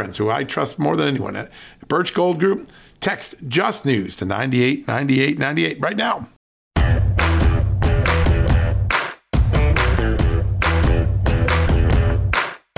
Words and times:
friends 0.00 0.16
who 0.16 0.30
I 0.30 0.44
trust 0.44 0.78
more 0.78 0.96
than 0.96 1.08
anyone 1.08 1.36
at 1.36 1.52
Birch 1.86 2.14
Gold 2.14 2.40
Group. 2.40 2.70
Text 3.00 3.34
Just 3.48 3.84
News 3.84 4.16
to 4.16 4.24
989898 4.24 5.78
right 5.78 5.94
now. 5.94 6.26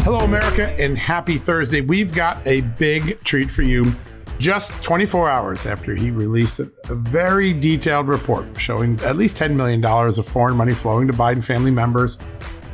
Hello, 0.01 0.25
America, 0.25 0.75
and 0.81 0.99
happy 0.99 1.39
Thursday. 1.39 1.81
We've 1.81 2.13
got 2.13 2.45
a 2.45 2.63
big 2.63 3.23
treat 3.23 3.49
for 3.49 3.63
you. 3.63 3.95
Just 4.41 4.73
24 4.83 5.31
hours 5.31 5.65
after 5.65 5.95
he 5.95 6.11
released 6.11 6.59
a, 6.59 6.73
a 6.89 6.97
very 6.97 7.53
detailed 7.53 8.09
report 8.09 8.61
showing 8.61 8.99
at 9.03 9.15
least 9.15 9.37
$10 9.37 9.55
million 9.55 9.85
of 9.85 10.27
foreign 10.27 10.57
money 10.57 10.75
flowing 10.75 11.07
to 11.07 11.13
Biden 11.13 11.45
family 11.45 11.71
members, 11.71 12.19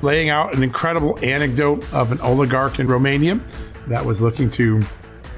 laying 0.00 0.30
out 0.30 0.54
an 0.54 0.62
incredible 0.62 1.18
anecdote 1.22 1.84
of 1.92 2.12
an 2.12 2.20
oligarch 2.22 2.80
in 2.80 2.86
Romania 2.86 3.38
that 3.88 4.04
was 4.04 4.20
looking 4.20 4.50
to 4.50 4.82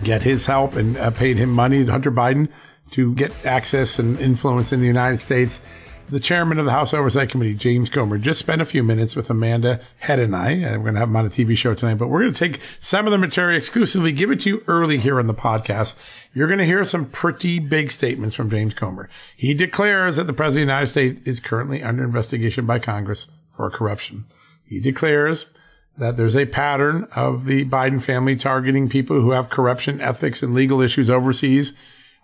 get 0.02 0.22
his 0.22 0.46
help 0.46 0.76
and 0.76 0.96
uh, 0.96 1.10
paid 1.10 1.36
him 1.36 1.50
money, 1.50 1.84
Hunter 1.84 2.10
Biden, 2.10 2.48
to 2.92 3.14
get 3.14 3.32
access 3.46 3.98
and 3.98 4.18
influence 4.18 4.72
in 4.72 4.80
the 4.80 4.86
United 4.86 5.18
States. 5.18 5.62
The 6.08 6.18
chairman 6.18 6.58
of 6.58 6.64
the 6.64 6.72
House 6.72 6.92
Oversight 6.92 7.28
Committee, 7.28 7.54
James 7.54 7.88
Comer, 7.88 8.18
just 8.18 8.40
spent 8.40 8.60
a 8.60 8.64
few 8.64 8.82
minutes 8.82 9.14
with 9.14 9.30
Amanda 9.30 9.80
Head 9.98 10.18
and 10.18 10.34
I, 10.34 10.50
and 10.50 10.78
we're 10.78 10.86
going 10.86 10.94
to 10.94 11.00
have 11.00 11.08
him 11.08 11.14
on 11.14 11.26
a 11.26 11.30
TV 11.30 11.56
show 11.56 11.72
tonight, 11.72 11.98
but 11.98 12.08
we're 12.08 12.22
going 12.22 12.32
to 12.32 12.48
take 12.48 12.60
some 12.80 13.06
of 13.06 13.12
the 13.12 13.18
material 13.18 13.56
exclusively, 13.56 14.10
give 14.10 14.32
it 14.32 14.40
to 14.40 14.48
you 14.48 14.64
early 14.66 14.98
here 14.98 15.20
on 15.20 15.28
the 15.28 15.34
podcast. 15.34 15.94
You're 16.34 16.48
going 16.48 16.58
to 16.58 16.66
hear 16.66 16.84
some 16.84 17.08
pretty 17.10 17.60
big 17.60 17.92
statements 17.92 18.34
from 18.34 18.50
James 18.50 18.74
Comer. 18.74 19.08
He 19.36 19.54
declares 19.54 20.16
that 20.16 20.26
the 20.26 20.32
President 20.32 20.64
of 20.64 20.66
the 20.66 20.72
United 20.72 20.88
States 20.88 21.28
is 21.28 21.38
currently 21.38 21.80
under 21.80 22.02
investigation 22.02 22.66
by 22.66 22.80
Congress 22.80 23.28
for 23.48 23.70
corruption. 23.70 24.24
He 24.64 24.80
declares 24.80 25.46
that 26.00 26.16
there's 26.16 26.34
a 26.34 26.46
pattern 26.46 27.06
of 27.14 27.44
the 27.44 27.66
Biden 27.66 28.02
family 28.02 28.34
targeting 28.34 28.88
people 28.88 29.20
who 29.20 29.32
have 29.32 29.50
corruption, 29.50 30.00
ethics, 30.00 30.42
and 30.42 30.54
legal 30.54 30.80
issues 30.80 31.10
overseas 31.10 31.74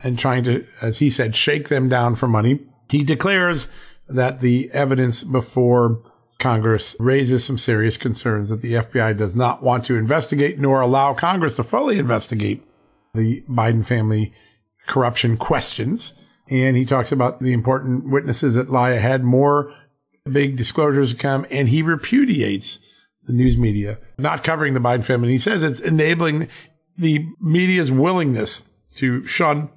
and 0.02 0.18
trying 0.18 0.44
to, 0.44 0.66
as 0.80 0.98
he 0.98 1.10
said, 1.10 1.36
shake 1.36 1.68
them 1.68 1.86
down 1.88 2.14
for 2.14 2.26
money. 2.26 2.58
He 2.88 3.04
declares 3.04 3.68
that 4.08 4.40
the 4.40 4.70
evidence 4.72 5.22
before 5.24 6.00
Congress 6.38 6.96
raises 6.98 7.44
some 7.44 7.58
serious 7.58 7.98
concerns 7.98 8.48
that 8.48 8.62
the 8.62 8.74
FBI 8.74 9.16
does 9.16 9.36
not 9.36 9.62
want 9.62 9.84
to 9.84 9.96
investigate 9.96 10.58
nor 10.58 10.80
allow 10.80 11.12
Congress 11.12 11.54
to 11.56 11.62
fully 11.62 11.98
investigate 11.98 12.66
the 13.12 13.42
Biden 13.48 13.84
family 13.84 14.32
corruption 14.86 15.36
questions. 15.36 16.14
And 16.50 16.78
he 16.78 16.86
talks 16.86 17.12
about 17.12 17.40
the 17.40 17.52
important 17.52 18.10
witnesses 18.10 18.54
that 18.54 18.70
lie 18.70 18.90
ahead, 18.90 19.22
more 19.22 19.74
big 20.30 20.56
disclosures 20.56 21.12
to 21.12 21.18
come, 21.18 21.44
and 21.50 21.68
he 21.68 21.82
repudiates 21.82 22.78
the 23.26 23.32
news 23.32 23.58
media 23.58 23.98
not 24.18 24.42
covering 24.42 24.74
the 24.74 24.80
Biden 24.80 25.04
family. 25.04 25.30
He 25.30 25.38
says 25.38 25.62
it's 25.62 25.80
enabling 25.80 26.48
the 26.96 27.26
media's 27.40 27.90
willingness 27.90 28.62
to 28.94 29.26
shun 29.26 29.68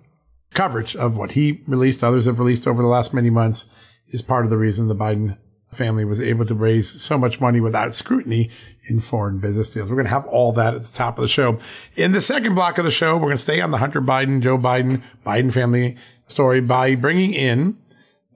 coverage 0.54 0.96
of 0.96 1.18
what 1.18 1.34
he 1.34 1.62
released, 1.68 2.04
others 2.04 2.26
have 2.26 2.40
released 2.40 2.68
over 2.68 2.82
the 2.82 2.88
last 2.88 3.14
many 3.14 3.30
months, 3.30 3.66
is 4.08 4.22
part 4.22 4.46
of 4.46 4.50
the 4.50 4.58
reason 4.58 4.88
the 4.88 4.96
Biden 4.96 5.38
family 5.72 6.04
was 6.04 6.20
able 6.20 6.46
to 6.46 6.56
raise 6.56 6.90
so 7.00 7.18
much 7.18 7.40
money 7.40 7.60
without 7.60 7.94
scrutiny 7.94 8.50
in 8.88 9.00
foreign 9.00 9.38
business 9.40 9.70
deals. 9.70 9.90
We're 9.90 9.98
going 9.98 10.08
to 10.08 10.14
have 10.14 10.26
all 10.26 10.52
that 10.54 10.74
at 10.74 10.84
the 10.84 10.92
top 10.92 11.18
of 11.18 11.22
the 11.22 11.28
show. 11.28 11.60
In 11.96 12.12
the 12.12 12.22
second 12.22 12.56
block 12.56 12.80
of 12.80 12.86
the 12.86 12.92
show, 12.92 13.16
we're 13.16 13.28
going 13.28 13.38
to 13.38 13.44
stay 13.44 13.62
on 13.62 13.70
the 13.70 13.78
Hunter 13.78 14.02
Biden, 14.02 14.42
Joe 14.42 14.58
Biden, 14.58 15.04
Biden 15.24 15.54
family 15.54 15.96
story 16.26 16.62
by 16.62 16.96
bringing 16.96 17.34
in 17.34 17.78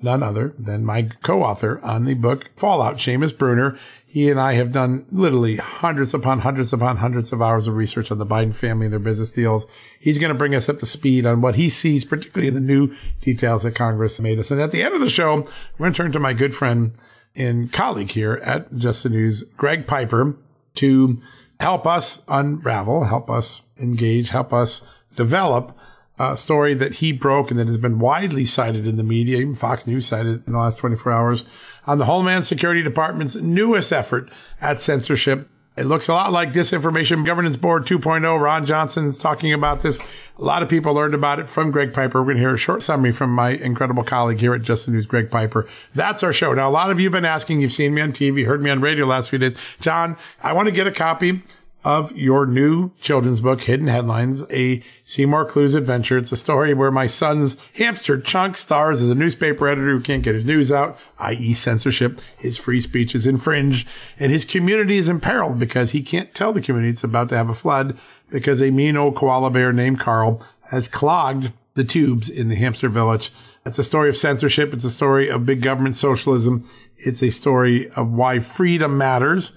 none 0.04 0.22
other 0.22 0.54
than 0.58 0.86
my 0.86 1.10
co-author 1.24 1.80
on 1.84 2.06
the 2.06 2.14
book 2.14 2.50
Fallout, 2.56 2.98
Seamus 2.98 3.36
Bruner. 3.36 3.78
He 4.06 4.30
and 4.30 4.40
I 4.40 4.54
have 4.54 4.72
done 4.72 5.08
literally 5.12 5.56
hundreds 5.56 6.14
upon 6.14 6.42
hundreds 6.42 6.72
upon 6.72 6.98
hundreds 6.98 7.34
of 7.34 7.42
hours 7.42 7.68
of 7.68 7.76
research 7.76 8.12
on 8.12 8.20
the 8.20 8.28
Biden 8.28 8.54
family 8.54 8.86
and 8.86 8.94
their 8.94 9.00
business 9.00 9.32
deals. 9.32 9.66
He's 10.00 10.20
going 10.20 10.32
to 10.32 10.38
bring 10.38 10.54
us 10.54 10.70
up 10.70 10.80
to 10.80 10.86
speed 10.86 11.26
on 11.26 11.42
what 11.42 11.56
he 11.56 11.68
sees, 11.70 12.06
particularly 12.06 12.50
in 12.50 12.54
the 12.54 12.60
new 12.60 12.94
details 13.22 13.64
that 13.64 13.74
Congress 13.74 14.20
made 14.20 14.38
us. 14.38 14.52
And 14.52 14.62
at 14.62 14.72
the 14.72 14.84
end 14.84 14.94
of 14.94 15.02
the 15.02 15.10
show, 15.10 15.38
we're 15.38 15.86
going 15.86 15.94
to 15.94 15.98
turn 15.98 16.12
to 16.12 16.20
my 16.20 16.34
good 16.34 16.54
friend 16.54 16.94
and 17.36 17.74
colleague 17.74 18.12
here 18.12 18.40
at 18.44 18.76
Just 18.76 19.02
the 19.02 19.10
News, 19.10 19.44
Greg 19.58 19.88
Piper, 19.88 20.38
to 20.76 21.20
help 21.60 21.88
us 21.88 22.24
unravel, 22.28 23.06
help 23.06 23.30
us 23.30 23.64
engage, 23.80 24.30
help 24.30 24.54
us 24.54 24.82
develop 25.16 25.76
a 26.20 26.38
story 26.38 26.74
that 26.76 26.96
he 26.96 27.12
broke 27.12 27.50
and 27.50 27.60
that 27.60 27.68
has 27.68 27.78
been 27.78 28.00
widely 28.00 28.46
cited 28.46 28.86
in 28.86 28.98
the 28.98 29.04
media, 29.04 29.38
even 29.38 29.56
Fox 29.56 29.88
News 29.88 30.08
cited 30.08 30.46
in 30.46 30.54
the 30.54 30.60
last 30.60 30.78
24 30.78 31.12
hours, 31.12 31.46
on 31.88 31.98
the 31.98 32.06
Homeland 32.06 32.46
Security 32.46 32.84
Department's 32.84 33.36
newest 33.36 33.92
effort 33.92 34.30
at 34.62 34.80
censorship. 34.80 35.50
It 35.76 35.86
looks 35.86 36.08
a 36.08 36.14
lot 36.14 36.32
like 36.32 36.54
Disinformation 36.54 37.26
Governance 37.26 37.56
Board 37.56 37.88
2.0. 37.88 38.40
Ron 38.40 38.64
Johnson 38.64 39.08
is 39.08 39.18
talking 39.18 39.52
about 39.52 39.82
this. 39.82 40.00
A 40.38 40.44
lot 40.44 40.62
of 40.62 40.70
people 40.70 40.94
learned 40.94 41.16
about 41.16 41.40
it 41.40 41.50
from 41.50 41.72
Greg 41.72 41.94
Piper. 41.94 42.22
We're 42.22 42.26
going 42.26 42.38
to 42.38 42.42
hear 42.42 42.54
a 42.54 42.58
short 42.58 42.84
summary 42.84 43.12
from 43.12 43.32
my 43.32 43.50
incredible 43.50 44.04
colleague 44.04 44.40
here 44.40 44.54
at 44.54 44.62
Just 44.62 44.86
the 44.86 44.92
News, 44.92 45.08
Greg 45.08 45.32
Piper. 45.32 45.68
That's 45.96 46.22
our 46.22 46.32
show. 46.32 46.54
Now, 46.54 46.70
a 46.70 46.72
lot 46.72 46.92
of 46.92 47.00
you 47.00 47.06
have 47.06 47.12
been 47.12 47.26
asking, 47.26 47.60
you've 47.60 47.74
seen 47.74 47.96
me 47.96 48.04
on 48.04 48.12
TV, 48.12 48.46
heard 48.46 48.62
me 48.62 48.70
on 48.70 48.82
radio 48.82 49.08
last 49.08 49.32
few 49.32 49.40
days. 49.40 49.56
John, 49.80 50.16
I 50.44 50.54
want 50.54 50.68
to 50.68 50.72
get 50.72 50.86
a 50.86 50.92
copy 50.92 51.42
of 51.84 52.12
your 52.14 52.46
new 52.46 52.92
children's 53.02 53.42
book, 53.42 53.62
Hidden 53.62 53.88
Headlines, 53.88 54.46
a 54.50 54.82
Seymour 55.04 55.46
Clues 55.46 55.76
adventure. 55.76 56.18
It's 56.18 56.32
a 56.32 56.38
story 56.38 56.74
where 56.74 56.92
my 56.92 57.08
son's 57.08 57.58
hamster 57.76 58.20
Chunk 58.20 58.58
stars 58.58 59.02
as 59.02 59.10
a 59.10 59.16
newspaper 59.16 59.68
editor 59.68 59.92
who 59.92 60.02
can't 60.02 60.24
get 60.24 60.36
his 60.36 60.46
news 60.46 60.72
out, 60.72 60.98
i.e. 61.20 61.54
censorship. 61.54 62.22
His 62.38 62.58
free 62.58 62.80
speech 62.80 63.16
is 63.16 63.28
infringed 63.28 63.88
and 64.18 64.32
his 64.32 64.46
community 64.46 64.98
is 64.98 65.10
imperiled 65.10 65.60
because 65.60 65.92
he 65.92 66.02
can't 66.02 66.34
tell 66.34 66.54
the 66.54 66.62
community 66.62 66.92
it's 66.92 67.04
about 67.04 67.30
to 67.30 67.38
have 67.38 67.50
a 67.50 67.54
flood 67.54 67.98
because 68.30 68.62
a 68.62 68.72
mean 68.72 68.96
old 68.96 69.16
koala 69.16 69.52
bear 69.52 69.74
named 69.74 70.00
Carl 70.00 70.46
has 70.72 70.88
clogged 70.88 71.52
the 71.74 71.84
tubes 71.84 72.30
in 72.30 72.48
the 72.48 72.56
hamster 72.56 72.88
village. 72.88 73.32
It's 73.66 73.80
a 73.80 73.84
story 73.84 74.10
of 74.10 74.18
censorship. 74.18 74.74
It's 74.74 74.84
a 74.84 74.92
story 74.92 75.30
of 75.30 75.46
big 75.46 75.62
government 75.62 75.96
socialism. 75.96 76.68
It's 76.98 77.24
a 77.24 77.30
story 77.30 77.90
of 77.92 78.12
why 78.12 78.40
freedom 78.40 78.98
matters 78.98 79.54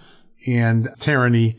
and 0.46 0.88
tyranny 0.98 1.58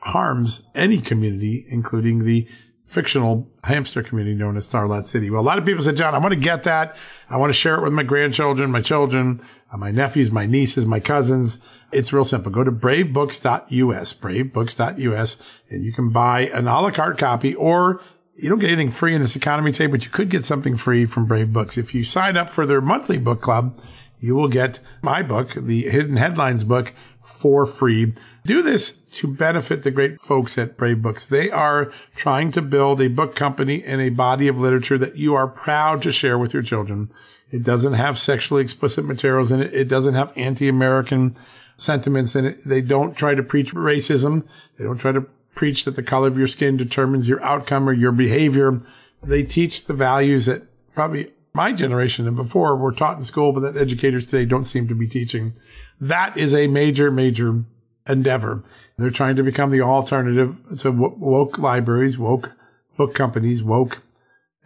harms 0.00 0.62
any 0.74 0.98
community, 0.98 1.64
including 1.68 2.24
the 2.24 2.48
fictional 2.86 3.48
hamster 3.64 4.02
community 4.02 4.34
known 4.34 4.56
as 4.56 4.68
Starlat 4.68 5.06
City. 5.06 5.30
Well, 5.30 5.40
a 5.40 5.44
lot 5.44 5.58
of 5.58 5.64
people 5.64 5.82
said, 5.84 5.96
John, 5.96 6.12
I 6.12 6.18
want 6.18 6.34
to 6.34 6.40
get 6.40 6.64
that. 6.64 6.96
I 7.28 7.36
want 7.36 7.50
to 7.50 7.54
share 7.54 7.76
it 7.76 7.82
with 7.82 7.92
my 7.92 8.02
grandchildren, 8.02 8.72
my 8.72 8.80
children, 8.80 9.40
uh, 9.72 9.76
my 9.76 9.92
nephews, 9.92 10.32
my 10.32 10.46
nieces, 10.46 10.86
my 10.86 10.98
cousins. 10.98 11.60
It's 11.92 12.12
real 12.12 12.24
simple. 12.24 12.50
Go 12.50 12.64
to 12.64 12.72
bravebooks.us, 12.72 14.14
bravebooks.us, 14.14 15.36
and 15.70 15.84
you 15.84 15.92
can 15.92 16.10
buy 16.10 16.40
an 16.48 16.66
a 16.66 16.80
la 16.80 16.90
carte 16.90 17.18
copy 17.18 17.54
or 17.54 18.02
you 18.34 18.48
don't 18.48 18.58
get 18.58 18.70
anything 18.70 18.90
free 18.90 19.14
in 19.14 19.20
this 19.20 19.36
economy 19.36 19.70
today, 19.70 19.86
but 19.86 20.04
you 20.04 20.10
could 20.10 20.30
get 20.30 20.44
something 20.44 20.74
free 20.76 21.04
from 21.04 21.26
Brave 21.26 21.52
Books. 21.52 21.76
If 21.76 21.94
you 21.94 22.04
sign 22.04 22.36
up 22.36 22.48
for 22.48 22.64
their 22.64 22.80
monthly 22.80 23.18
book 23.18 23.42
club, 23.42 23.80
you 24.18 24.34
will 24.34 24.48
get 24.48 24.80
my 25.02 25.22
book, 25.22 25.52
the 25.54 25.82
Hidden 25.82 26.16
Headlines 26.16 26.64
book, 26.64 26.94
for 27.22 27.66
free. 27.66 28.14
Do 28.44 28.62
this 28.62 28.92
to 28.92 29.26
benefit 29.26 29.82
the 29.82 29.90
great 29.90 30.18
folks 30.18 30.56
at 30.56 30.76
Brave 30.76 31.02
Books. 31.02 31.26
They 31.26 31.50
are 31.50 31.92
trying 32.14 32.52
to 32.52 32.62
build 32.62 33.00
a 33.00 33.08
book 33.08 33.36
company 33.36 33.82
and 33.84 34.00
a 34.00 34.08
body 34.08 34.48
of 34.48 34.58
literature 34.58 34.98
that 34.98 35.16
you 35.16 35.34
are 35.34 35.46
proud 35.46 36.00
to 36.02 36.12
share 36.12 36.38
with 36.38 36.54
your 36.54 36.62
children. 36.62 37.10
It 37.50 37.62
doesn't 37.62 37.94
have 37.94 38.18
sexually 38.18 38.62
explicit 38.62 39.04
materials 39.04 39.50
in 39.52 39.60
it. 39.60 39.74
It 39.74 39.88
doesn't 39.88 40.14
have 40.14 40.32
anti-American 40.36 41.36
sentiments 41.76 42.34
in 42.34 42.46
it. 42.46 42.64
They 42.64 42.80
don't 42.80 43.16
try 43.16 43.34
to 43.34 43.42
preach 43.42 43.74
racism. 43.74 44.46
They 44.78 44.84
don't 44.84 44.98
try 44.98 45.12
to 45.12 45.26
preach 45.54 45.84
that 45.84 45.96
the 45.96 46.02
color 46.02 46.28
of 46.28 46.38
your 46.38 46.46
skin 46.46 46.76
determines 46.76 47.28
your 47.28 47.42
outcome 47.42 47.88
or 47.88 47.92
your 47.92 48.12
behavior. 48.12 48.80
They 49.22 49.42
teach 49.42 49.84
the 49.84 49.94
values 49.94 50.46
that 50.46 50.62
probably 50.94 51.32
my 51.52 51.72
generation 51.72 52.26
and 52.26 52.36
before 52.36 52.76
were 52.76 52.92
taught 52.92 53.18
in 53.18 53.24
school, 53.24 53.52
but 53.52 53.60
that 53.60 53.76
educators 53.76 54.26
today 54.26 54.44
don't 54.44 54.64
seem 54.64 54.86
to 54.88 54.94
be 54.94 55.08
teaching. 55.08 55.54
That 56.00 56.36
is 56.36 56.54
a 56.54 56.68
major, 56.68 57.10
major 57.10 57.64
endeavor. 58.10 58.62
They're 58.96 59.10
trying 59.10 59.36
to 59.36 59.42
become 59.42 59.70
the 59.70 59.80
alternative 59.80 60.58
to 60.78 60.90
woke 60.90 61.58
libraries, 61.58 62.18
woke 62.18 62.52
book 62.96 63.14
companies, 63.14 63.62
woke 63.62 64.02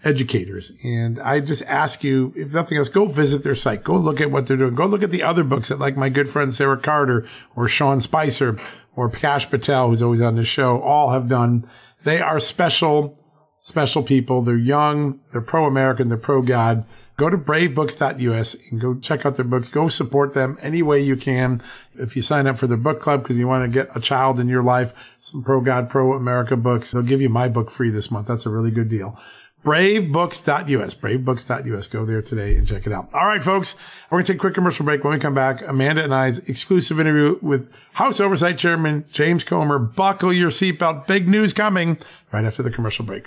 educators. 0.05 0.73
And 0.85 1.19
I 1.20 1.41
just 1.41 1.62
ask 1.62 2.05
you, 2.05 2.32
if 2.37 2.52
nothing 2.52 2.79
else, 2.79 2.88
go 2.88 3.06
visit 3.06 3.43
their 3.43 3.55
site. 3.55 3.85
Go 3.85 3.96
look 3.96 4.20
at 4.20 4.31
what 4.31 4.46
they're 4.46 4.56
doing. 4.56 4.75
Go 4.75 4.87
look 4.87 5.02
at 5.02 5.11
the 5.11 5.23
other 5.23 5.44
books 5.44 5.69
that 5.69 5.79
like 5.79 5.96
my 5.96 6.08
good 6.08 6.29
friend 6.29 6.52
Sarah 6.52 6.76
Carter 6.76 7.26
or 7.56 7.69
Sean 7.69 8.00
Spicer 8.00 8.56
or 8.96 9.08
Kash 9.08 9.49
Patel, 9.49 9.88
who's 9.88 10.02
always 10.02 10.20
on 10.20 10.37
the 10.37 10.44
show, 10.44 10.81
all 10.81 11.11
have 11.11 11.29
done. 11.29 11.67
They 12.05 12.20
are 12.20 12.38
special, 12.38 13.19
special 13.61 14.02
people. 14.02 14.43
They're 14.43 14.56
young. 14.56 15.20
They're 15.32 15.41
pro-American. 15.41 16.08
They're 16.08 16.19
pro-God. 16.19 16.85
Go 17.17 17.31
to 17.31 17.39
bravebooks.us 17.39 18.71
and 18.71 18.81
go 18.81 18.95
check 18.97 19.25
out 19.25 19.37
their 19.37 19.45
books. 19.45 19.69
Go 19.69 19.89
support 19.89 20.33
them 20.33 20.59
any 20.61 20.83
way 20.83 21.01
you 21.01 21.17
can. 21.17 21.63
If 21.95 22.17
you 22.17 22.23
sign 22.23 22.47
up 22.47 22.59
for 22.59 22.67
their 22.67 22.77
book 22.77 23.01
club 23.01 23.23
because 23.23 23.39
you 23.39 23.47
want 23.47 23.65
to 23.65 23.69
get 23.69 23.95
a 23.97 24.01
child 24.01 24.41
in 24.41 24.49
your 24.49 24.63
life, 24.63 24.93
some 25.21 25.45
pro 25.45 25.61
God, 25.61 25.89
pro 25.89 26.15
America 26.15 26.57
books, 26.57 26.91
they'll 26.91 27.03
give 27.03 27.21
you 27.21 27.29
my 27.29 27.49
book 27.49 27.71
free 27.71 27.91
this 27.91 28.11
month. 28.11 28.27
That's 28.27 28.47
a 28.47 28.51
really 28.51 28.73
good 28.73 28.89
deal 28.89 29.19
bravebooks.us, 29.65 30.95
bravebooks.us. 30.95 31.87
Go 31.89 32.05
there 32.05 32.23
today 32.23 32.57
and 32.57 32.69
check 32.69 32.87
it 32.87 32.93
out. 32.93 33.09
All 33.15 33.27
right, 33.27 33.43
folks, 33.43 33.75
we're 34.11 34.19
going 34.19 34.27
to 34.27 34.33
take 34.33 34.39
a 34.39 34.41
quick 34.41 34.55
commercial 34.55 34.85
break. 34.85 35.03
When 35.03 35.13
we 35.15 35.19
come 35.19 35.35
back, 35.35 35.67
Amanda 35.67 36.05
and 36.05 36.15
I's 36.15 36.39
exclusive 36.51 37.01
interview 37.01 37.39
with 37.41 37.73
House 37.95 38.21
Oversight 38.21 38.59
Chairman 38.59 39.07
James 39.11 39.43
Comer. 39.43 39.79
Buckle 39.79 40.33
your 40.33 40.51
seatbelt. 40.51 41.07
Big 41.07 41.29
news 41.29 41.53
coming 41.53 41.99
right 42.31 42.45
after 42.45 42.63
the 42.63 42.71
commercial 42.71 43.05
break. 43.05 43.27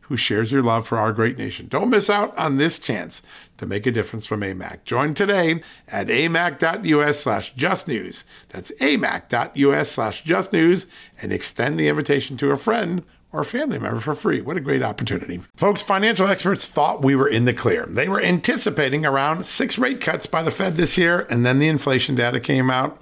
who 0.11 0.17
shares 0.17 0.51
your 0.51 0.61
love 0.61 0.85
for 0.85 0.97
our 0.97 1.13
great 1.13 1.37
nation. 1.37 1.67
Don't 1.69 1.89
miss 1.89 2.09
out 2.09 2.37
on 2.37 2.57
this 2.57 2.77
chance 2.77 3.21
to 3.55 3.65
make 3.65 3.85
a 3.85 3.91
difference 3.93 4.25
from 4.25 4.41
AMAC. 4.41 4.83
Join 4.83 5.13
today 5.13 5.63
at 5.87 6.07
amac.us 6.07 7.17
slash 7.17 7.55
justnews. 7.55 8.25
That's 8.49 8.73
amac.us 8.81 9.89
slash 9.89 10.25
justnews, 10.25 10.85
and 11.21 11.31
extend 11.31 11.79
the 11.79 11.87
invitation 11.87 12.35
to 12.37 12.51
a 12.51 12.57
friend 12.57 13.03
or 13.31 13.45
family 13.45 13.79
member 13.79 14.01
for 14.01 14.15
free. 14.15 14.41
What 14.41 14.57
a 14.57 14.59
great 14.59 14.83
opportunity. 14.83 15.39
Folks, 15.55 15.81
financial 15.81 16.27
experts 16.27 16.65
thought 16.65 17.01
we 17.01 17.15
were 17.15 17.29
in 17.29 17.45
the 17.45 17.53
clear. 17.53 17.85
They 17.85 18.09
were 18.09 18.21
anticipating 18.21 19.05
around 19.05 19.45
six 19.45 19.77
rate 19.77 20.01
cuts 20.01 20.25
by 20.25 20.43
the 20.43 20.51
Fed 20.51 20.75
this 20.75 20.97
year, 20.97 21.25
and 21.29 21.45
then 21.45 21.59
the 21.59 21.69
inflation 21.69 22.15
data 22.15 22.41
came 22.41 22.69
out 22.69 23.01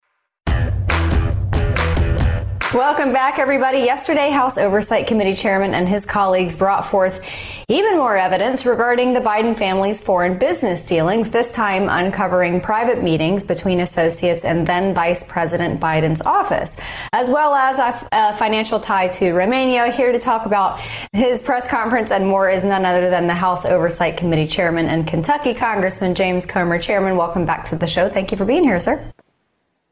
Welcome 2.73 3.11
back, 3.11 3.37
everybody. 3.37 3.79
Yesterday, 3.79 4.29
House 4.29 4.57
Oversight 4.57 5.05
Committee 5.05 5.33
Chairman 5.33 5.73
and 5.73 5.89
his 5.89 6.05
colleagues 6.05 6.55
brought 6.55 6.85
forth 6.85 7.19
even 7.67 7.97
more 7.97 8.15
evidence 8.15 8.65
regarding 8.65 9.11
the 9.11 9.19
Biden 9.19 9.57
family's 9.57 9.99
foreign 9.99 10.37
business 10.37 10.85
dealings, 10.85 11.31
this 11.31 11.51
time 11.51 11.89
uncovering 11.89 12.61
private 12.61 13.03
meetings 13.03 13.43
between 13.43 13.81
associates 13.81 14.45
and 14.45 14.65
then 14.65 14.93
Vice 14.93 15.29
President 15.29 15.81
Biden's 15.81 16.21
office, 16.21 16.77
as 17.11 17.29
well 17.29 17.53
as 17.55 17.77
a, 17.77 18.37
financial 18.37 18.79
tie 18.79 19.09
to 19.09 19.33
Romania. 19.33 19.91
Here 19.91 20.13
to 20.13 20.19
talk 20.19 20.45
about 20.45 20.79
his 21.11 21.43
press 21.43 21.69
conference 21.69 22.09
and 22.09 22.25
more 22.25 22.49
is 22.49 22.63
none 22.63 22.85
other 22.85 23.09
than 23.09 23.27
the 23.27 23.33
House 23.33 23.65
Oversight 23.65 24.15
Committee 24.15 24.47
Chairman 24.47 24.87
and 24.87 25.05
Kentucky 25.05 25.53
Congressman 25.53 26.15
James 26.15 26.45
Comer. 26.45 26.79
Chairman, 26.79 27.17
welcome 27.17 27.45
back 27.45 27.65
to 27.65 27.75
the 27.75 27.87
show. 27.87 28.07
Thank 28.07 28.31
you 28.31 28.37
for 28.37 28.45
being 28.45 28.63
here, 28.63 28.79
sir. 28.79 29.11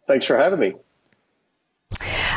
Thanks 0.08 0.25
for 0.25 0.38
having 0.38 0.62
me. 0.62 0.75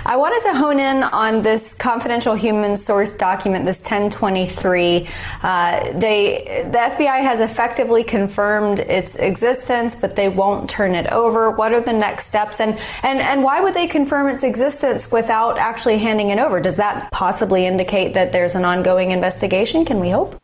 I 0.04 0.16
wanted 0.16 0.40
to 0.50 0.58
hone 0.58 0.80
in 0.80 1.04
on 1.04 1.42
this 1.42 1.74
confidential 1.74 2.34
human 2.34 2.74
source 2.74 3.12
document, 3.12 3.64
this 3.64 3.80
1023. 3.82 5.06
Uh, 5.42 5.92
they, 5.92 6.64
the 6.70 6.78
FBI 6.78 7.22
has 7.22 7.40
effectively 7.40 8.02
confirmed 8.02 8.80
its 8.80 9.16
existence, 9.16 9.94
but 9.94 10.16
they 10.16 10.28
won't 10.28 10.68
turn 10.68 10.94
it 10.94 11.06
over. 11.08 11.50
What 11.50 11.72
are 11.72 11.80
the 11.80 11.92
next 11.92 12.26
steps, 12.26 12.60
and 12.60 12.78
and 13.02 13.20
and 13.20 13.44
why 13.44 13.60
would 13.60 13.74
they 13.74 13.86
confirm 13.86 14.28
its 14.28 14.42
existence 14.42 15.12
without 15.12 15.56
actually 15.58 15.98
handing 15.98 16.30
it 16.30 16.38
over? 16.38 16.60
Does 16.60 16.76
that 16.76 17.10
possibly 17.12 17.64
indicate 17.64 18.14
that 18.14 18.32
there's 18.32 18.54
an 18.54 18.64
ongoing 18.64 19.12
investigation? 19.12 19.84
Can 19.84 20.00
we 20.00 20.10
hope? 20.10 20.40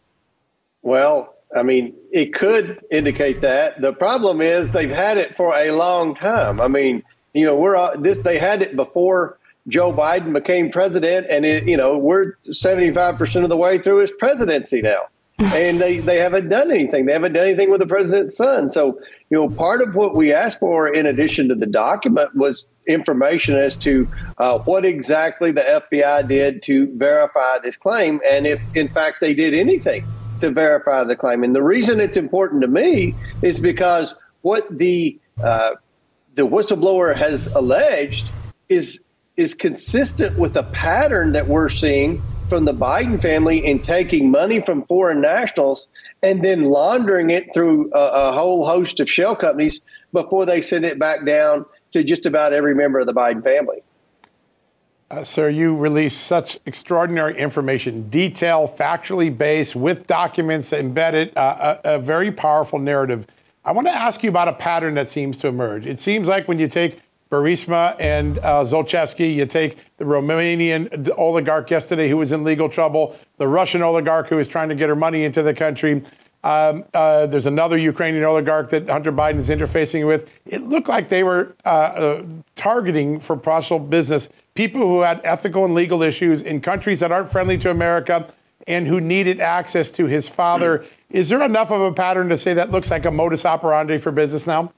Well, 0.83 1.35
I 1.55 1.63
mean, 1.63 1.95
it 2.13 2.33
could 2.33 2.79
indicate 2.91 3.41
that. 3.41 3.81
The 3.81 3.93
problem 3.93 4.41
is 4.41 4.71
they've 4.71 4.89
had 4.89 5.19
it 5.19 5.37
for 5.37 5.55
a 5.55 5.73
long 5.73 6.15
time. 6.15 6.61
I 6.61 6.69
mean, 6.69 7.03
you 7.35 7.45
know, 7.45 7.57
we're 7.57 7.97
this. 7.97 8.19
They 8.19 8.39
had 8.39 8.63
it 8.63 8.77
before 8.77 9.39
Joe 9.69 9.93
Biden 9.93 10.33
became 10.33 10.71
president, 10.71 11.27
and 11.31 11.45
it, 11.45 11.69
you 11.69 11.77
know 11.77 11.99
we're 11.99 12.33
75 12.51 13.17
percent 13.17 13.45
of 13.45 13.51
the 13.51 13.57
way 13.57 13.79
through 13.79 13.99
his 13.99 14.13
presidency 14.13 14.83
now, 14.83 15.09
and 15.39 15.81
they 15.81 15.99
they 15.99 16.19
haven't 16.19 16.49
done 16.49 16.71
anything. 16.71 17.07
They 17.07 17.13
haven't 17.13 17.35
done 17.35 17.45
anything 17.45 17.71
with 17.71 17.81
the 17.81 17.87
president's 17.87 18.37
son. 18.37 18.71
So 18.71 19.01
you 19.31 19.39
know, 19.39 19.49
part 19.49 19.83
of 19.83 19.95
what 19.95 20.17
we 20.17 20.33
asked 20.33 20.61
for, 20.61 20.93
in 20.93 21.07
addition 21.07 21.49
to 21.51 21.55
the 21.55 21.67
document, 21.67 22.35
was 22.35 22.67
information 22.87 23.57
as 23.57 23.77
to 23.77 24.09
uh, 24.39 24.59
what 24.61 24.85
exactly 24.85 25.53
the 25.53 25.83
FBI 25.93 26.27
did 26.27 26.63
to 26.63 26.87
verify 26.97 27.59
this 27.63 27.77
claim, 27.77 28.21
and 28.29 28.47
if 28.47 28.61
in 28.75 28.89
fact 28.89 29.19
they 29.21 29.35
did 29.35 29.55
anything 29.55 30.05
to 30.41 30.51
verify 30.51 31.05
the 31.05 31.17
claim. 31.17 31.43
And 31.43 31.55
the 31.55 31.63
reason 31.63 32.01
it's 32.01 32.17
important 32.17 32.63
to 32.63 32.69
me 32.69 33.15
is 33.43 33.61
because 33.61 34.15
what 34.43 34.65
the 34.71 35.19
uh, 35.43 35.73
the 36.35 36.47
whistleblower 36.47 37.17
has 37.17 37.49
alleged 37.49 38.31
is 38.69 39.01
is 39.39 39.55
consistent 39.55 40.37
with 40.37 40.57
a 40.57 40.65
pattern 40.65 41.31
that 41.31 41.47
we're 41.47 41.69
seeing 41.69 42.21
from 42.49 42.65
the 42.65 42.75
Biden 42.75 43.23
family 43.23 43.65
in 43.65 43.79
taking 43.79 44.33
money 44.33 44.61
from 44.61 44.85
foreign 44.87 45.21
nationals 45.21 45.87
and 46.23 46.45
then 46.45 46.63
laundering 46.63 47.31
it 47.31 47.55
through 47.55 47.93
a, 47.95 48.31
a, 48.31 48.33
whole 48.33 48.67
host 48.67 48.99
of 48.99 49.09
shell 49.09 49.37
companies 49.37 49.81
before 50.13 50.45
they 50.45 50.61
send 50.61 50.85
it 50.85 50.99
back 50.99 51.25
down 51.25 51.65
to 51.93 52.03
just 52.03 52.27
about 52.27 52.53
every 52.53 52.75
member 52.75 52.99
of 52.99 53.07
the 53.07 53.15
Biden 53.15 53.45
family. 53.45 53.81
Uh, 55.09 55.23
sir, 55.23 55.49
you 55.49 55.75
released 55.77 56.21
such 56.23 56.59
extraordinary 56.67 57.39
information, 57.39 58.11
detailed, 58.11 58.77
factually 58.77 59.37
based, 59.37 59.77
with 59.77 60.07
documents 60.09 60.73
embedded, 60.73 61.35
uh, 61.37 61.79
a, 61.85 61.95
a, 61.95 61.99
very 61.99 62.33
powerful 62.33 62.79
narrative. 62.79 63.25
I 63.65 63.73
want 63.73 63.87
to 63.87 63.95
ask 63.95 64.23
you 64.23 64.31
about 64.31 64.49
a 64.49 64.53
pattern 64.53 64.95
that 64.95 65.09
seems 65.09 65.39
to 65.39 65.47
emerge. 65.47 65.87
It 65.87 66.01
seems 66.01 66.27
like 66.29 66.49
when 66.49 66.59
you 66.59 66.69
take 66.69 67.01
Burisma 67.31 67.97
and 68.01 68.39
uh, 68.39 68.65
Zlochevsky, 68.65 69.35
you 69.35 69.47
take 69.47 69.77
the 69.99 70.05
Romanian 70.05 71.11
oligarch 71.19 71.71
yesterday 71.71 72.09
who 72.09 72.17
was 72.17 72.33
in 72.33 72.45
legal 72.45 72.69
trouble, 72.69 73.17
the 73.37 73.49
Russian 73.49 73.83
oligarch 73.83 74.29
who 74.29 74.37
was 74.37 74.49
trying 74.49 74.69
to 74.71 74.75
get 74.75 74.89
her 74.89 74.97
money 74.97 75.25
into 75.25 75.43
the 75.43 75.55
country. 75.55 76.03
Um, 76.45 76.85
uh, 76.95 77.27
there's 77.27 77.47
another 77.47 77.77
Ukrainian 77.77 78.25
oligarch 78.25 78.71
that 78.71 78.89
Hunter 78.89 79.13
Biden 79.13 79.39
is 79.39 79.49
interfacing 79.49 80.07
with. 80.07 80.29
It 80.47 80.63
looked 80.63 80.89
like 80.89 81.09
they 81.09 81.25
were 81.25 81.55
uh, 81.65 81.69
uh 81.69 82.25
targeting 82.55 83.21
for 83.21 83.37
possible 83.37 83.81
business 83.81 84.29
people 84.59 84.81
who 84.81 85.03
had 85.03 85.21
ethical 85.23 85.65
and 85.65 85.73
legal 85.73 86.03
issues 86.03 86.43
in 86.43 86.61
countries 86.61 86.99
that 86.99 87.13
aren't 87.13 87.31
friendly 87.31 87.57
to 87.57 87.71
America 87.71 88.27
and 88.67 88.89
who 88.89 89.01
needed 89.01 89.41
access 89.41 89.93
to 89.93 90.07
his 90.07 90.29
father. 90.29 90.85
Is 91.11 91.29
there 91.29 91.43
enough 91.43 91.71
of 91.71 91.81
a 91.81 91.93
pattern 91.93 92.29
to 92.31 92.37
say 92.37 92.55
that 92.55 92.73
looks 92.73 92.91
like 92.91 93.05
a 93.05 93.13
modus 93.13 93.45
operandi 93.45 93.99
for 93.99 94.11
business 94.11 94.49
now? 94.49 94.73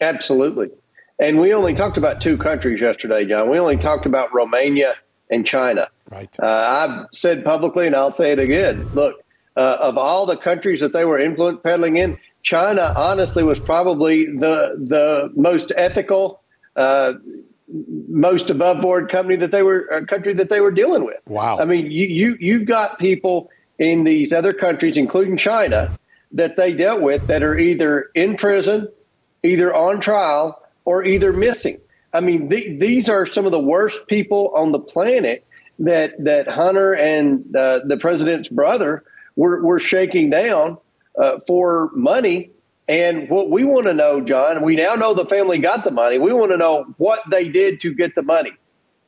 Absolutely. 0.00 0.70
And 1.20 1.40
we 1.40 1.52
only 1.52 1.74
talked 1.74 1.96
about 1.96 2.20
two 2.20 2.36
countries 2.36 2.80
yesterday, 2.80 3.24
John. 3.24 3.50
We 3.50 3.58
only 3.58 3.76
talked 3.76 4.06
about 4.06 4.32
Romania 4.32 4.94
and 5.30 5.46
China. 5.46 5.88
Right. 6.10 6.34
Uh, 6.40 6.46
I've 6.46 7.06
said 7.12 7.44
publicly, 7.44 7.86
and 7.86 7.96
I'll 7.96 8.12
say 8.12 8.32
it 8.32 8.38
again. 8.38 8.88
Look, 8.94 9.20
uh, 9.56 9.78
of 9.80 9.98
all 9.98 10.26
the 10.26 10.36
countries 10.36 10.80
that 10.80 10.92
they 10.92 11.04
were 11.04 11.18
influence 11.18 11.60
peddling 11.62 11.96
in, 11.96 12.18
China 12.42 12.94
honestly 12.96 13.42
was 13.42 13.58
probably 13.58 14.24
the 14.24 14.76
the 14.78 15.32
most 15.34 15.72
ethical, 15.76 16.40
uh, 16.76 17.14
most 18.08 18.48
above 18.50 18.80
board 18.80 19.10
company 19.10 19.36
that 19.36 19.50
they 19.50 19.62
were 19.62 19.80
a 19.88 20.06
country 20.06 20.32
that 20.34 20.48
they 20.48 20.60
were 20.60 20.70
dealing 20.70 21.04
with. 21.04 21.18
Wow. 21.26 21.58
I 21.58 21.64
mean, 21.64 21.90
you 21.90 22.06
you 22.06 22.36
you've 22.38 22.66
got 22.66 22.98
people 22.98 23.50
in 23.78 24.04
these 24.04 24.32
other 24.32 24.52
countries, 24.52 24.96
including 24.96 25.36
China, 25.36 25.98
that 26.32 26.56
they 26.56 26.74
dealt 26.74 27.02
with 27.02 27.26
that 27.26 27.42
are 27.42 27.58
either 27.58 28.10
in 28.14 28.36
prison, 28.36 28.88
either 29.42 29.74
on 29.74 30.00
trial, 30.00 30.62
or 30.88 31.04
either 31.04 31.34
missing. 31.34 31.78
I 32.14 32.20
mean, 32.20 32.48
the, 32.48 32.78
these 32.78 33.10
are 33.10 33.26
some 33.26 33.44
of 33.44 33.52
the 33.52 33.60
worst 33.60 34.06
people 34.06 34.52
on 34.54 34.72
the 34.72 34.80
planet 34.80 35.44
that 35.80 36.24
that 36.24 36.48
Hunter 36.48 36.94
and 36.94 37.44
uh, 37.54 37.80
the 37.84 37.98
president's 37.98 38.48
brother 38.48 39.04
were, 39.36 39.62
were 39.62 39.80
shaking 39.80 40.30
down 40.30 40.78
uh, 41.18 41.40
for 41.46 41.90
money 41.92 42.52
and 42.88 43.28
what 43.28 43.50
we 43.50 43.64
want 43.64 43.86
to 43.86 43.92
know, 43.92 44.22
John, 44.22 44.62
we 44.62 44.76
now 44.76 44.94
know 44.94 45.12
the 45.12 45.26
family 45.26 45.58
got 45.58 45.84
the 45.84 45.90
money. 45.90 46.18
We 46.18 46.32
want 46.32 46.52
to 46.52 46.56
know 46.56 46.86
what 46.96 47.20
they 47.30 47.50
did 47.50 47.80
to 47.80 47.92
get 47.92 48.14
the 48.14 48.22
money. 48.22 48.52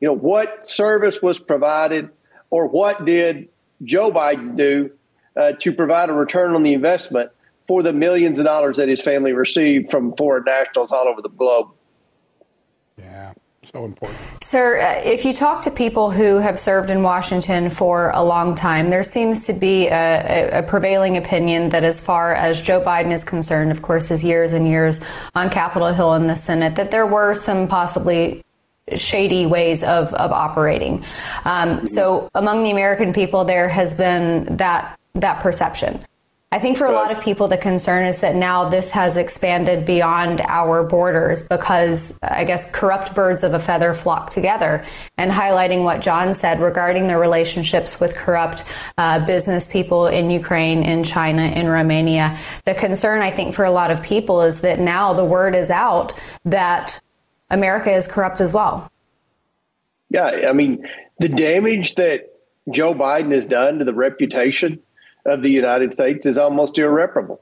You 0.00 0.08
know, 0.08 0.14
what 0.14 0.66
service 0.66 1.22
was 1.22 1.40
provided 1.40 2.10
or 2.50 2.68
what 2.68 3.06
did 3.06 3.48
Joe 3.82 4.12
Biden 4.12 4.54
do 4.54 4.90
uh, 5.34 5.52
to 5.60 5.72
provide 5.72 6.10
a 6.10 6.12
return 6.12 6.54
on 6.54 6.62
the 6.62 6.74
investment 6.74 7.30
for 7.70 7.84
the 7.84 7.92
millions 7.92 8.36
of 8.40 8.46
dollars 8.46 8.78
that 8.78 8.88
his 8.88 9.00
family 9.00 9.32
received 9.32 9.92
from 9.92 10.12
foreign 10.16 10.42
nationals 10.42 10.90
all 10.90 11.06
over 11.06 11.22
the 11.22 11.28
globe? 11.28 11.68
Yeah 12.98 13.32
so 13.62 13.84
important. 13.84 14.18
Sir, 14.42 14.80
uh, 14.80 15.00
if 15.04 15.24
you 15.24 15.32
talk 15.32 15.60
to 15.60 15.70
people 15.70 16.10
who 16.10 16.38
have 16.38 16.58
served 16.58 16.90
in 16.90 17.04
Washington 17.04 17.70
for 17.70 18.10
a 18.10 18.22
long 18.24 18.56
time, 18.56 18.90
there 18.90 19.04
seems 19.04 19.46
to 19.46 19.52
be 19.52 19.86
a, 19.86 20.58
a, 20.58 20.62
prevailing 20.64 21.16
opinion 21.16 21.68
that, 21.68 21.84
as 21.84 22.00
far 22.00 22.34
as 22.34 22.60
Joe 22.60 22.80
Biden 22.80 23.12
is 23.12 23.22
concerned, 23.22 23.70
of 23.70 23.80
course, 23.80 24.08
his 24.08 24.24
years 24.24 24.54
and 24.54 24.66
years 24.66 25.00
on 25.36 25.50
Capitol 25.50 25.92
Hill 25.92 26.14
in 26.14 26.26
the 26.26 26.34
Senate, 26.34 26.74
that 26.74 26.90
there 26.90 27.06
were 27.06 27.32
some 27.34 27.68
possibly 27.68 28.42
shady 28.96 29.46
ways 29.46 29.84
of, 29.84 30.12
of 30.14 30.32
operating. 30.32 31.04
Um, 31.44 31.86
so, 31.86 32.28
among 32.34 32.64
the 32.64 32.72
American 32.72 33.12
people, 33.12 33.44
there 33.44 33.68
has 33.68 33.94
been 33.94 34.56
that 34.56 34.98
that 35.14 35.40
perception. 35.40 36.04
I 36.52 36.58
think 36.58 36.76
for 36.76 36.86
a 36.86 36.92
lot 36.92 37.12
of 37.12 37.22
people, 37.22 37.46
the 37.46 37.56
concern 37.56 38.06
is 38.06 38.20
that 38.22 38.34
now 38.34 38.68
this 38.68 38.90
has 38.90 39.16
expanded 39.16 39.86
beyond 39.86 40.40
our 40.48 40.82
borders 40.82 41.46
because 41.46 42.18
I 42.24 42.42
guess 42.42 42.68
corrupt 42.72 43.14
birds 43.14 43.44
of 43.44 43.54
a 43.54 43.60
feather 43.60 43.94
flock 43.94 44.30
together. 44.30 44.84
And 45.16 45.30
highlighting 45.30 45.84
what 45.84 46.00
John 46.00 46.34
said 46.34 46.58
regarding 46.58 47.06
the 47.06 47.18
relationships 47.18 48.00
with 48.00 48.16
corrupt 48.16 48.64
uh, 48.98 49.24
business 49.24 49.68
people 49.68 50.08
in 50.08 50.28
Ukraine, 50.28 50.82
in 50.82 51.04
China, 51.04 51.42
in 51.42 51.68
Romania. 51.68 52.36
The 52.64 52.74
concern, 52.74 53.22
I 53.22 53.30
think, 53.30 53.54
for 53.54 53.64
a 53.64 53.70
lot 53.70 53.92
of 53.92 54.02
people 54.02 54.42
is 54.42 54.60
that 54.62 54.80
now 54.80 55.12
the 55.12 55.24
word 55.24 55.54
is 55.54 55.70
out 55.70 56.12
that 56.44 57.00
America 57.50 57.92
is 57.92 58.08
corrupt 58.08 58.40
as 58.40 58.52
well. 58.52 58.90
Yeah, 60.08 60.48
I 60.48 60.52
mean, 60.52 60.84
the 61.20 61.28
damage 61.28 61.94
that 61.94 62.26
Joe 62.72 62.92
Biden 62.92 63.32
has 63.32 63.46
done 63.46 63.78
to 63.78 63.84
the 63.84 63.94
reputation 63.94 64.80
of 65.26 65.42
the 65.42 65.50
United 65.50 65.94
States 65.94 66.26
is 66.26 66.38
almost 66.38 66.78
irreparable. 66.78 67.40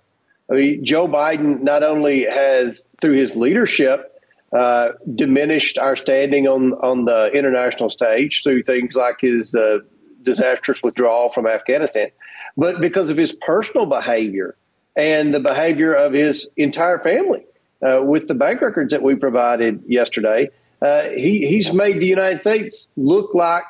I 0.51 0.55
mean, 0.55 0.85
Joe 0.85 1.09
Biden 1.09 1.61
not 1.61 1.83
only 1.83 2.25
has, 2.25 2.87
through 3.01 3.15
his 3.15 3.37
leadership, 3.37 4.15
uh, 4.53 4.91
diminished 5.15 5.79
our 5.79 5.95
standing 5.95 6.49
on 6.49 6.73
on 6.75 7.05
the 7.05 7.31
international 7.35 7.91
stage 7.91 8.43
through 8.43 8.63
things 8.63 8.95
like 8.95 9.17
his 9.21 9.55
uh, 9.55 9.81
disastrous 10.23 10.83
withdrawal 10.83 11.31
from 11.33 11.47
Afghanistan, 11.47 12.09
but 12.57 12.81
because 12.81 13.11
of 13.11 13.19
his 13.19 13.33
personal 13.33 13.85
behavior 13.85 14.57
and 14.97 15.35
the 15.35 15.41
behavior 15.41 15.93
of 15.93 16.13
his 16.13 16.49
entire 16.57 16.99
family. 16.99 17.45
Uh, 17.81 18.03
with 18.03 18.27
the 18.27 18.35
bank 18.35 18.61
records 18.61 18.91
that 18.91 19.03
we 19.03 19.15
provided 19.15 19.85
yesterday, 19.87 20.51
uh, 20.83 21.05
he, 21.11 21.47
he's 21.47 21.73
made 21.73 22.01
the 22.01 22.07
United 22.07 22.41
States 22.41 22.89
look 22.97 23.33
like 23.35 23.63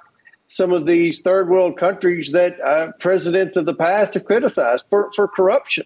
some 0.49 0.73
of 0.73 0.87
these 0.87 1.21
third 1.21 1.49
world 1.49 1.79
countries 1.79 2.33
that 2.33 2.59
uh, 2.61 2.91
presidents 2.99 3.57
of 3.57 3.67
the 3.67 3.75
past 3.75 4.15
have 4.15 4.25
criticized 4.25 4.85
for, 4.91 5.13
for 5.15 5.29
corruption. 5.29 5.85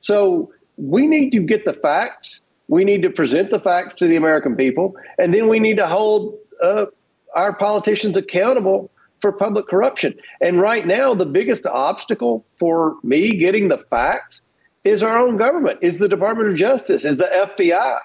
So 0.00 0.52
we 0.76 1.06
need 1.06 1.30
to 1.30 1.40
get 1.40 1.64
the 1.64 1.72
facts. 1.72 2.40
We 2.68 2.84
need 2.84 3.02
to 3.02 3.10
present 3.10 3.50
the 3.50 3.60
facts 3.60 3.94
to 3.96 4.06
the 4.06 4.16
American 4.16 4.56
people, 4.56 4.94
and 5.18 5.34
then 5.34 5.48
we 5.48 5.58
need 5.58 5.78
to 5.78 5.86
hold 5.86 6.38
uh, 6.62 6.86
our 7.34 7.56
politicians 7.56 8.16
accountable 8.16 8.90
for 9.20 9.32
public 9.32 9.68
corruption. 9.68 10.14
And 10.40 10.60
right 10.60 10.86
now, 10.86 11.14
the 11.14 11.26
biggest 11.26 11.66
obstacle 11.66 12.44
for 12.58 12.96
me 13.02 13.38
getting 13.38 13.68
the 13.68 13.78
facts 13.78 14.42
is 14.84 15.02
our 15.02 15.18
own 15.18 15.38
government, 15.38 15.78
is 15.80 15.98
the 15.98 16.08
Department 16.10 16.50
of 16.50 16.56
Justice, 16.56 17.06
is 17.06 17.16
the 17.16 17.24
FBI. 17.58 17.98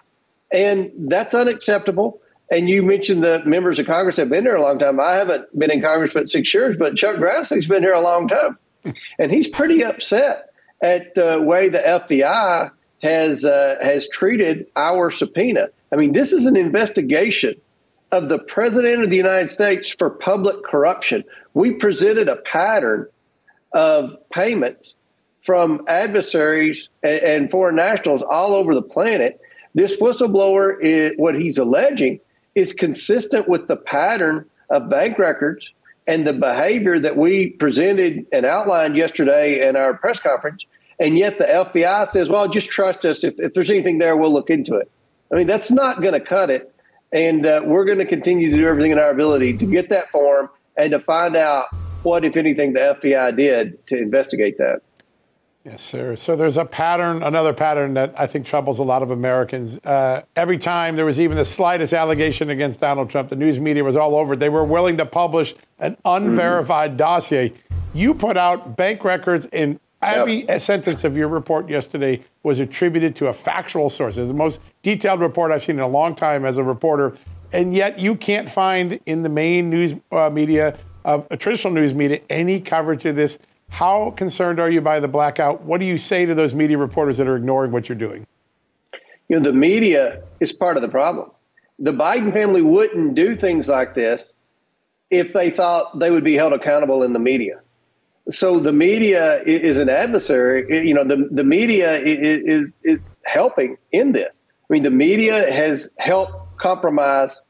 And 0.51 0.91
that's 1.10 1.36
unacceptable. 1.36 2.22
And 2.51 2.70
you 2.70 2.82
mentioned 2.82 3.24
the 3.24 3.44
members 3.46 3.77
of 3.77 3.86
Congress 3.86 4.18
have 4.18 4.29
been 4.29 4.44
here 4.44 4.56
a 4.56 4.62
long 4.62 4.79
time. 4.79 5.00
I 5.00 5.13
haven't 5.13 5.58
been 5.58 5.72
in 5.72 5.82
Congress 5.82 6.13
but 6.13 6.29
six 6.29 6.53
years, 6.53 6.77
but 6.77 6.96
Chuck 6.96 7.18
Grassley's 7.18 7.68
been 7.68 7.84
here 7.84 7.94
a 7.94 8.01
long 8.01 8.27
time, 8.27 8.58
and 9.20 9.32
he's 9.32 9.48
pretty 9.48 9.84
upset 9.84 10.50
at 10.82 11.13
the 11.13 11.41
way 11.41 11.70
the 11.70 11.79
FBI 11.79 12.72
has 13.03 13.46
uh, 13.46 13.75
has 13.82 14.08
treated 14.08 14.65
our 14.75 15.12
subpoena. 15.12 15.70
I 15.91 15.96
mean, 15.96 16.13
this 16.13 16.34
is 16.34 16.46
an 16.46 16.58
investigation 16.58 17.56
of 18.12 18.29
the 18.29 18.39
president 18.39 19.03
of 19.03 19.10
the 19.10 19.18
United 19.18 19.50
States 19.50 19.89
for 19.89 20.10
public 20.10 20.63
corruption. 20.63 21.24
We 21.53 21.72
presented 21.72 22.27
a 22.27 22.38
pattern 22.38 23.08
of 23.74 24.18
payments 24.32 24.96
from 25.44 25.84
adversaries 25.88 26.89
and 27.03 27.50
foreign 27.51 27.75
nationals 27.75 28.24
all 28.27 28.53
over 28.53 28.74
the 28.74 28.82
planet. 28.82 29.39
This 29.75 29.98
whistleblower, 29.98 30.77
is, 30.82 31.13
what 31.18 31.39
he's 31.39 31.60
alleging, 31.60 32.20
is 32.60 32.74
consistent 32.74 33.48
with 33.48 33.68
the 33.68 33.78
pattern 33.78 34.46
of 34.70 34.89
bank 34.89 35.18
records 35.18 35.68
and 36.06 36.25
the 36.25 36.34
behavior 36.34 36.98
that 37.00 37.16
we 37.18 37.51
presented 37.51 38.25
and 38.32 38.46
outlined 38.46 38.98
yesterday 38.98 39.68
in 39.68 39.75
our 39.75 39.96
press 39.96 40.20
conference. 40.20 40.66
And 41.00 41.18
yet 41.18 41.39
the 41.39 41.46
FBI 41.46 42.08
says, 42.08 42.30
well, 42.30 42.48
just 42.48 42.70
trust 42.70 43.06
us. 43.06 43.24
If, 43.24 43.39
if 43.39 43.54
there's 43.54 43.70
anything 43.70 44.00
there, 44.00 44.18
we'll 44.18 44.34
look 44.34 44.50
into 44.50 44.75
it. 44.75 44.92
I 45.32 45.36
mean, 45.36 45.48
that's 45.48 45.72
not 45.72 46.01
going 46.01 46.13
to 46.13 46.20
cut 46.20 46.50
it. 46.50 46.74
And 47.12 47.46
uh, 47.46 47.62
we're 47.66 47.86
going 47.86 48.00
to 48.00 48.06
continue 48.06 48.51
to 48.51 48.58
do 48.58 48.68
everything 48.68 48.92
in 48.92 49.00
our 49.00 49.10
ability 49.10 49.58
to 49.58 49.66
get 49.66 49.89
that 49.89 50.12
form 50.12 50.50
and 50.78 50.92
to 50.92 51.00
find 51.00 51.36
out 51.36 51.68
what, 52.04 52.25
if 52.25 52.38
anything, 52.38 52.74
the 52.74 52.98
FBI 53.01 53.36
did 53.36 53.86
to 53.88 53.98
investigate 53.98 54.58
that. 54.58 54.82
Yes, 55.70 55.84
sir. 55.84 56.16
So 56.16 56.36
there's 56.36 56.58
a 56.58 56.66
pattern, 56.66 57.22
another 57.22 57.54
pattern 57.54 57.94
that 57.94 58.16
I 58.18 58.26
think 58.26 58.48
troubles 58.48 58.80
a 58.80 58.84
lot 58.84 59.04
of 59.04 59.12
Americans. 59.12 59.78
Uh, 59.86 60.24
every 60.36 60.58
time 60.58 60.96
there 60.96 61.06
was 61.06 61.20
even 61.20 61.38
the 61.38 61.46
slightest 61.46 61.94
allegation 61.94 62.50
against 62.50 62.80
Donald 62.80 63.12
Trump, 63.12 63.30
the 63.30 63.36
news 63.36 63.60
media 63.60 63.84
was 63.84 63.96
all 63.96 64.16
over 64.16 64.34
it. 64.34 64.40
They 64.40 64.50
were 64.50 64.64
willing 64.64 64.98
to 64.98 65.06
publish 65.06 65.54
an 65.78 65.96
unverified 66.06 66.92
mm-hmm. 66.92 66.98
dossier. 66.98 67.54
You 67.94 68.16
put 68.16 68.36
out 68.36 68.78
bank 68.78 69.04
records 69.04 69.46
in 69.54 69.80
every 70.02 70.46
yep. 70.46 70.60
sentence 70.60 71.04
of 71.04 71.16
your 71.16 71.28
report 71.28 71.70
yesterday 71.70 72.24
was 72.42 72.58
attributed 72.58 73.16
to 73.18 73.28
a 73.28 73.34
factual 73.34 73.92
source. 73.92 74.18
It's 74.18 74.28
the 74.28 74.34
most 74.34 74.62
detailed 74.82 75.20
report 75.20 75.52
I've 75.52 75.64
seen 75.64 75.76
in 75.76 75.82
a 75.82 75.88
long 75.88 76.16
time 76.16 76.46
as 76.46 76.58
a 76.58 76.64
reporter. 76.64 77.16
And 77.54 77.76
yet 77.76 78.00
you 78.00 78.16
can't 78.16 78.50
find 78.50 79.00
in 79.06 79.22
the 79.22 79.30
main 79.30 79.70
news 79.70 79.94
uh, 80.12 80.32
media, 80.32 80.80
of 81.06 81.28
uh, 81.30 81.36
traditional 81.36 81.74
news 81.74 81.94
media, 81.94 82.22
any 82.28 82.60
coverage 82.60 83.06
of 83.06 83.16
this 83.16 83.38
how 83.70 84.12
concerned 84.12 84.60
are 84.60 84.70
you 84.70 84.82
by 84.82 85.00
the 85.00 85.08
blackout? 85.08 85.62
What 85.62 85.80
do 85.80 85.86
you 85.86 85.98
say 85.98 86.26
to 86.26 86.36
those 86.36 86.54
media 86.54 86.78
reporters 86.78 87.18
that 87.18 87.28
are 87.28 87.38
ignoring 87.38 87.72
what 87.72 87.88
you're 87.88 87.98
doing? 87.98 88.26
You 89.28 89.38
know, 89.38 89.42
the 89.42 89.54
media 89.54 90.24
is 90.40 90.52
part 90.52 90.76
of 90.76 90.82
the 90.82 90.90
problem. 90.90 91.32
the 91.80 91.94
Biden 91.94 92.34
family 92.34 92.62
wouldn't 92.62 93.16
do 93.16 93.36
things 93.36 93.68
like 93.70 93.96
this 93.96 94.34
if 95.10 95.34
they 95.34 95.50
thought 95.50 95.98
they 96.00 96.12
would 96.12 96.24
be 96.24 96.34
held 96.34 96.54
accountable 96.54 97.04
in 97.04 97.14
the 97.14 97.20
media. 97.20 97.62
So 98.30 98.60
the 98.60 98.74
media 98.74 99.42
is 99.44 99.78
an 99.78 99.90
adversary. 99.90 100.88
You 100.88 100.94
know, 100.94 101.04
the, 101.04 101.28
the 101.32 101.44
media 101.44 101.94
is, 101.94 102.44
is, 102.44 102.74
is 102.84 103.12
helping 103.26 103.78
in 103.92 104.12
this. 104.12 104.30
I 104.30 104.74
mean, 104.74 104.84
the 104.84 104.92
media 104.92 105.52
has 105.52 105.90
helped 105.98 106.60
compromise 106.60 107.42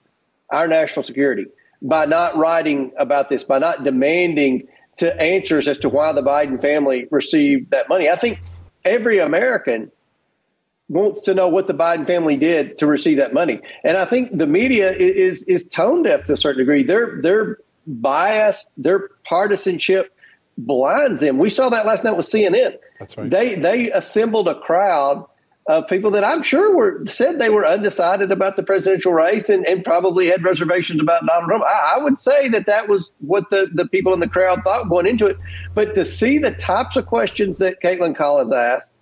our 0.51 0.67
national 0.67 1.03
security 1.03 1.47
by 1.81 2.05
not 2.05 2.37
writing 2.37 2.91
about 2.97 3.29
this, 3.29 3.43
by 3.43 3.59
not 3.59 3.83
demanding 3.83 4.67
to 4.99 5.19
answers 5.19 5.67
as 5.67 5.77
to 5.79 5.89
why 5.89 6.13
the 6.13 6.21
Biden 6.21 6.61
family 6.61 7.07
received 7.09 7.71
that 7.71 7.89
money. 7.89 8.09
I 8.09 8.15
think 8.15 8.39
every 8.83 9.19
American 9.19 9.91
wants 10.89 11.23
to 11.25 11.33
know 11.33 11.47
what 11.47 11.67
the 11.67 11.73
Biden 11.73 12.05
family 12.05 12.35
did 12.35 12.77
to 12.79 12.87
receive 12.87 13.17
that 13.17 13.33
money. 13.33 13.61
And 13.83 13.97
I 13.97 14.05
think 14.05 14.37
the 14.37 14.47
media 14.47 14.91
is 14.91 15.43
is 15.45 15.65
tone 15.65 16.03
deaf 16.03 16.25
to 16.25 16.33
a 16.33 16.37
certain 16.37 16.59
degree. 16.59 16.83
Their 16.83 17.21
their 17.21 17.59
bias, 17.87 18.69
their 18.77 19.09
partisanship 19.25 20.13
blinds 20.57 21.21
them. 21.21 21.37
We 21.37 21.49
saw 21.49 21.69
that 21.69 21.85
last 21.85 22.03
night 22.03 22.17
with 22.17 22.25
CNN. 22.25 22.77
That's 22.99 23.17
right. 23.17 23.29
They 23.29 23.55
they 23.55 23.91
assembled 23.91 24.49
a 24.49 24.59
crowd 24.59 25.25
of 25.69 25.87
people 25.87 26.09
that 26.11 26.23
I'm 26.23 26.41
sure 26.41 26.75
were 26.75 27.05
said 27.05 27.37
they 27.37 27.51
were 27.51 27.65
undecided 27.65 28.31
about 28.31 28.57
the 28.57 28.63
presidential 28.63 29.13
race 29.13 29.49
and, 29.49 29.67
and 29.69 29.83
probably 29.83 30.25
had 30.25 30.43
reservations 30.43 30.99
about 30.99 31.23
Donald 31.27 31.47
Trump. 31.47 31.63
I, 31.63 31.93
I, 31.95 32.03
would 32.03 32.17
say 32.17 32.49
that 32.49 32.65
that 32.65 32.89
was 32.89 33.11
what 33.19 33.51
the, 33.51 33.69
the 33.71 33.87
people 33.87 34.11
in 34.15 34.19
the 34.19 34.27
crowd 34.27 34.63
thought 34.63 34.89
going 34.89 35.05
into 35.05 35.25
it. 35.25 35.37
But 35.75 35.93
to 35.93 36.05
see 36.05 36.39
the 36.39 36.49
types 36.49 36.95
of 36.95 37.05
questions 37.05 37.59
that 37.59 37.83
Kaitlan 37.83 38.17
Collins 38.17 38.51
asked, 38.51 38.95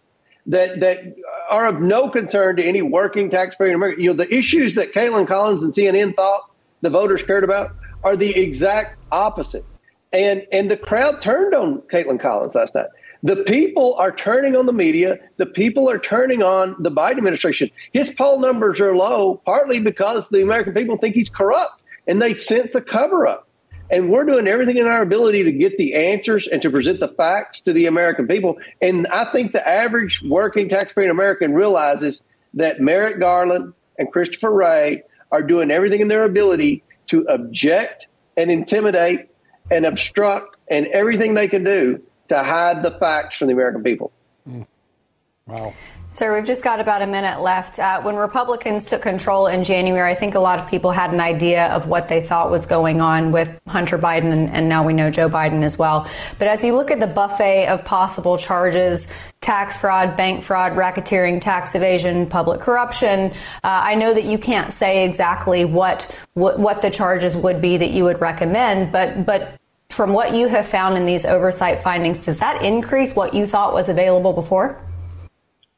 that 0.47 0.81
that 0.81 1.15
are 1.49 1.67
of 1.67 1.79
no 1.79 2.09
concern 2.09 2.57
to 2.57 2.63
any 2.63 2.81
working 2.81 3.29
taxpayer 3.29 3.69
in 3.69 3.75
America. 3.75 4.01
You 4.01 4.09
know, 4.09 4.15
the 4.15 4.33
issues 4.33 4.75
that 4.75 4.93
Kaitlan 4.93 5.25
Collins 5.25 5.63
and 5.63 5.73
CNN 5.73 6.17
thought 6.17 6.51
the 6.81 6.89
voters 6.89 7.23
cared 7.23 7.45
about 7.45 7.71
are 8.03 8.17
the 8.17 8.37
exact 8.37 8.97
opposite. 9.13 9.63
And 10.11 10.45
and 10.51 10.69
the 10.69 10.77
crowd 10.77 11.21
turned 11.21 11.53
on 11.53 11.79
Kaitlan 11.93 12.21
Collins 12.21 12.55
last 12.55 12.75
night. 12.75 12.87
The 13.27 13.43
people 13.43 13.93
are 13.95 14.13
turning 14.13 14.55
on 14.55 14.67
the 14.67 14.73
media. 14.73 15.19
The 15.35 15.47
people 15.47 15.89
are 15.89 15.99
turning 15.99 16.41
on 16.41 16.77
the 16.79 16.89
Biden 16.89 17.17
administration. 17.17 17.69
His 17.91 18.09
poll 18.09 18.39
numbers 18.39 18.79
are 18.79 18.95
low, 18.95 19.41
partly 19.43 19.81
because 19.81 20.29
the 20.29 20.41
American 20.41 20.73
people 20.73 20.95
think 20.97 21.13
he's 21.13 21.27
corrupt 21.27 21.81
and 22.07 22.21
they 22.21 22.33
sense 22.33 22.73
a 22.75 22.81
cover 22.81 23.27
up. 23.27 23.49
And 23.91 24.09
we're 24.09 24.23
doing 24.23 24.47
everything 24.47 24.77
in 24.77 24.87
our 24.87 25.01
ability 25.01 25.43
to 25.43 25.51
get 25.51 25.77
the 25.77 25.95
answers 25.95 26.47
and 26.47 26.61
to 26.61 26.69
present 26.69 27.01
the 27.01 27.09
facts 27.09 27.59
to 27.61 27.73
the 27.73 27.87
American 27.87 28.27
people. 28.27 28.59
And 28.81 29.07
I 29.07 29.29
think 29.33 29.51
the 29.51 29.67
average 29.67 30.23
working 30.23 30.69
taxpaying 30.69 31.11
American 31.11 31.53
realizes 31.53 32.21
that 32.53 32.79
Merrick 32.79 33.19
Garland 33.19 33.73
and 33.99 34.09
Christopher 34.09 34.53
Wray 34.53 35.03
are 35.33 35.43
doing 35.43 35.69
everything 35.69 35.99
in 35.99 36.07
their 36.07 36.23
ability 36.23 36.81
to 37.07 37.23
object 37.23 38.07
and 38.37 38.49
intimidate 38.49 39.31
and 39.69 39.85
obstruct 39.85 40.55
and 40.69 40.87
everything 40.87 41.33
they 41.33 41.49
can 41.49 41.65
do 41.65 42.01
to 42.29 42.43
hide 42.43 42.83
the 42.83 42.91
facts 42.91 43.37
from 43.37 43.47
the 43.47 43.53
American 43.53 43.83
people. 43.83 44.11
Mm. 44.47 44.65
Wow. 45.47 45.73
Sir, 46.09 46.33
we've 46.35 46.47
just 46.47 46.63
got 46.63 46.79
about 46.79 47.01
a 47.01 47.07
minute 47.07 47.41
left. 47.41 47.79
Uh, 47.79 48.01
when 48.01 48.15
Republicans 48.15 48.89
took 48.89 49.01
control 49.01 49.47
in 49.47 49.63
January, 49.65 50.09
I 50.09 50.15
think 50.15 50.35
a 50.35 50.39
lot 50.39 50.57
of 50.57 50.69
people 50.69 50.91
had 50.91 51.11
an 51.11 51.19
idea 51.19 51.67
of 51.67 51.87
what 51.87 52.07
they 52.07 52.21
thought 52.21 52.49
was 52.49 52.65
going 52.65 53.01
on 53.01 53.33
with 53.33 53.59
Hunter 53.67 53.97
Biden, 53.97 54.31
and, 54.31 54.49
and, 54.49 54.69
now 54.69 54.85
we 54.85 54.93
know 54.93 55.11
Joe 55.11 55.27
Biden 55.27 55.63
as 55.63 55.77
well. 55.77 56.09
But 56.39 56.47
as 56.47 56.63
you 56.63 56.73
look 56.73 56.91
at 56.91 57.01
the 57.01 57.07
buffet 57.07 57.67
of 57.67 57.83
possible 57.83 58.37
charges 58.37 59.11
tax 59.41 59.77
fraud, 59.77 60.15
bank 60.15 60.43
fraud, 60.43 60.73
racketeering, 60.73 61.41
tax 61.41 61.75
evasion, 61.75 62.27
public 62.27 62.61
corruption 62.61 63.27
uh, 63.27 63.31
I 63.63 63.95
know 63.95 64.13
that 64.13 64.25
you 64.25 64.37
can't 64.37 64.71
say 64.71 65.05
exactly 65.05 65.65
what, 65.65 66.03
what, 66.33 66.59
what 66.59 66.81
the 66.81 66.89
charges 66.89 67.35
would 67.35 67.61
be 67.61 67.77
that 67.77 67.91
you 67.91 68.03
would 68.03 68.21
recommend, 68.21 68.91
but, 68.91 69.25
but 69.25 69.57
from 69.89 70.13
what 70.13 70.35
you 70.35 70.47
have 70.47 70.67
found 70.67 70.97
in 70.97 71.05
these 71.05 71.25
oversight 71.25 71.81
findings, 71.81 72.25
does 72.25 72.39
that 72.39 72.63
increase 72.63 73.15
what 73.15 73.33
you 73.33 73.45
thought 73.45 73.73
was 73.73 73.89
available 73.89 74.33
before? 74.33 74.81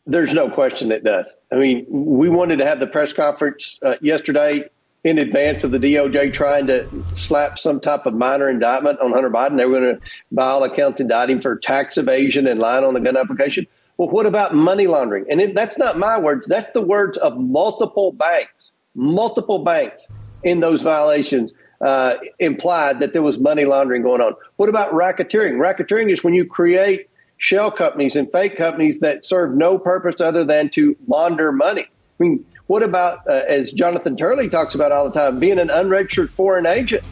There's 0.06 0.34
no 0.34 0.50
question 0.50 0.92
it 0.92 1.04
does. 1.04 1.38
I 1.52 1.56
mean, 1.56 1.86
we 1.88 2.30
wanted 2.30 2.60
to 2.60 2.66
have 2.66 2.80
the 2.80 2.88
press 2.88 3.14
conference 3.14 3.80
uh, 3.84 3.96
yesterday 4.02 4.70
in 5.04 5.18
advance 5.18 5.64
of 5.64 5.72
the 5.72 5.78
DOJ 5.78 6.34
trying 6.34 6.68
to 6.68 6.88
slap 7.16 7.58
some 7.58 7.80
type 7.80 8.06
of 8.06 8.14
minor 8.14 8.50
indictment 8.50 9.00
on 9.00 9.14
Hunter 9.14 9.30
Biden. 9.30 9.58
They 9.58 9.66
were 9.66 9.80
going 9.80 9.96
to, 9.96 10.02
by 10.32 10.48
all 10.48 10.64
accounts, 10.64 11.00
indict 11.00 11.30
him 11.30 11.42
for 11.42 11.56
tax 11.58 11.98
evasion 11.98 12.48
and 12.48 12.60
lying 12.60 12.84
on 12.84 12.96
the 12.96 13.00
gun 13.00 13.16
application. 13.16 13.68
Well, 13.98 14.10
what 14.10 14.26
about 14.26 14.54
money 14.54 14.88
laundering? 14.88 15.26
And 15.30 15.40
it, 15.40 15.54
that's 15.54 15.78
not 15.78 15.98
my 15.98 16.20
words. 16.20 16.48
That's 16.48 16.74
the 16.74 16.82
words 16.82 17.18
of 17.20 17.38
multiple 17.38 18.12
banks, 18.12 18.74
multiple 18.96 19.60
banks 19.60 20.08
in 20.44 20.60
those 20.60 20.82
violations 20.82 21.52
uh, 21.82 22.16
implied 22.40 23.00
that 23.00 23.14
there 23.14 23.22
was 23.22 23.40
money 23.40 23.66
laundering 23.66 24.02
going 24.02 24.22
on. 24.22 24.36
What 24.58 24.70
about 24.70 24.92
racketeering? 24.92 25.54
Racketeering 25.54 26.10
is 26.10 26.24
when 26.24 26.34
you 26.34 26.46
create 26.46 27.10
shell 27.38 27.72
companies 27.72 28.16
and 28.16 28.32
fake 28.32 28.58
companies 28.58 29.00
that 29.00 29.24
serve 29.24 29.56
no 29.56 29.80
purpose 29.80 30.20
other 30.20 30.44
than 30.44 30.70
to 30.70 30.96
launder 31.08 31.52
money. 31.52 31.84
I 31.84 32.24
mean, 32.24 32.46
what 32.68 32.84
about, 32.84 33.26
uh, 33.28 33.42
as 33.48 33.72
Jonathan 33.72 34.16
Turley 34.16 34.50
talks 34.50 34.76
about 34.76 34.92
all 34.92 35.10
the 35.10 35.18
time, 35.18 35.40
being 35.40 35.58
an 35.58 35.70
unregistered 35.70 36.30
foreign 36.30 36.66
agent? 36.66 37.04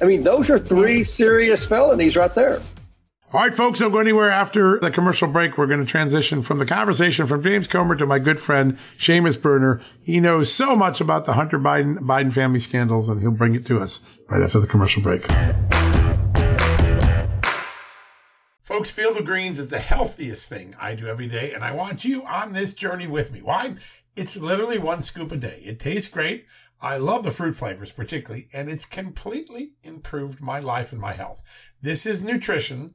I 0.00 0.06
mean, 0.06 0.24
those 0.24 0.50
are 0.50 0.58
three 0.58 1.04
serious 1.04 1.66
felonies 1.66 2.16
right 2.16 2.34
there. 2.34 2.60
All 3.34 3.40
right, 3.40 3.52
folks, 3.52 3.80
don't 3.80 3.90
go 3.90 3.98
anywhere 3.98 4.30
after 4.30 4.78
the 4.78 4.92
commercial 4.92 5.26
break. 5.26 5.58
We're 5.58 5.66
going 5.66 5.84
to 5.84 5.90
transition 5.90 6.40
from 6.40 6.60
the 6.60 6.64
conversation 6.64 7.26
from 7.26 7.42
James 7.42 7.66
Comer 7.66 7.96
to 7.96 8.06
my 8.06 8.20
good 8.20 8.38
friend, 8.38 8.78
Seamus 8.96 9.42
Bruner. 9.42 9.80
He 10.00 10.20
knows 10.20 10.52
so 10.52 10.76
much 10.76 11.00
about 11.00 11.24
the 11.24 11.32
Hunter 11.32 11.58
Biden, 11.58 11.98
Biden 11.98 12.32
family 12.32 12.60
scandals, 12.60 13.08
and 13.08 13.20
he'll 13.20 13.32
bring 13.32 13.56
it 13.56 13.66
to 13.66 13.80
us 13.80 14.02
right 14.28 14.40
after 14.40 14.60
the 14.60 14.68
commercial 14.68 15.02
break. 15.02 15.26
Folks, 18.62 18.92
Field 18.92 19.16
of 19.16 19.24
Greens 19.24 19.58
is 19.58 19.68
the 19.68 19.80
healthiest 19.80 20.48
thing 20.48 20.76
I 20.80 20.94
do 20.94 21.08
every 21.08 21.26
day, 21.26 21.52
and 21.52 21.64
I 21.64 21.72
want 21.72 22.04
you 22.04 22.24
on 22.26 22.52
this 22.52 22.72
journey 22.72 23.08
with 23.08 23.32
me. 23.32 23.42
Why? 23.42 23.74
It's 24.14 24.36
literally 24.36 24.78
one 24.78 25.00
scoop 25.00 25.32
a 25.32 25.36
day. 25.36 25.60
It 25.64 25.80
tastes 25.80 26.08
great. 26.08 26.46
I 26.80 26.98
love 26.98 27.24
the 27.24 27.32
fruit 27.32 27.56
flavors 27.56 27.90
particularly, 27.90 28.46
and 28.54 28.68
it's 28.68 28.84
completely 28.84 29.72
improved 29.82 30.40
my 30.40 30.60
life 30.60 30.92
and 30.92 31.00
my 31.00 31.14
health. 31.14 31.42
This 31.82 32.06
is 32.06 32.22
nutrition 32.22 32.94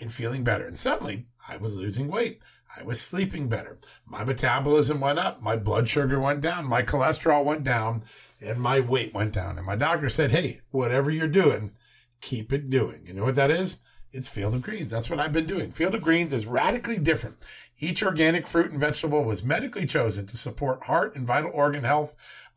and 0.00 0.12
feeling 0.12 0.44
better. 0.44 0.66
And 0.66 0.76
suddenly, 0.76 1.26
I 1.48 1.56
was 1.56 1.76
losing 1.76 2.08
weight. 2.08 2.40
I 2.76 2.82
was 2.82 3.00
sleeping 3.00 3.48
better. 3.48 3.78
My 4.06 4.24
metabolism 4.24 5.00
went 5.00 5.18
up. 5.18 5.42
My 5.42 5.56
blood 5.56 5.88
sugar 5.88 6.18
went 6.18 6.40
down. 6.40 6.66
My 6.66 6.82
cholesterol 6.82 7.44
went 7.44 7.64
down. 7.64 8.02
And 8.40 8.60
my 8.60 8.80
weight 8.80 9.14
went 9.14 9.32
down. 9.32 9.56
And 9.58 9.66
my 9.66 9.76
doctor 9.76 10.08
said, 10.08 10.32
hey, 10.32 10.62
whatever 10.70 11.10
you're 11.10 11.28
doing, 11.28 11.74
keep 12.20 12.52
it 12.52 12.70
doing. 12.70 13.02
You 13.06 13.14
know 13.14 13.24
what 13.24 13.36
that 13.36 13.50
is? 13.50 13.78
It's 14.10 14.28
Field 14.28 14.54
of 14.54 14.62
Greens. 14.62 14.90
That's 14.90 15.08
what 15.08 15.20
I've 15.20 15.32
been 15.32 15.46
doing. 15.46 15.70
Field 15.70 15.94
of 15.94 16.02
Greens 16.02 16.32
is 16.32 16.46
radically 16.46 16.98
different. 16.98 17.36
Each 17.78 18.02
organic 18.02 18.46
fruit 18.46 18.70
and 18.70 18.78
vegetable 18.78 19.24
was 19.24 19.42
medically 19.42 19.86
chosen 19.86 20.26
to 20.26 20.36
support 20.36 20.82
heart 20.84 21.16
and 21.16 21.26
vital 21.26 21.50
organ 21.54 21.84
health. 21.84 22.14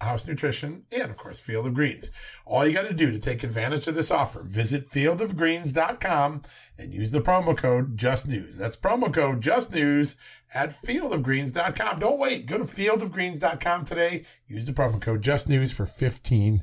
House 0.00 0.26
Nutrition, 0.26 0.82
and 0.92 1.10
of 1.10 1.16
course, 1.16 1.40
Field 1.40 1.66
of 1.66 1.74
Greens. 1.74 2.10
All 2.44 2.66
you 2.66 2.72
got 2.72 2.88
to 2.88 2.94
do 2.94 3.10
to 3.10 3.18
take 3.18 3.42
advantage 3.42 3.86
of 3.86 3.94
this 3.94 4.10
offer, 4.10 4.42
visit 4.42 4.88
fieldofgreens.com 4.88 6.42
and 6.78 6.94
use 6.94 7.10
the 7.10 7.20
promo 7.20 7.56
code 7.56 7.96
JustNews. 7.96 8.56
That's 8.56 8.76
promo 8.76 9.12
code 9.12 9.40
JustNews 9.40 10.14
at 10.54 10.70
fieldofgreens.com. 10.70 11.98
Don't 11.98 12.18
wait. 12.18 12.46
Go 12.46 12.58
to 12.58 12.64
fieldofgreens.com 12.64 13.84
today. 13.84 14.24
Use 14.46 14.66
the 14.66 14.72
promo 14.72 15.00
code 15.00 15.22
JustNews 15.22 15.72
for 15.72 15.84
15% 15.84 16.62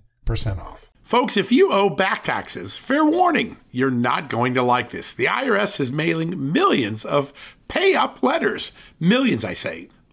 off. 0.58 0.92
Folks, 1.04 1.38
if 1.38 1.52
you 1.52 1.72
owe 1.72 1.92
back 1.92 2.24
taxes, 2.24 2.78
fair 2.78 3.06
warning, 3.06 3.58
you're 3.70 3.92
not 3.92 4.28
going 4.28 4.56
to 4.56 4.64
like 4.64 4.90
this. 4.90 5.14
The 5.14 5.26
IRS 5.26 5.80
is 5.80 5.92
mailing 5.92 6.52
millions 6.52 7.06
of 7.06 7.32
pay 7.68 7.94
up 7.94 8.24
letters. 8.24 8.72
Millions, 9.00 9.46
I 9.46 9.54
say. 9.54 9.90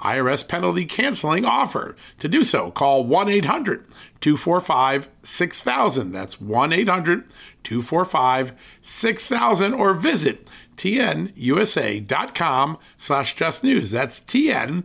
IRS 0.00 0.46
penalty 0.46 0.84
canceling 0.84 1.44
offer. 1.44 1.96
To 2.18 2.28
do 2.28 2.44
so, 2.44 2.70
call 2.70 3.04
1 3.04 3.28
800 3.28 3.84
245 4.20 5.08
6000. 5.22 6.12
That's 6.12 6.40
1 6.40 6.72
800 6.72 7.24
245 7.64 8.52
6000 8.80 9.74
or 9.74 9.94
visit 9.94 10.46
tnusa.com 10.76 12.78
slash 12.96 13.34
just 13.34 13.64
news. 13.64 13.90
That's 13.90 14.20
tnusa.com 14.20 14.84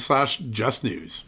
slash 0.00 0.38
just 0.38 0.84
news. 0.84 1.24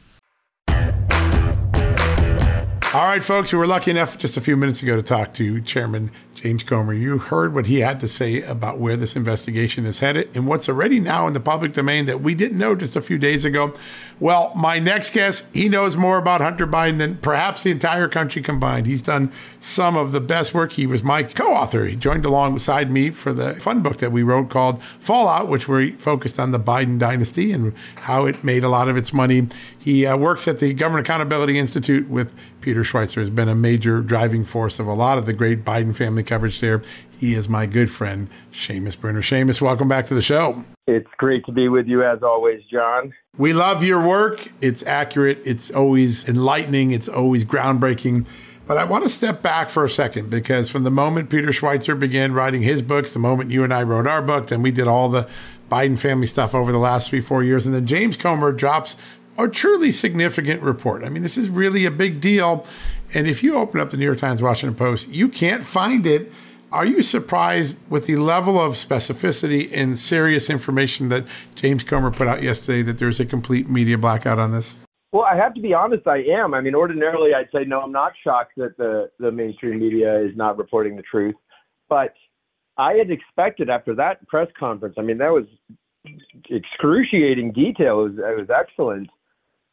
All 2.94 3.04
right, 3.04 3.22
folks, 3.22 3.52
we 3.52 3.58
were 3.58 3.66
lucky 3.66 3.90
enough 3.90 4.16
just 4.16 4.38
a 4.38 4.40
few 4.40 4.56
minutes 4.56 4.82
ago 4.82 4.96
to 4.96 5.02
talk 5.02 5.34
to 5.34 5.60
Chairman 5.60 6.10
James 6.36 6.62
Comer. 6.62 6.92
You 6.92 7.18
heard 7.18 7.54
what 7.54 7.66
he 7.66 7.80
had 7.80 7.98
to 8.00 8.08
say 8.08 8.42
about 8.42 8.78
where 8.78 8.96
this 8.96 9.16
investigation 9.16 9.86
is 9.86 9.98
headed 10.00 10.34
and 10.36 10.46
what's 10.46 10.68
already 10.68 11.00
now 11.00 11.26
in 11.26 11.32
the 11.32 11.40
public 11.40 11.72
domain 11.72 12.04
that 12.04 12.20
we 12.20 12.34
didn't 12.34 12.58
know 12.58 12.74
just 12.74 12.94
a 12.94 13.00
few 13.00 13.18
days 13.18 13.44
ago. 13.44 13.74
Well, 14.20 14.52
my 14.54 14.78
next 14.78 15.12
guest, 15.12 15.46
he 15.52 15.68
knows 15.68 15.96
more 15.96 16.18
about 16.18 16.40
Hunter 16.40 16.66
Biden 16.66 16.98
than 16.98 17.16
perhaps 17.16 17.62
the 17.62 17.70
entire 17.70 18.08
country 18.08 18.42
combined. 18.42 18.86
He's 18.86 19.02
done 19.02 19.32
some 19.60 19.96
of 19.96 20.12
the 20.12 20.20
best 20.20 20.54
work. 20.54 20.72
He 20.72 20.86
was 20.86 21.02
my 21.02 21.22
co 21.22 21.46
author. 21.46 21.86
He 21.86 21.96
joined 21.96 22.24
alongside 22.24 22.90
me 22.90 23.10
for 23.10 23.32
the 23.32 23.54
fun 23.54 23.82
book 23.82 23.98
that 23.98 24.12
we 24.12 24.22
wrote 24.22 24.50
called 24.50 24.82
Fallout, 25.00 25.48
which 25.48 25.66
we 25.66 25.92
focused 25.92 26.38
on 26.38 26.52
the 26.52 26.60
Biden 26.60 26.98
dynasty 26.98 27.52
and 27.52 27.74
how 28.02 28.26
it 28.26 28.44
made 28.44 28.62
a 28.62 28.68
lot 28.68 28.88
of 28.88 28.96
its 28.96 29.12
money. 29.12 29.48
He 29.78 30.04
uh, 30.04 30.16
works 30.16 30.46
at 30.48 30.60
the 30.60 30.74
Government 30.74 31.06
Accountability 31.06 31.58
Institute 31.58 32.08
with 32.08 32.34
Peter 32.66 32.82
Schweizer 32.82 33.20
has 33.20 33.30
been 33.30 33.48
a 33.48 33.54
major 33.54 34.00
driving 34.00 34.44
force 34.44 34.80
of 34.80 34.88
a 34.88 34.92
lot 34.92 35.18
of 35.18 35.26
the 35.26 35.32
great 35.32 35.64
Biden 35.64 35.94
family 35.94 36.24
coverage 36.26 36.60
there. 36.60 36.82
He 37.18 37.34
is 37.34 37.48
my 37.48 37.66
good 37.66 37.90
friend, 37.90 38.28
Seamus 38.52 38.98
Bruner. 38.98 39.22
Seamus, 39.22 39.60
welcome 39.60 39.88
back 39.88 40.06
to 40.06 40.14
the 40.14 40.22
show. 40.22 40.64
It's 40.86 41.08
great 41.16 41.44
to 41.46 41.52
be 41.52 41.68
with 41.68 41.86
you 41.86 42.04
as 42.04 42.22
always, 42.22 42.62
John. 42.70 43.12
We 43.38 43.52
love 43.52 43.82
your 43.82 44.06
work. 44.06 44.48
It's 44.60 44.82
accurate, 44.84 45.40
it's 45.44 45.70
always 45.70 46.28
enlightening, 46.28 46.92
it's 46.92 47.08
always 47.08 47.44
groundbreaking. 47.44 48.26
But 48.66 48.76
I 48.78 48.84
want 48.84 49.04
to 49.04 49.10
step 49.10 49.42
back 49.42 49.68
for 49.68 49.84
a 49.84 49.90
second 49.90 50.28
because 50.28 50.70
from 50.70 50.82
the 50.82 50.90
moment 50.90 51.30
Peter 51.30 51.48
Schweizer 51.48 51.98
began 51.98 52.32
writing 52.32 52.62
his 52.62 52.82
books, 52.82 53.12
the 53.12 53.18
moment 53.18 53.50
you 53.50 53.62
and 53.62 53.72
I 53.72 53.82
wrote 53.84 54.06
our 54.06 54.22
book, 54.22 54.48
then 54.48 54.60
we 54.60 54.72
did 54.72 54.88
all 54.88 55.08
the 55.08 55.28
Biden 55.70 55.98
family 55.98 56.26
stuff 56.26 56.54
over 56.54 56.72
the 56.72 56.78
last 56.78 57.10
three, 57.10 57.20
four 57.20 57.44
years. 57.44 57.64
And 57.64 57.74
then 57.74 57.86
James 57.86 58.16
Comer 58.16 58.52
drops 58.52 58.96
a 59.38 59.48
truly 59.48 59.92
significant 59.92 60.62
report. 60.62 61.04
I 61.04 61.08
mean, 61.08 61.22
this 61.22 61.36
is 61.36 61.48
really 61.48 61.84
a 61.84 61.90
big 61.90 62.20
deal. 62.20 62.66
And 63.14 63.26
if 63.26 63.42
you 63.42 63.56
open 63.56 63.80
up 63.80 63.90
the 63.90 63.96
New 63.96 64.04
York 64.04 64.18
Times, 64.18 64.42
Washington 64.42 64.76
Post, 64.76 65.08
you 65.08 65.28
can't 65.28 65.64
find 65.64 66.06
it. 66.06 66.32
Are 66.72 66.84
you 66.84 67.00
surprised 67.00 67.76
with 67.88 68.06
the 68.06 68.16
level 68.16 68.58
of 68.58 68.74
specificity 68.74 69.70
and 69.72 69.98
serious 69.98 70.50
information 70.50 71.08
that 71.10 71.24
James 71.54 71.84
Comer 71.84 72.10
put 72.10 72.26
out 72.26 72.42
yesterday 72.42 72.82
that 72.82 72.98
there's 72.98 73.20
a 73.20 73.24
complete 73.24 73.68
media 73.68 73.96
blackout 73.96 74.38
on 74.38 74.52
this? 74.52 74.76
Well, 75.12 75.24
I 75.24 75.36
have 75.36 75.54
to 75.54 75.60
be 75.60 75.72
honest, 75.72 76.06
I 76.06 76.18
am. 76.18 76.52
I 76.52 76.60
mean, 76.60 76.74
ordinarily 76.74 77.30
I'd 77.34 77.48
say, 77.54 77.64
no, 77.64 77.80
I'm 77.80 77.92
not 77.92 78.12
shocked 78.22 78.52
that 78.56 78.76
the, 78.76 79.08
the 79.18 79.30
mainstream 79.30 79.78
media 79.78 80.20
is 80.20 80.36
not 80.36 80.58
reporting 80.58 80.96
the 80.96 81.02
truth. 81.02 81.36
But 81.88 82.12
I 82.76 82.94
had 82.94 83.10
expected 83.10 83.70
after 83.70 83.94
that 83.94 84.26
press 84.26 84.48
conference, 84.58 84.96
I 84.98 85.02
mean, 85.02 85.18
that 85.18 85.32
was 85.32 85.46
excruciating 86.50 87.52
detail. 87.52 88.00
It 88.00 88.10
was, 88.10 88.18
it 88.18 88.38
was 88.38 88.48
excellent 88.50 89.08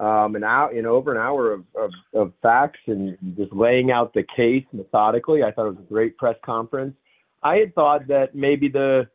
um, 0.03 0.35
an 0.35 0.43
hour, 0.43 0.73
know, 0.81 0.95
over 0.95 1.13
an 1.13 1.17
hour 1.17 1.53
of, 1.53 1.63
of, 1.75 1.91
of 2.13 2.33
facts 2.41 2.79
and 2.87 3.17
just 3.37 3.53
laying 3.53 3.89
out 3.89 4.13
the 4.13 4.23
case 4.35 4.65
methodically. 4.73 5.43
I 5.43 5.51
thought 5.51 5.67
it 5.67 5.75
was 5.75 5.85
a 5.85 5.93
great 5.93 6.17
press 6.17 6.35
conference. 6.45 6.95
I 7.41 7.55
had 7.55 7.73
thought 7.73 8.07
that 8.07 8.35
maybe 8.35 8.67
the 8.67 9.07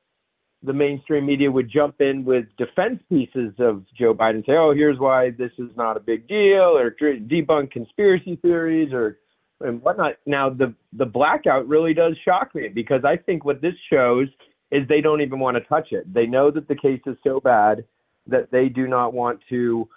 the 0.65 0.73
mainstream 0.73 1.25
media 1.25 1.49
would 1.49 1.71
jump 1.71 2.01
in 2.01 2.25
with 2.25 2.47
defense 2.57 3.01
pieces 3.09 3.55
of 3.61 3.85
Joe 3.97 4.13
Biden, 4.13 4.45
say, 4.45 4.53
"Oh, 4.57 4.73
here's 4.75 4.99
why 4.99 5.31
this 5.31 5.53
is 5.59 5.71
not 5.77 5.97
a 5.97 6.01
big 6.01 6.27
deal," 6.27 6.77
or 6.77 6.91
debunk 6.91 7.71
conspiracy 7.71 8.37
theories, 8.37 8.93
or 8.93 9.19
and 9.61 9.83
whatnot. 9.83 10.15
Now, 10.27 10.49
the 10.49 10.75
the 10.95 11.07
blackout 11.07 11.69
really 11.69 11.95
does 11.95 12.17
shock 12.25 12.55
me 12.55 12.69
because 12.69 13.05
I 13.05 13.17
think 13.17 13.45
what 13.45 13.61
this 13.61 13.75
shows 13.93 14.29
is 14.71 14.89
they 14.89 15.01
don't 15.01 15.21
even 15.21 15.39
want 15.39 15.57
to 15.57 15.63
touch 15.65 15.89
it. 15.93 16.13
They 16.13 16.27
know 16.27 16.51
that 16.51 16.67
the 16.67 16.77
case 16.77 17.01
is 17.07 17.17
so 17.23 17.41
bad 17.41 17.85
that 18.27 18.51
they 18.51 18.69
do 18.69 18.87
not 18.87 19.15
want 19.15 19.41
to 19.49 19.89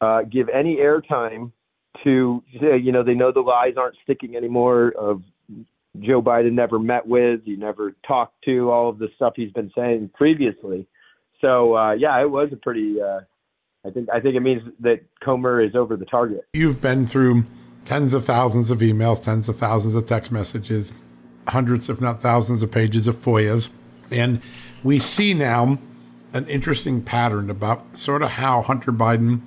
uh, 0.00 0.22
give 0.22 0.48
any 0.48 0.76
airtime 0.76 1.52
to, 2.04 2.42
you 2.50 2.92
know, 2.92 3.02
they 3.02 3.14
know 3.14 3.32
the 3.32 3.40
lies 3.40 3.74
aren't 3.76 3.96
sticking 4.04 4.36
anymore 4.36 4.92
of 4.96 5.22
Joe 6.00 6.22
Biden 6.22 6.52
never 6.52 6.78
met 6.78 7.06
with, 7.06 7.40
he 7.44 7.56
never 7.56 7.96
talked 8.06 8.44
to, 8.44 8.70
all 8.70 8.88
of 8.88 8.98
the 8.98 9.08
stuff 9.16 9.32
he's 9.36 9.52
been 9.52 9.72
saying 9.74 10.10
previously. 10.14 10.86
So 11.40 11.76
uh, 11.76 11.92
yeah, 11.92 12.20
it 12.20 12.30
was 12.30 12.50
a 12.52 12.56
pretty. 12.56 13.00
Uh, 13.00 13.20
I 13.86 13.90
think 13.90 14.08
I 14.12 14.20
think 14.20 14.34
it 14.34 14.40
means 14.40 14.62
that 14.80 15.00
Comer 15.20 15.60
is 15.60 15.74
over 15.74 15.96
the 15.96 16.04
target. 16.04 16.44
You've 16.52 16.80
been 16.80 17.06
through 17.06 17.44
tens 17.84 18.12
of 18.12 18.24
thousands 18.24 18.70
of 18.70 18.78
emails, 18.78 19.22
tens 19.22 19.48
of 19.48 19.56
thousands 19.56 19.94
of 19.94 20.06
text 20.06 20.32
messages, 20.32 20.92
hundreds, 21.48 21.88
if 21.88 22.00
not 22.00 22.20
thousands, 22.20 22.62
of 22.62 22.70
pages 22.70 23.06
of 23.06 23.16
FOIAs, 23.16 23.70
and 24.10 24.40
we 24.82 24.98
see 24.98 25.32
now 25.32 25.78
an 26.34 26.46
interesting 26.48 27.02
pattern 27.02 27.48
about 27.50 27.96
sort 27.96 28.22
of 28.22 28.30
how 28.32 28.62
Hunter 28.62 28.92
Biden 28.92 29.40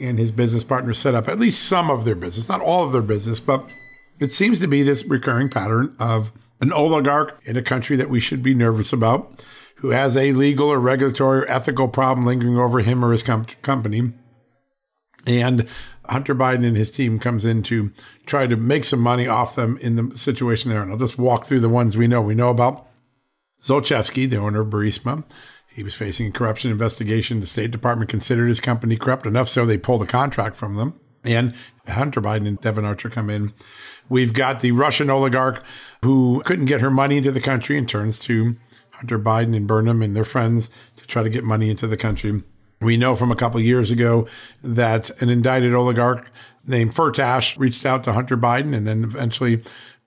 and 0.00 0.18
his 0.18 0.30
business 0.30 0.64
partners 0.64 0.98
set 0.98 1.14
up 1.14 1.28
at 1.28 1.38
least 1.38 1.64
some 1.64 1.90
of 1.90 2.04
their 2.04 2.14
business, 2.14 2.48
not 2.48 2.60
all 2.60 2.84
of 2.84 2.92
their 2.92 3.02
business, 3.02 3.40
but 3.40 3.72
it 4.20 4.32
seems 4.32 4.60
to 4.60 4.68
be 4.68 4.82
this 4.82 5.04
recurring 5.04 5.48
pattern 5.48 5.94
of 5.98 6.32
an 6.60 6.72
oligarch 6.72 7.40
in 7.44 7.56
a 7.56 7.62
country 7.62 7.96
that 7.96 8.10
we 8.10 8.20
should 8.20 8.42
be 8.42 8.54
nervous 8.54 8.92
about, 8.92 9.44
who 9.76 9.90
has 9.90 10.16
a 10.16 10.32
legal 10.32 10.68
or 10.68 10.78
regulatory 10.78 11.40
or 11.40 11.50
ethical 11.50 11.88
problem 11.88 12.26
lingering 12.26 12.56
over 12.56 12.80
him 12.80 13.04
or 13.04 13.12
his 13.12 13.22
com- 13.22 13.46
company. 13.62 14.12
And 15.26 15.68
Hunter 16.06 16.34
Biden 16.34 16.66
and 16.66 16.76
his 16.76 16.90
team 16.90 17.18
comes 17.18 17.44
in 17.44 17.62
to 17.64 17.90
try 18.26 18.46
to 18.46 18.56
make 18.56 18.84
some 18.84 19.00
money 19.00 19.26
off 19.26 19.56
them 19.56 19.78
in 19.78 19.96
the 19.96 20.18
situation 20.18 20.70
there. 20.70 20.82
And 20.82 20.90
I'll 20.90 20.98
just 20.98 21.18
walk 21.18 21.46
through 21.46 21.60
the 21.60 21.68
ones 21.68 21.96
we 21.96 22.06
know. 22.06 22.20
We 22.20 22.34
know 22.34 22.50
about 22.50 22.86
Zlochevsky, 23.62 24.28
the 24.28 24.36
owner 24.36 24.60
of 24.60 24.68
Burisma. 24.68 25.24
He 25.74 25.82
was 25.82 25.94
facing 25.94 26.28
a 26.28 26.30
corruption 26.30 26.70
investigation. 26.70 27.40
The 27.40 27.48
State 27.48 27.72
Department 27.72 28.08
considered 28.08 28.46
his 28.46 28.60
company 28.60 28.96
corrupt 28.96 29.26
enough 29.26 29.48
so 29.48 29.66
they 29.66 29.76
pulled 29.76 30.02
a 30.02 30.06
contract 30.06 30.54
from 30.54 30.76
them. 30.76 31.00
And 31.24 31.52
Hunter 31.88 32.20
Biden 32.20 32.46
and 32.46 32.60
Devon 32.60 32.84
Archer 32.84 33.10
come 33.10 33.28
in. 33.28 33.52
We've 34.08 34.32
got 34.32 34.60
the 34.60 34.70
Russian 34.70 35.10
oligarch 35.10 35.64
who 36.04 36.42
couldn't 36.44 36.66
get 36.66 36.80
her 36.80 36.92
money 36.92 37.16
into 37.16 37.32
the 37.32 37.40
country 37.40 37.76
and 37.76 37.88
turns 37.88 38.20
to 38.20 38.56
Hunter 38.90 39.18
Biden 39.18 39.56
and 39.56 39.66
Burnham 39.66 40.00
and 40.00 40.16
their 40.16 40.24
friends 40.24 40.70
to 40.96 41.06
try 41.08 41.24
to 41.24 41.30
get 41.30 41.42
money 41.42 41.70
into 41.70 41.88
the 41.88 41.96
country. 41.96 42.44
We 42.80 42.96
know 42.96 43.16
from 43.16 43.32
a 43.32 43.36
couple 43.36 43.60
years 43.60 43.90
ago 43.90 44.28
that 44.62 45.10
an 45.22 45.28
indicted 45.28 45.74
oligarch 45.74 46.30
named 46.66 46.94
Firtash 46.94 47.58
reached 47.58 47.84
out 47.84 48.04
to 48.04 48.12
Hunter 48.12 48.36
Biden 48.36 48.76
and 48.76 48.86
then 48.86 49.02
eventually 49.02 49.62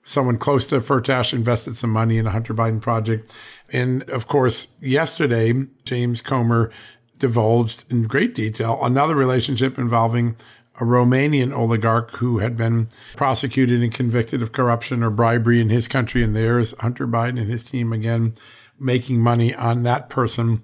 someone 0.07 0.37
close 0.37 0.65
to 0.67 0.79
Firtash 0.79 1.33
invested 1.33 1.75
some 1.75 1.89
money 1.89 2.17
in 2.17 2.25
a 2.25 2.31
Hunter 2.31 2.53
Biden 2.53 2.79
project. 2.79 3.29
And 3.73 4.09
of 4.09 4.27
course, 4.27 4.67
yesterday, 4.79 5.53
James 5.83 6.21
Comer 6.21 6.71
divulged 7.19 7.83
in 7.91 8.03
great 8.03 8.33
detail 8.33 8.79
another 8.81 9.15
relationship 9.15 9.77
involving 9.77 10.37
a 10.79 10.83
Romanian 10.83 11.51
oligarch 11.53 12.15
who 12.17 12.37
had 12.37 12.55
been 12.55 12.87
prosecuted 13.15 13.83
and 13.83 13.93
convicted 13.93 14.41
of 14.41 14.53
corruption 14.53 15.03
or 15.03 15.09
bribery 15.09 15.59
in 15.59 15.69
his 15.69 15.87
country 15.87 16.23
and 16.23 16.35
theirs. 16.35 16.73
Hunter 16.79 17.07
Biden 17.07 17.39
and 17.39 17.49
his 17.49 17.63
team 17.63 17.91
again 17.91 18.33
making 18.79 19.19
money 19.19 19.53
on 19.55 19.83
that 19.83 20.07
person. 20.07 20.63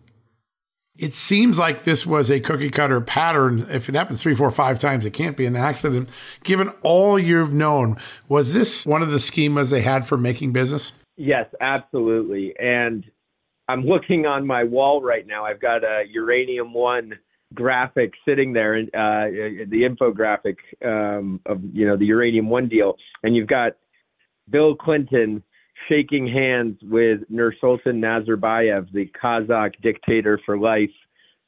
It 0.96 1.14
seems 1.14 1.58
like 1.58 1.86
this 1.86 2.06
was 2.06 2.30
a 2.30 2.40
cookie 2.40 2.70
cutter 2.70 3.02
pattern. 3.02 3.66
If 3.70 3.90
it 3.90 3.96
happens 3.96 4.22
three, 4.22 4.36
four, 4.36 4.52
five 4.52 4.78
times, 4.80 5.06
it 5.06 5.12
can't 5.12 5.36
be 5.36 5.48
an 5.48 5.56
accident. 5.56 6.08
Given 6.44 6.70
all 6.84 7.18
you've 7.18 7.54
known, 7.54 7.98
was 8.30 8.54
this 8.54 8.86
one 8.86 9.02
of 9.02 9.10
the 9.10 9.18
schemas 9.18 9.72
they 9.72 9.82
had 9.82 10.06
for 10.06 10.18
making 10.18 10.54
business? 10.54 10.94
Yes, 11.18 11.48
absolutely. 11.60 12.54
And 12.60 13.04
I'm 13.68 13.82
looking 13.82 14.28
on 14.28 14.46
my 14.46 14.64
wall 14.64 15.02
right 15.02 15.26
now. 15.26 15.46
I've 15.46 15.62
got 15.62 15.84
a 15.84 16.04
Uranium 16.12 16.74
One 16.74 17.14
graphic 17.56 18.14
sitting 18.28 18.54
there, 18.54 18.78
uh, 18.78 19.66
the 19.68 19.88
infographic 19.88 20.58
um, 20.86 21.40
of 21.46 21.62
you 21.72 21.88
know 21.88 21.98
the 21.98 22.06
Uranium 22.06 22.50
One 22.50 22.68
deal, 22.68 22.96
and 23.24 23.36
you've 23.36 23.48
got 23.48 23.74
Bill 24.50 24.76
Clinton 24.76 25.44
shaking 25.90 26.28
hands 26.28 26.78
with 26.84 27.22
Nursultan 27.32 28.00
Nazarbayev, 28.00 28.92
the 28.92 29.10
Kazakh 29.22 29.74
dictator 29.82 30.40
for 30.46 30.58
life, 30.58 30.90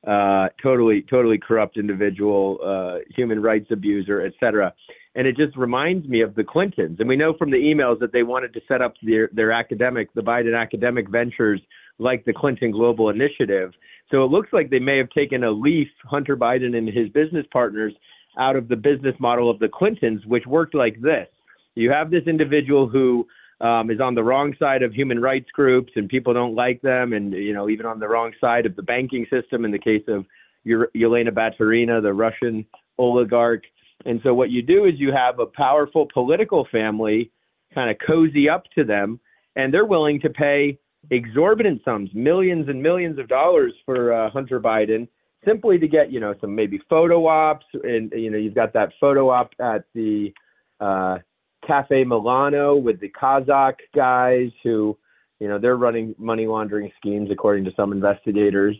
uh, 0.08 0.50
totally 0.62 1.04
totally 1.10 1.38
corrupt 1.38 1.78
individual, 1.78 2.60
uh, 2.64 3.00
human 3.16 3.42
rights 3.42 3.68
abuser, 3.72 4.26
etc. 4.26 4.74
And 5.16 5.26
it 5.26 5.36
just 5.36 5.56
reminds 5.58 6.08
me 6.08 6.22
of 6.22 6.36
the 6.36 6.44
Clintons. 6.44 7.00
And 7.00 7.10
we 7.10 7.16
know 7.16 7.34
from 7.38 7.50
the 7.50 7.58
emails 7.58 8.00
that 8.00 8.12
they 8.12 8.24
wanted 8.24 8.54
to 8.54 8.62
set 8.68 8.82
up 8.82 8.94
their 9.02 9.30
their 9.34 9.52
academic, 9.52 10.14
the 10.14 10.22
Biden 10.22 10.60
academic 10.60 11.10
ventures 11.10 11.62
like 11.98 12.26
the 12.26 12.34
Clinton 12.34 12.72
Global 12.72 13.10
Initiative. 13.10 13.72
So 14.12 14.24
it 14.24 14.28
looks 14.30 14.50
like 14.54 14.70
they 14.70 14.80
may 14.80 14.98
have 14.98 15.10
taken 15.10 15.44
a 15.44 15.52
leaf, 15.52 15.88
Hunter 16.04 16.38
Biden 16.38 16.78
and 16.78 16.88
his 16.88 17.10
business 17.10 17.46
partners, 17.52 17.94
out 18.38 18.56
of 18.56 18.68
the 18.68 18.76
business 18.76 19.16
model 19.20 19.50
of 19.50 19.60
the 19.60 19.70
Clintons, 19.70 20.26
which 20.26 20.46
worked 20.46 20.76
like 20.76 21.02
this. 21.02 21.28
You 21.76 21.92
have 21.92 22.12
this 22.12 22.24
individual 22.28 22.88
who 22.88 23.28
um, 23.62 23.90
is 23.90 24.02
on 24.02 24.16
the 24.16 24.24
wrong 24.24 24.54
side 24.60 24.84
of 24.84 24.94
human 24.94 25.22
rights 25.22 25.50
groups 25.54 25.92
and 25.96 26.10
people 26.10 26.34
don't 26.34 26.56
like 26.56 26.82
them, 26.82 27.14
and 27.14 27.34
you 27.34 27.54
know 27.54 27.70
even 27.70 27.86
on 27.86 28.00
the 28.00 28.08
wrong 28.08 28.32
side 28.40 28.66
of 28.66 28.76
the 28.76 28.84
banking 28.84 29.26
system. 29.32 29.66
In 29.66 29.72
the 29.72 29.80
case 29.80 30.04
of 30.08 30.26
Yelena 30.66 31.30
Baturina, 31.30 32.02
the 32.02 32.14
Russian 32.14 32.66
oligarch, 32.98 33.64
and 34.06 34.20
so 34.24 34.34
what 34.34 34.50
you 34.50 34.62
do 34.62 34.86
is 34.86 34.94
you 34.98 35.12
have 35.12 35.40
a 35.40 35.46
powerful 35.46 36.08
political 36.14 36.68
family 36.72 37.32
kind 37.74 37.90
of 37.90 37.98
cozy 38.06 38.50
up 38.50 38.64
to 38.76 38.84
them, 38.84 39.20
and 39.56 39.74
they're 39.74 39.86
willing 39.86 40.20
to 40.22 40.30
pay 40.30 40.78
exorbitant 41.12 41.82
sums, 41.86 42.10
millions 42.14 42.68
and 42.68 42.82
millions 42.82 43.20
of 43.20 43.28
dollars 43.28 43.74
for 43.86 44.14
uh, 44.14 44.30
Hunter 44.32 44.60
Biden, 44.60 45.08
simply 45.46 45.78
to 45.78 45.88
get 45.88 46.12
you 46.12 46.20
know 46.20 46.34
some 46.42 46.54
maybe 46.56 46.80
photo 46.90 47.26
ops, 47.28 47.66
and 47.84 48.12
you 48.16 48.30
know 48.30 48.38
you've 48.38 48.56
got 48.56 48.74
that 48.74 48.90
photo 49.00 49.30
op 49.30 49.52
at 49.62 49.86
the 49.94 50.34
uh, 50.80 51.20
Cafe 51.66 52.04
Milano 52.04 52.76
with 52.76 53.00
the 53.00 53.10
Kazakh 53.10 53.76
guys 53.96 54.50
who, 54.64 54.98
you 55.40 55.48
know, 55.48 55.60
they're 55.60 55.78
running 55.78 56.16
money 56.18 56.48
laundering 56.48 56.92
schemes 56.98 57.30
according 57.32 57.66
to 57.66 57.72
some 57.76 57.92
investigators. 57.92 58.76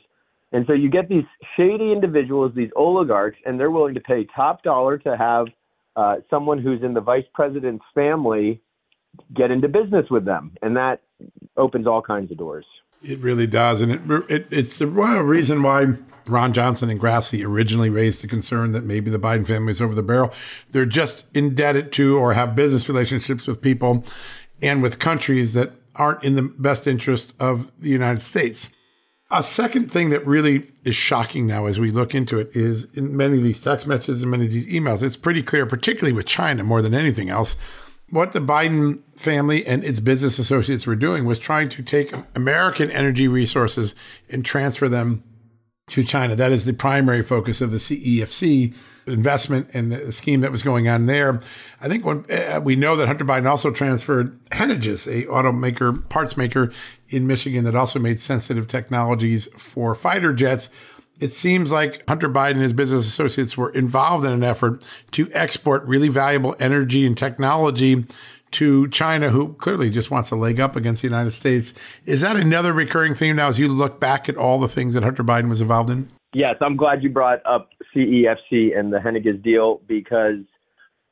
And 0.52 0.66
so 0.68 0.74
you 0.74 0.90
get 0.90 1.10
these 1.10 1.26
shady 1.58 1.92
individuals, 1.92 2.54
these 2.56 2.70
oligarchs, 2.76 3.38
and 3.46 3.60
they're 3.60 3.72
willing 3.72 3.94
to 3.96 4.00
pay 4.00 4.26
top 4.36 4.64
dollar 4.64 4.98
to 5.00 5.18
have 5.18 5.48
uh, 5.96 6.18
someone 6.30 6.62
who's 6.62 6.84
in 6.84 6.94
the 6.94 7.02
vice 7.02 7.26
president's 7.34 7.84
family 7.94 8.62
get 9.34 9.52
into 9.52 9.68
business 9.68 10.06
with 10.10 10.26
them, 10.26 10.52
and 10.62 10.76
that 10.76 11.02
opens 11.58 11.88
all 11.88 12.02
kinds 12.02 12.32
of 12.32 12.38
doors. 12.38 12.66
It 13.08 13.20
really 13.20 13.48
does, 13.48 13.82
and 13.82 13.92
it, 13.92 14.02
it 14.30 14.48
it's 14.52 14.80
the 14.80 14.88
reason 14.88 15.62
why 15.62 15.94
Ron 16.28 16.54
Johnson 16.54 16.90
and 16.90 17.00
Grassley 17.00 17.46
originally 17.46 17.90
raised 17.90 18.24
the 18.24 18.28
concern 18.28 18.72
that 18.72 18.84
maybe 18.84 19.12
the 19.12 19.20
Biden 19.20 19.46
family 19.46 19.72
is 19.72 19.82
over 19.82 19.94
the 19.94 20.04
barrel. 20.04 20.34
They're 20.72 20.86
just 20.86 21.26
indebted 21.34 21.92
to 21.94 22.18
or 22.18 22.34
have 22.34 22.56
business 22.56 22.90
relationships 22.90 23.48
with 23.48 23.62
people 23.62 24.04
and 24.62 24.82
with 24.82 25.00
countries 25.00 25.54
that 25.54 25.74
aren't 25.96 26.24
in 26.24 26.36
the 26.36 26.42
best 26.42 26.88
interest 26.88 27.34
of 27.40 27.72
the 27.80 27.90
United 27.90 28.22
States. 28.22 28.70
A 29.32 29.44
second 29.44 29.92
thing 29.92 30.10
that 30.10 30.26
really 30.26 30.72
is 30.84 30.96
shocking 30.96 31.48
now 31.48 31.66
as 31.66 31.80
we 31.80 31.92
look 31.92 32.14
into 32.14 32.38
it 32.38 32.56
is 32.56 32.86
in 32.98 33.16
many 33.18 33.38
of 33.38 33.44
these 33.44 33.62
text 33.62 33.88
messages 33.88 34.22
and 34.22 34.32
many 34.32 34.46
of 34.46 34.52
these 34.52 34.72
emails, 34.72 35.02
it's 35.02 35.16
pretty 35.16 35.42
clear, 35.42 35.66
particularly 35.66 36.14
with 36.14 36.26
China 36.26 36.64
more 36.64 36.82
than 36.82 36.94
anything 36.94 37.30
else, 37.30 37.56
what 38.10 38.34
the 38.34 38.40
Biden 38.40 39.00
family 39.16 39.66
and 39.66 39.84
its 39.84 40.00
business 40.00 40.38
associates 40.40 40.86
were 40.86 40.96
doing 40.96 41.26
was 41.26 41.40
trying 41.40 41.70
to 41.70 41.82
take 41.82 42.14
American 42.36 42.92
energy 42.92 43.28
resources 43.28 43.96
and 44.30 44.46
transfer 44.46 44.88
them 44.88 45.24
to 45.88 46.04
China. 46.04 46.36
That 46.36 46.52
is 46.52 46.66
the 46.66 46.74
primary 46.74 47.24
focus 47.24 47.62
of 47.62 47.72
the 47.72 47.78
CEFC 47.78 48.74
investment 49.08 49.70
and 49.74 49.92
the 49.92 50.12
scheme 50.12 50.42
that 50.42 50.52
was 50.52 50.64
going 50.64 50.88
on 50.88 51.06
there. 51.06 51.42
I 51.80 51.88
think 51.88 52.06
when 52.06 52.26
uh, 52.32 52.60
we 52.64 52.76
know 52.76 52.96
that 52.96 53.08
Hunter 53.08 53.26
Biden 53.26 53.48
also 53.48 53.72
transferred 53.72 54.44
Henniges, 54.46 55.08
a 55.08 55.26
automaker, 55.28 56.08
parts 56.10 56.36
maker 56.36 56.72
in 57.10 57.28
Michigan 57.28 57.66
that 57.66 57.76
also 57.76 58.00
made 58.00 58.20
sensitive 58.20 58.68
technologies 58.68 59.48
for 59.58 59.94
fighter 59.94 60.34
jets. 60.34 60.70
It 61.20 61.32
seems 61.32 61.72
like 61.72 62.08
Hunter 62.08 62.30
Biden 62.30 62.52
and 62.52 62.62
his 62.62 62.74
business 62.74 63.08
associates 63.08 63.58
were 63.58 63.70
involved 63.70 64.26
in 64.26 64.32
an 64.32 64.44
effort 64.44 64.84
to 65.12 65.30
export 65.32 65.86
really 65.86 66.10
valuable 66.10 66.56
energy 66.60 67.06
and 67.06 67.18
technology 67.18 68.06
to 68.52 68.88
China, 68.90 69.30
who 69.30 69.54
clearly 69.54 69.90
just 69.90 70.12
wants 70.12 70.32
a 70.32 70.36
leg 70.36 70.60
up 70.60 70.76
against 70.76 71.02
the 71.02 71.08
United 71.08 71.32
States. 71.32 71.74
Is 72.06 72.22
that 72.22 72.36
another 72.36 72.74
recurring 72.74 73.14
theme 73.14 73.36
now 73.36 73.48
as 73.48 73.60
you 73.60 73.68
look 73.68 74.00
back 74.00 74.30
at 74.30 74.38
all 74.38 74.60
the 74.60 74.68
things 74.68 74.94
that 74.94 75.04
Hunter 75.04 75.24
Biden 75.24 75.50
was 75.50 75.62
involved 75.62 75.90
in? 75.90 76.10
Yes, 76.34 76.56
I'm 76.62 76.76
glad 76.76 77.02
you 77.02 77.10
brought 77.10 77.40
up 77.46 77.70
CEFC 77.96 78.78
and 78.78 78.92
the 78.92 78.98
Henniges 78.98 79.42
deal 79.42 79.82
because 79.88 80.40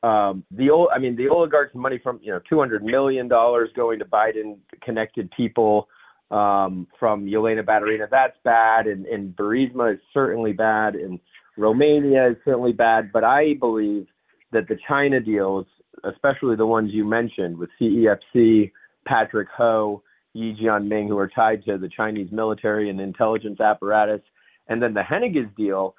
um, 0.02 0.44
the 0.50 0.68
old, 0.68 0.88
I 0.94 0.98
mean, 0.98 1.16
the 1.16 1.28
oligarchs' 1.28 1.74
money 1.74 1.98
from 2.02 2.20
you 2.22 2.30
know 2.30 2.40
200 2.48 2.84
million 2.84 3.26
dollars 3.26 3.70
going 3.74 3.98
to 4.00 4.04
Biden 4.04 4.58
connected 4.82 5.30
people 5.30 5.88
um, 6.34 6.86
from 6.98 7.26
Yelena 7.26 7.64
Baturina. 7.64 8.08
That's 8.10 8.36
bad, 8.44 8.86
and, 8.86 9.06
and 9.06 9.34
Burisma 9.36 9.94
is 9.94 10.00
certainly 10.12 10.52
bad, 10.52 10.94
and 10.94 11.20
Romania 11.56 12.30
is 12.30 12.36
certainly 12.44 12.72
bad. 12.72 13.10
But 13.12 13.24
I 13.24 13.54
believe 13.60 14.06
that 14.52 14.68
the 14.68 14.76
China 14.88 15.20
deals 15.20 15.66
especially 16.04 16.56
the 16.56 16.66
ones 16.66 16.90
you 16.92 17.04
mentioned 17.04 17.56
with 17.56 17.70
CEFC, 17.80 18.72
Patrick 19.06 19.48
Ho, 19.56 20.02
Ye 20.32 20.56
Jianming, 20.60 21.08
who 21.08 21.18
are 21.18 21.28
tied 21.28 21.64
to 21.64 21.78
the 21.78 21.88
Chinese 21.88 22.28
military 22.32 22.90
and 22.90 23.00
intelligence 23.00 23.60
apparatus, 23.60 24.20
and 24.68 24.82
then 24.82 24.94
the 24.94 25.02
Henniges 25.02 25.54
deal. 25.56 25.94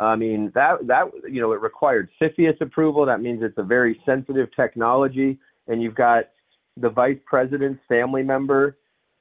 I 0.00 0.14
mean 0.14 0.52
that 0.54 0.86
that 0.86 1.10
you 1.28 1.40
know 1.40 1.52
it 1.52 1.60
required 1.60 2.08
CFIUS 2.20 2.60
approval. 2.60 3.06
That 3.06 3.20
means 3.20 3.42
it's 3.42 3.58
a 3.58 3.64
very 3.64 4.00
sensitive 4.06 4.48
technology, 4.54 5.38
and 5.66 5.82
you've 5.82 5.94
got 5.94 6.24
the 6.76 6.90
vice 6.90 7.18
president's 7.26 7.80
family 7.88 8.22
member 8.22 8.76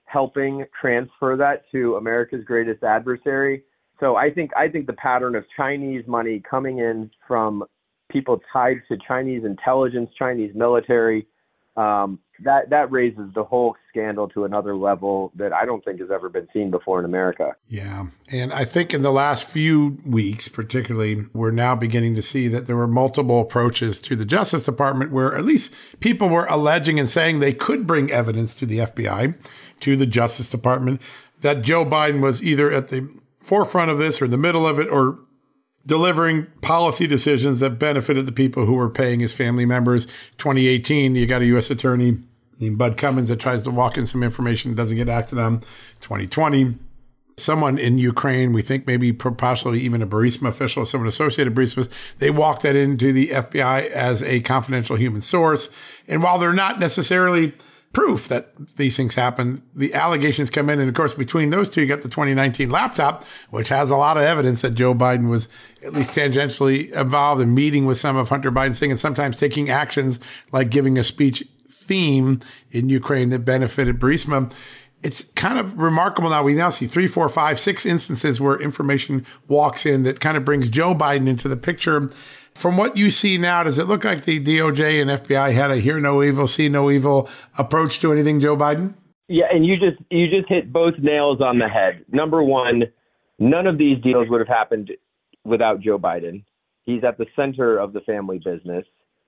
helping 0.07 0.65
transfer 0.79 1.35
that 1.37 1.63
to 1.71 1.95
America's 1.95 2.43
greatest 2.43 2.83
adversary. 2.83 3.63
So 3.99 4.15
I 4.15 4.31
think 4.31 4.51
I 4.55 4.69
think 4.69 4.87
the 4.87 4.93
pattern 4.93 5.35
of 5.35 5.43
Chinese 5.55 6.03
money 6.07 6.41
coming 6.49 6.79
in 6.79 7.11
from 7.27 7.63
people 8.09 8.39
tied 8.51 8.77
to 8.87 8.97
Chinese 9.07 9.43
intelligence, 9.43 10.09
Chinese 10.17 10.51
military. 10.55 11.27
Um, 11.75 12.19
that 12.43 12.69
that 12.69 12.91
raises 12.91 13.31
the 13.35 13.43
whole 13.43 13.75
scandal 13.89 14.27
to 14.29 14.45
another 14.45 14.75
level 14.75 15.31
that 15.35 15.53
I 15.53 15.65
don't 15.65 15.83
think 15.83 15.99
has 15.99 16.09
ever 16.11 16.29
been 16.29 16.47
seen 16.53 16.71
before 16.71 16.99
in 16.99 17.05
America. 17.05 17.55
Yeah, 17.67 18.07
and 18.31 18.53
I 18.53 18.65
think 18.65 18.93
in 18.93 19.01
the 19.01 19.11
last 19.11 19.47
few 19.47 19.99
weeks, 20.05 20.47
particularly, 20.47 21.25
we're 21.33 21.51
now 21.51 21.75
beginning 21.75 22.15
to 22.15 22.21
see 22.21 22.47
that 22.47 22.67
there 22.67 22.75
were 22.75 22.87
multiple 22.87 23.41
approaches 23.41 23.99
to 24.01 24.15
the 24.15 24.25
Justice 24.25 24.63
Department 24.63 25.11
where 25.11 25.35
at 25.35 25.45
least 25.45 25.73
people 25.99 26.29
were 26.29 26.45
alleging 26.45 26.99
and 26.99 27.09
saying 27.09 27.39
they 27.39 27.53
could 27.53 27.85
bring 27.85 28.11
evidence 28.11 28.55
to 28.55 28.65
the 28.65 28.79
FBI, 28.79 29.35
to 29.81 29.95
the 29.95 30.05
Justice 30.05 30.49
Department, 30.49 31.01
that 31.41 31.61
Joe 31.61 31.85
Biden 31.85 32.21
was 32.21 32.43
either 32.43 32.71
at 32.71 32.89
the 32.89 33.09
forefront 33.39 33.91
of 33.91 33.97
this 33.97 34.21
or 34.21 34.25
in 34.25 34.31
the 34.31 34.37
middle 34.37 34.67
of 34.67 34.79
it 34.79 34.89
or 34.89 35.19
delivering 35.85 36.47
policy 36.61 37.07
decisions 37.07 37.61
that 37.61 37.79
benefited 37.79 38.25
the 38.25 38.31
people 38.31 38.65
who 38.65 38.73
were 38.73 38.89
paying 38.89 39.21
his 39.21 39.31
family 39.31 39.65
members. 39.65 40.05
2018, 40.37 41.15
you 41.15 41.25
got 41.25 41.41
a 41.41 41.45
U.S. 41.47 41.71
attorney 41.71 42.17
named 42.59 42.77
Bud 42.77 42.97
Cummins 42.97 43.29
that 43.29 43.39
tries 43.39 43.63
to 43.63 43.71
walk 43.71 43.97
in 43.97 44.05
some 44.05 44.21
information, 44.21 44.75
doesn't 44.75 44.97
get 44.97 45.07
acted 45.07 45.39
on. 45.39 45.61
2020, 46.01 46.75
someone 47.37 47.77
in 47.77 47.97
Ukraine, 47.99 48.51
we 48.51 48.61
think 48.61 48.85
maybe 48.85 49.13
possibly 49.13 49.79
even 49.79 50.01
a 50.01 50.07
Burisma 50.07 50.49
official, 50.49 50.83
or 50.83 50.85
someone 50.85 51.07
associated 51.07 51.55
with 51.55 51.73
Burisma, 51.75 51.89
they 52.17 52.31
walk 52.31 52.61
that 52.63 52.75
into 52.75 53.13
the 53.13 53.29
FBI 53.29 53.89
as 53.89 54.21
a 54.23 54.41
confidential 54.41 54.95
human 54.97 55.21
source. 55.21 55.69
And 56.07 56.21
while 56.21 56.37
they're 56.39 56.51
not 56.51 56.79
necessarily 56.79 57.53
proof 57.93 58.27
that 58.27 58.51
these 58.75 58.95
things 58.95 59.15
happen. 59.15 59.61
The 59.75 59.93
allegations 59.93 60.49
come 60.49 60.69
in, 60.69 60.79
and 60.79 60.89
of 60.89 60.95
course, 60.95 61.13
between 61.13 61.49
those 61.49 61.69
two, 61.69 61.81
you 61.81 61.87
got 61.87 62.01
the 62.01 62.09
2019 62.09 62.69
laptop, 62.69 63.25
which 63.49 63.69
has 63.69 63.89
a 63.89 63.97
lot 63.97 64.17
of 64.17 64.23
evidence 64.23 64.61
that 64.61 64.75
Joe 64.75 64.93
Biden 64.93 65.29
was 65.29 65.47
at 65.83 65.93
least 65.93 66.11
tangentially 66.11 66.91
involved 66.91 67.41
in 67.41 67.53
meeting 67.53 67.85
with 67.85 67.97
some 67.97 68.15
of 68.15 68.29
Hunter 68.29 68.51
Biden's 68.51 68.79
thing, 68.79 68.91
and 68.91 68.99
sometimes 68.99 69.37
taking 69.37 69.69
actions 69.69 70.19
like 70.51 70.69
giving 70.69 70.97
a 70.97 71.03
speech 71.03 71.43
theme 71.69 72.41
in 72.71 72.89
Ukraine 72.89 73.29
that 73.29 73.39
benefited 73.39 73.99
Burisma. 73.99 74.51
It's 75.03 75.23
kind 75.35 75.57
of 75.57 75.77
remarkable 75.77 76.29
now. 76.29 76.43
We 76.43 76.55
now 76.55 76.69
see 76.69 76.87
three, 76.87 77.07
four, 77.07 77.29
five, 77.29 77.59
six 77.59 77.85
instances 77.85 78.41
where 78.41 78.59
information 78.59 79.25
walks 79.47 79.85
in 79.85 80.03
that 80.03 80.19
kind 80.19 80.35
of 80.37 80.43
brings 80.43 80.69
Joe 80.69 80.93
Biden 80.93 81.27
into 81.27 81.47
the 81.47 81.57
picture 81.57 82.11
from 82.57 82.75
what 82.75 82.97
you 82.97 83.11
see 83.11 83.37
now, 83.37 83.63
does 83.63 83.77
it 83.77 83.87
look 83.87 84.03
like 84.03 84.25
the 84.25 84.39
DOJ 84.39 85.01
and 85.01 85.09
FBI 85.09 85.53
had 85.53 85.71
a 85.71 85.77
hear 85.77 85.99
no 85.99 86.23
evil, 86.23 86.47
see 86.47 86.69
no 86.69 86.89
evil 86.89 87.29
approach 87.57 87.99
to 87.99 88.11
anything, 88.11 88.39
Joe 88.39 88.57
Biden? 88.57 88.95
Yeah, 89.27 89.45
and 89.51 89.65
you 89.65 89.75
just 89.75 90.01
you 90.09 90.27
just 90.29 90.49
hit 90.49 90.71
both 90.71 90.95
nails 90.99 91.41
on 91.41 91.59
the 91.59 91.67
head. 91.67 92.05
Number 92.11 92.41
one, 92.41 92.83
none 93.39 93.67
of 93.67 93.77
these 93.77 94.01
deals 94.01 94.27
would 94.29 94.39
have 94.39 94.47
happened 94.47 94.91
without 95.43 95.81
Joe 95.81 95.99
Biden. 95.99 96.43
He's 96.83 97.03
at 97.03 97.17
the 97.17 97.25
center 97.35 97.77
of 97.77 97.93
the 97.93 97.99
family 98.01 98.37
business. 98.43 98.85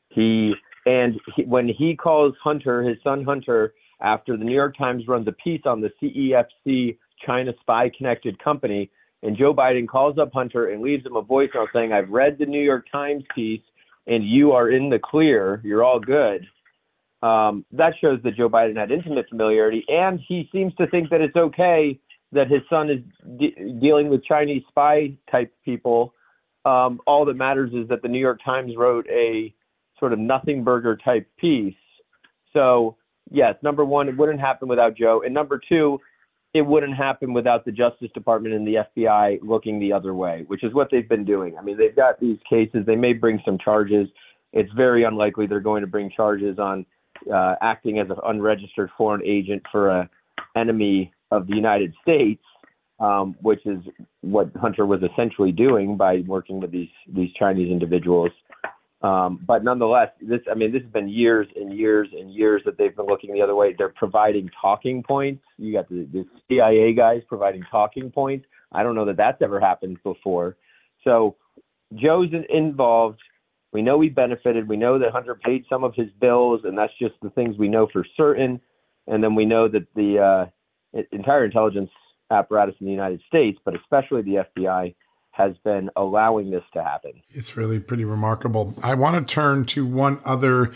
He 0.09 0.53
and 0.85 1.19
he, 1.35 1.43
when 1.43 1.67
he 1.67 1.95
calls 1.95 2.33
Hunter, 2.41 2.81
his 2.81 2.97
son 3.03 3.23
Hunter, 3.23 3.73
after 4.01 4.37
the 4.37 4.43
New 4.45 4.55
York 4.55 4.77
Times 4.77 5.03
runs 5.07 5.27
a 5.27 5.33
piece 5.33 5.61
on 5.65 5.81
the 5.81 5.91
CEFC 6.01 6.97
China 7.25 7.51
spy 7.59 7.91
connected 7.95 8.41
company, 8.41 8.89
and 9.23 9.37
Joe 9.37 9.53
Biden 9.53 9.87
calls 9.87 10.17
up 10.17 10.31
Hunter 10.33 10.69
and 10.69 10.81
leaves 10.81 11.05
him 11.05 11.15
a 11.15 11.23
voicemail 11.23 11.67
saying, 11.73 11.91
I've 11.91 12.09
read 12.09 12.37
the 12.39 12.45
New 12.45 12.61
York 12.61 12.85
Times 12.91 13.23
piece 13.35 13.61
and 14.07 14.27
you 14.27 14.53
are 14.53 14.69
in 14.69 14.89
the 14.89 14.99
clear, 14.99 15.61
you're 15.63 15.83
all 15.83 15.99
good. 15.99 16.47
Um, 17.21 17.65
that 17.73 17.93
shows 17.99 18.19
that 18.23 18.35
Joe 18.37 18.49
Biden 18.49 18.77
had 18.77 18.91
intimate 18.91 19.27
familiarity, 19.29 19.83
and 19.89 20.19
he 20.25 20.47
seems 20.51 20.73
to 20.75 20.87
think 20.87 21.09
that 21.09 21.21
it's 21.21 21.35
okay 21.35 21.99
that 22.31 22.47
his 22.47 22.61
son 22.69 22.89
is 22.89 22.99
de- 23.37 23.79
dealing 23.81 24.09
with 24.09 24.23
Chinese 24.23 24.63
spy 24.69 25.13
type 25.29 25.53
people. 25.65 26.13
Um, 26.65 27.01
all 27.05 27.25
that 27.25 27.35
matters 27.35 27.71
is 27.73 27.87
that 27.89 28.01
the 28.01 28.07
New 28.07 28.19
York 28.19 28.39
Times 28.43 28.73
wrote 28.77 29.05
a 29.09 29.53
sort 29.99 30.13
of 30.13 30.19
nothing 30.19 30.63
burger 30.63 30.95
type 30.95 31.27
piece. 31.37 31.75
So, 32.53 32.95
yes, 33.29 33.55
number 33.61 33.83
one, 33.83 34.07
it 34.07 34.17
wouldn't 34.17 34.39
happen 34.39 34.69
without 34.69 34.95
Joe. 34.95 35.21
And 35.25 35.33
number 35.33 35.59
two, 35.67 35.99
it 36.53 36.61
wouldn't 36.61 36.95
happen 36.95 37.33
without 37.33 37.63
the 37.65 37.71
Justice 37.71 38.09
Department 38.13 38.55
and 38.55 38.65
the 38.65 38.85
FBI 38.97 39.39
looking 39.43 39.79
the 39.79 39.93
other 39.93 40.13
way, 40.13 40.43
which 40.47 40.63
is 40.63 40.73
what 40.73 40.89
they've 40.91 41.07
been 41.07 41.25
doing. 41.25 41.57
I 41.57 41.61
mean, 41.61 41.77
they've 41.77 41.95
got 41.95 42.19
these 42.19 42.39
cases. 42.49 42.85
They 42.85 42.95
may 42.95 43.13
bring 43.13 43.39
some 43.45 43.57
charges. 43.63 44.07
It's 44.51 44.71
very 44.73 45.03
unlikely 45.03 45.45
they're 45.45 45.59
going 45.59 45.81
to 45.81 45.87
bring 45.87 46.09
charges 46.09 46.57
on 46.57 46.85
uh, 47.31 47.55
acting 47.61 47.99
as 47.99 48.09
an 48.09 48.17
unregistered 48.25 48.89
foreign 48.97 49.21
agent 49.23 49.61
for 49.71 49.89
a 49.89 50.09
enemy 50.55 51.13
of 51.31 51.45
the 51.45 51.55
United 51.55 51.93
States, 52.01 52.41
um, 52.99 53.35
which 53.41 53.63
is 53.65 53.79
what 54.21 54.49
Hunter 54.59 54.85
was 54.87 55.01
essentially 55.03 55.51
doing 55.51 55.97
by 55.97 56.23
working 56.25 56.59
with 56.59 56.71
these 56.71 56.89
these 57.13 57.29
Chinese 57.37 57.71
individuals. 57.71 58.31
Um, 59.01 59.39
but 59.47 59.63
nonetheless, 59.63 60.09
this 60.21 60.41
I 60.51 60.55
mean, 60.55 60.73
this 60.73 60.81
has 60.81 60.91
been 60.91 61.07
years 61.07 61.47
and 61.55 61.73
years 61.73 62.09
and 62.11 62.33
years 62.33 62.61
that 62.65 62.77
they've 62.77 62.95
been 62.95 63.05
looking 63.05 63.33
the 63.33 63.41
other 63.41 63.55
way. 63.55 63.73
They're 63.77 63.89
providing 63.89 64.49
talking 64.61 65.03
points. 65.03 65.43
You 65.57 65.71
got 65.71 65.87
the, 65.87 66.07
the 66.11 66.25
CIA 66.49 66.93
guys 66.93 67.21
providing 67.27 67.63
talking 67.71 68.11
points. 68.11 68.45
I 68.71 68.83
don't 68.83 68.95
know 68.95 69.05
that 69.05 69.17
that's 69.17 69.41
ever 69.41 69.59
happened 69.59 69.99
before. 70.03 70.57
So 71.03 71.37
Joe's 71.95 72.29
involved. 72.49 73.19
We 73.71 73.81
know 73.81 74.01
he 74.01 74.09
benefited. 74.09 74.67
We 74.67 74.77
know 74.77 74.99
that 74.99 75.11
Hunter 75.11 75.35
paid 75.35 75.63
some 75.69 75.83
of 75.83 75.93
his 75.95 76.09
bills, 76.19 76.61
and 76.63 76.77
that's 76.77 76.93
just 76.99 77.13
the 77.21 77.29
things 77.29 77.57
we 77.57 77.69
know 77.69 77.87
for 77.91 78.05
certain. 78.17 78.59
And 79.07 79.23
then 79.23 79.33
we 79.33 79.45
know 79.45 79.67
that 79.69 79.87
the 79.95 80.49
uh, 80.93 81.01
entire 81.11 81.45
intelligence 81.45 81.89
apparatus 82.31 82.75
in 82.79 82.85
the 82.85 82.91
United 82.91 83.21
States, 83.27 83.59
but 83.63 83.75
especially 83.75 84.23
the 84.23 84.45
FBI, 84.57 84.93
has 85.39 85.55
been 85.63 85.89
allowing 85.95 86.51
this 86.51 86.63
to 86.73 86.83
happen. 86.83 87.13
It's 87.29 87.55
really 87.55 87.79
pretty 87.79 88.03
remarkable. 88.03 88.75
I 88.83 88.93
want 88.93 89.27
to 89.27 89.33
turn 89.33 89.65
to 89.67 89.85
one 89.85 90.19
other 90.25 90.71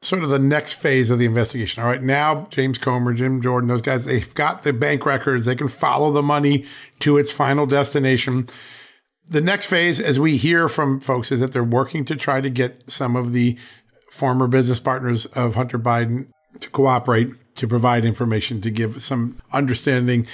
sort 0.00 0.22
of 0.22 0.30
the 0.30 0.38
next 0.38 0.74
phase 0.74 1.10
of 1.10 1.18
the 1.18 1.24
investigation. 1.24 1.82
All 1.82 1.88
right, 1.88 2.02
now 2.02 2.46
James 2.50 2.78
Comer, 2.78 3.12
Jim 3.12 3.42
Jordan, 3.42 3.68
those 3.68 3.82
guys, 3.82 4.04
they've 4.04 4.32
got 4.34 4.62
the 4.62 4.72
bank 4.72 5.04
records. 5.04 5.46
They 5.46 5.56
can 5.56 5.68
follow 5.68 6.12
the 6.12 6.22
money 6.22 6.64
to 7.00 7.18
its 7.18 7.32
final 7.32 7.66
destination. 7.66 8.48
The 9.28 9.40
next 9.40 9.66
phase, 9.66 9.98
as 9.98 10.18
we 10.18 10.36
hear 10.36 10.68
from 10.68 11.00
folks, 11.00 11.32
is 11.32 11.40
that 11.40 11.52
they're 11.52 11.64
working 11.64 12.04
to 12.04 12.14
try 12.14 12.40
to 12.40 12.50
get 12.50 12.90
some 12.90 13.16
of 13.16 13.32
the 13.32 13.56
former 14.10 14.46
business 14.46 14.78
partners 14.78 15.26
of 15.26 15.56
Hunter 15.56 15.78
Biden 15.78 16.28
to 16.60 16.70
cooperate 16.70 17.32
to 17.56 17.66
provide 17.66 18.04
information 18.04 18.60
to 18.60 18.70
give 18.70 19.02
some 19.02 19.38
understanding 19.52 20.26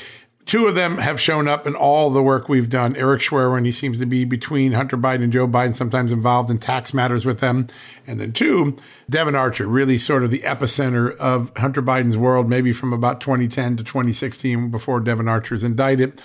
Two 0.51 0.67
of 0.67 0.75
them 0.75 0.99
have 0.99 1.21
shown 1.21 1.47
up 1.47 1.65
in 1.65 1.77
all 1.77 2.11
the 2.11 2.25
work 2.25 2.49
we've 2.49 2.69
done. 2.69 2.97
Eric 2.97 3.23
Schwerin, 3.23 3.65
he 3.65 3.71
seems 3.71 4.01
to 4.01 4.05
be 4.05 4.25
between 4.25 4.73
Hunter 4.73 4.97
Biden 4.97 5.23
and 5.23 5.33
Joe 5.33 5.47
Biden, 5.47 5.77
sometimes 5.77 6.11
involved 6.11 6.51
in 6.51 6.59
tax 6.59 6.93
matters 6.93 7.25
with 7.25 7.39
them. 7.39 7.69
And 8.05 8.21
then 8.21 8.33
two, 8.33 8.77
Devon 9.09 9.37
Archer, 9.37 9.69
really 9.69 9.97
sort 9.97 10.25
of 10.25 10.33
the 10.33 10.41
epicenter 10.41 11.17
of 11.19 11.57
Hunter 11.57 11.81
Biden's 11.81 12.17
world, 12.17 12.49
maybe 12.49 12.73
from 12.73 12.93
about 12.93 13.21
2010 13.21 13.77
to 13.77 13.85
2016 13.85 14.73
before 14.73 14.99
Devon 14.99 15.29
Archer 15.29 15.55
is 15.55 15.63
indicted. 15.63 16.21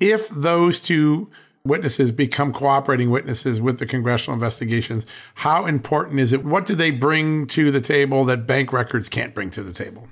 If 0.00 0.28
those 0.30 0.80
two 0.80 1.30
witnesses 1.62 2.10
become 2.10 2.52
cooperating 2.52 3.10
witnesses 3.10 3.60
with 3.60 3.78
the 3.78 3.86
congressional 3.86 4.34
investigations, 4.34 5.06
how 5.36 5.66
important 5.66 6.18
is 6.18 6.32
it? 6.32 6.44
What 6.44 6.66
do 6.66 6.74
they 6.74 6.90
bring 6.90 7.46
to 7.46 7.70
the 7.70 7.80
table 7.80 8.24
that 8.24 8.48
bank 8.48 8.72
records 8.72 9.08
can't 9.08 9.32
bring 9.32 9.52
to 9.52 9.62
the 9.62 9.72
table? 9.72 10.08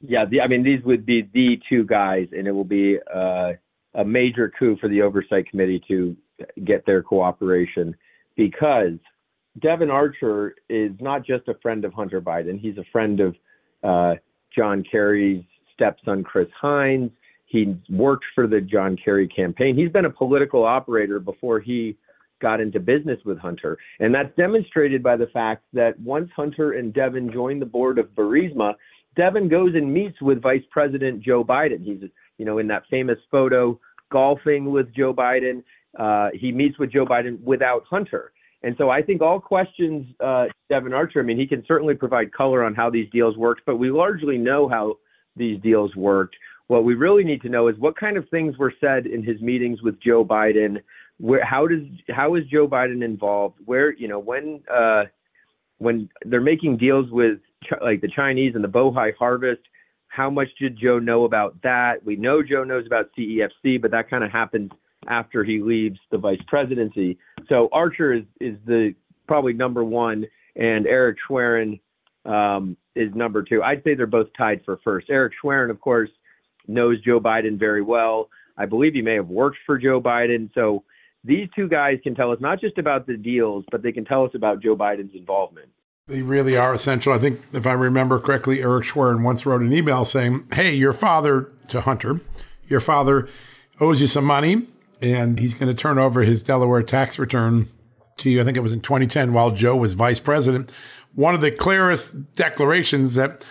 Yeah, 0.00 0.24
the, 0.24 0.40
I 0.40 0.48
mean, 0.48 0.62
these 0.62 0.82
would 0.84 1.04
be 1.04 1.28
the 1.34 1.60
two 1.68 1.84
guys, 1.84 2.28
and 2.32 2.46
it 2.46 2.52
will 2.52 2.64
be 2.64 2.98
uh, 3.14 3.52
a 3.94 4.04
major 4.04 4.50
coup 4.58 4.76
for 4.80 4.88
the 4.88 5.02
Oversight 5.02 5.48
Committee 5.50 5.82
to 5.88 6.16
get 6.64 6.86
their 6.86 7.02
cooperation 7.02 7.94
because 8.36 8.98
Devon 9.60 9.90
Archer 9.90 10.54
is 10.68 10.92
not 11.00 11.26
just 11.26 11.48
a 11.48 11.54
friend 11.60 11.84
of 11.84 11.92
Hunter 11.92 12.20
Biden, 12.20 12.58
he's 12.58 12.78
a 12.78 12.84
friend 12.90 13.20
of 13.20 13.36
uh, 13.82 14.14
John 14.56 14.82
Kerry's 14.90 15.44
stepson, 15.74 16.24
Chris 16.24 16.48
Heinz. 16.58 17.10
He 17.46 17.76
worked 17.88 18.24
for 18.34 18.46
the 18.46 18.60
John 18.60 18.96
Kerry 19.02 19.26
campaign. 19.26 19.76
He's 19.76 19.90
been 19.90 20.04
a 20.04 20.10
political 20.10 20.64
operator 20.64 21.18
before 21.18 21.58
he 21.58 21.96
got 22.40 22.60
into 22.60 22.80
business 22.80 23.18
with 23.24 23.38
Hunter. 23.38 23.76
And 23.98 24.14
that's 24.14 24.34
demonstrated 24.36 25.02
by 25.02 25.16
the 25.16 25.26
fact 25.26 25.64
that 25.72 25.98
once 26.00 26.30
Hunter 26.34 26.72
and 26.72 26.94
Devon 26.94 27.30
joined 27.32 27.60
the 27.60 27.66
board 27.66 27.98
of 27.98 28.06
Burisma, 28.14 28.74
Devon 29.20 29.48
goes 29.48 29.74
and 29.74 29.92
meets 29.92 30.18
with 30.22 30.40
Vice 30.40 30.62
President 30.70 31.22
Joe 31.22 31.44
Biden. 31.44 31.84
He's, 31.84 32.08
you 32.38 32.46
know, 32.46 32.56
in 32.56 32.66
that 32.68 32.84
famous 32.90 33.18
photo 33.30 33.78
golfing 34.10 34.70
with 34.70 34.94
Joe 34.94 35.12
Biden. 35.12 35.62
Uh, 35.98 36.30
he 36.32 36.50
meets 36.50 36.78
with 36.78 36.90
Joe 36.90 37.04
Biden 37.04 37.38
without 37.42 37.84
Hunter. 37.84 38.32
And 38.62 38.74
so 38.78 38.88
I 38.88 39.02
think 39.02 39.20
all 39.20 39.38
questions, 39.38 40.06
uh, 40.24 40.46
Devon 40.70 40.94
Archer, 40.94 41.20
I 41.20 41.22
mean, 41.22 41.38
he 41.38 41.46
can 41.46 41.62
certainly 41.68 41.94
provide 41.94 42.32
color 42.32 42.64
on 42.64 42.74
how 42.74 42.88
these 42.88 43.10
deals 43.10 43.36
worked, 43.36 43.60
but 43.66 43.76
we 43.76 43.90
largely 43.90 44.38
know 44.38 44.70
how 44.70 44.94
these 45.36 45.60
deals 45.60 45.94
worked. 45.96 46.34
What 46.68 46.84
we 46.84 46.94
really 46.94 47.22
need 47.22 47.42
to 47.42 47.50
know 47.50 47.68
is 47.68 47.76
what 47.78 47.98
kind 47.98 48.16
of 48.16 48.26
things 48.30 48.56
were 48.56 48.72
said 48.80 49.04
in 49.04 49.22
his 49.22 49.38
meetings 49.42 49.82
with 49.82 50.00
Joe 50.00 50.24
Biden. 50.24 50.78
Where, 51.18 51.44
how 51.44 51.66
does 51.66 51.82
how 52.08 52.36
is 52.36 52.44
Joe 52.50 52.66
Biden 52.66 53.04
involved? 53.04 53.58
Where 53.66 53.92
you 53.92 54.08
know 54.08 54.18
when 54.18 54.62
uh, 54.74 55.04
when 55.76 56.08
they're 56.24 56.40
making 56.40 56.78
deals 56.78 57.10
with 57.10 57.38
like 57.82 58.00
the 58.00 58.08
Chinese 58.08 58.54
and 58.54 58.64
the 58.64 58.68
Bohai 58.68 59.12
harvest. 59.18 59.62
How 60.08 60.28
much 60.28 60.48
did 60.58 60.78
Joe 60.78 60.98
know 60.98 61.24
about 61.24 61.60
that? 61.62 62.04
We 62.04 62.16
know 62.16 62.42
Joe 62.42 62.64
knows 62.64 62.86
about 62.86 63.10
CEFC, 63.16 63.80
but 63.80 63.90
that 63.92 64.10
kind 64.10 64.24
of 64.24 64.30
happens 64.30 64.70
after 65.08 65.44
he 65.44 65.60
leaves 65.60 65.98
the 66.10 66.18
vice 66.18 66.40
presidency. 66.48 67.18
So 67.48 67.68
Archer 67.72 68.12
is 68.12 68.24
is 68.40 68.56
the 68.66 68.94
probably 69.26 69.52
number 69.52 69.84
one, 69.84 70.26
and 70.56 70.86
Eric 70.86 71.18
Schwerin 71.28 71.78
um, 72.24 72.76
is 72.96 73.14
number 73.14 73.42
two. 73.42 73.62
I'd 73.62 73.82
say 73.84 73.94
they're 73.94 74.06
both 74.06 74.28
tied 74.36 74.62
for 74.64 74.78
first. 74.82 75.08
Eric 75.10 75.32
Schwerin, 75.42 75.70
of 75.70 75.80
course, 75.80 76.10
knows 76.66 77.00
Joe 77.02 77.20
Biden 77.20 77.58
very 77.58 77.82
well. 77.82 78.28
I 78.58 78.66
believe 78.66 78.94
he 78.94 79.02
may 79.02 79.14
have 79.14 79.28
worked 79.28 79.58
for 79.64 79.78
Joe 79.78 80.00
Biden. 80.00 80.50
So 80.54 80.82
these 81.24 81.48
two 81.54 81.68
guys 81.68 81.98
can 82.02 82.14
tell 82.14 82.32
us 82.32 82.38
not 82.40 82.60
just 82.60 82.78
about 82.78 83.06
the 83.06 83.16
deals, 83.16 83.64
but 83.70 83.82
they 83.82 83.92
can 83.92 84.04
tell 84.04 84.24
us 84.24 84.32
about 84.34 84.62
Joe 84.62 84.76
Biden's 84.76 85.14
involvement. 85.14 85.68
They 86.06 86.22
really 86.22 86.56
are 86.56 86.74
essential. 86.74 87.12
I 87.12 87.18
think, 87.18 87.40
if 87.52 87.66
I 87.66 87.72
remember 87.72 88.18
correctly, 88.18 88.62
Eric 88.62 88.84
Schwerin 88.84 89.22
once 89.22 89.46
wrote 89.46 89.62
an 89.62 89.72
email 89.72 90.04
saying, 90.04 90.46
Hey, 90.52 90.74
your 90.74 90.92
father 90.92 91.52
to 91.68 91.82
Hunter, 91.82 92.20
your 92.68 92.80
father 92.80 93.28
owes 93.80 94.00
you 94.00 94.06
some 94.06 94.24
money, 94.24 94.66
and 95.00 95.38
he's 95.38 95.54
going 95.54 95.68
to 95.68 95.80
turn 95.80 95.98
over 95.98 96.22
his 96.22 96.42
Delaware 96.42 96.82
tax 96.82 97.18
return 97.18 97.68
to 98.18 98.30
you. 98.30 98.40
I 98.40 98.44
think 98.44 98.56
it 98.56 98.60
was 98.60 98.72
in 98.72 98.80
2010 98.80 99.32
while 99.32 99.50
Joe 99.52 99.76
was 99.76 99.92
vice 99.94 100.20
president. 100.20 100.70
One 101.14 101.34
of 101.34 101.40
the 101.40 101.50
clearest 101.50 102.34
declarations 102.34 103.14
that 103.14 103.44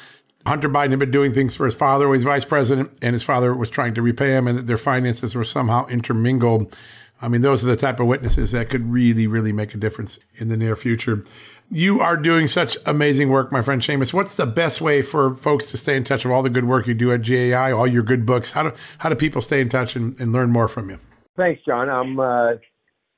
Hunter 0.45 0.69
Biden 0.69 0.91
had 0.91 0.99
been 0.99 1.11
doing 1.11 1.33
things 1.33 1.55
for 1.55 1.65
his 1.65 1.75
father, 1.75 2.07
was 2.07 2.23
vice 2.23 2.45
president, 2.45 2.91
and 3.01 3.13
his 3.13 3.23
father 3.23 3.53
was 3.53 3.69
trying 3.69 3.93
to 3.93 4.01
repay 4.01 4.31
him, 4.31 4.47
and 4.47 4.57
that 4.57 4.67
their 4.67 4.77
finances 4.77 5.35
were 5.35 5.45
somehow 5.45 5.85
intermingled. 5.87 6.75
I 7.21 7.27
mean, 7.27 7.41
those 7.41 7.63
are 7.63 7.67
the 7.67 7.75
type 7.75 7.99
of 7.99 8.07
witnesses 8.07 8.51
that 8.51 8.69
could 8.69 8.91
really, 8.91 9.27
really 9.27 9.51
make 9.51 9.73
a 9.73 9.77
difference 9.77 10.19
in 10.35 10.47
the 10.47 10.55
near 10.55 10.75
future. 10.75 11.23
You 11.69 11.99
are 11.99 12.15
doing 12.15 12.47
such 12.47 12.77
amazing 12.85 13.29
work, 13.29 13.51
my 13.51 13.61
friend 13.61 13.81
Seamus. 13.81 14.13
What's 14.13 14.35
the 14.35 14.45
best 14.45 14.79
way 14.79 15.01
for 15.01 15.35
folks 15.35 15.69
to 15.71 15.77
stay 15.77 15.97
in 15.97 16.03
touch 16.03 16.23
with 16.23 16.33
all 16.33 16.41
the 16.41 16.49
good 16.49 16.65
work 16.65 16.87
you 16.87 16.93
do 16.93 17.11
at 17.11 17.27
GAI, 17.27 17.71
all 17.71 17.85
your 17.85 18.03
good 18.03 18.25
books? 18.25 18.51
How 18.51 18.63
do 18.63 18.73
how 18.99 19.09
do 19.09 19.15
people 19.15 19.41
stay 19.41 19.59
in 19.59 19.69
touch 19.69 19.95
and, 19.95 20.19
and 20.19 20.31
learn 20.31 20.49
more 20.49 20.67
from 20.67 20.89
you? 20.89 20.99
Thanks, 21.35 21.61
John. 21.65 21.89
I'm 21.89 22.19
uh, 22.19 22.53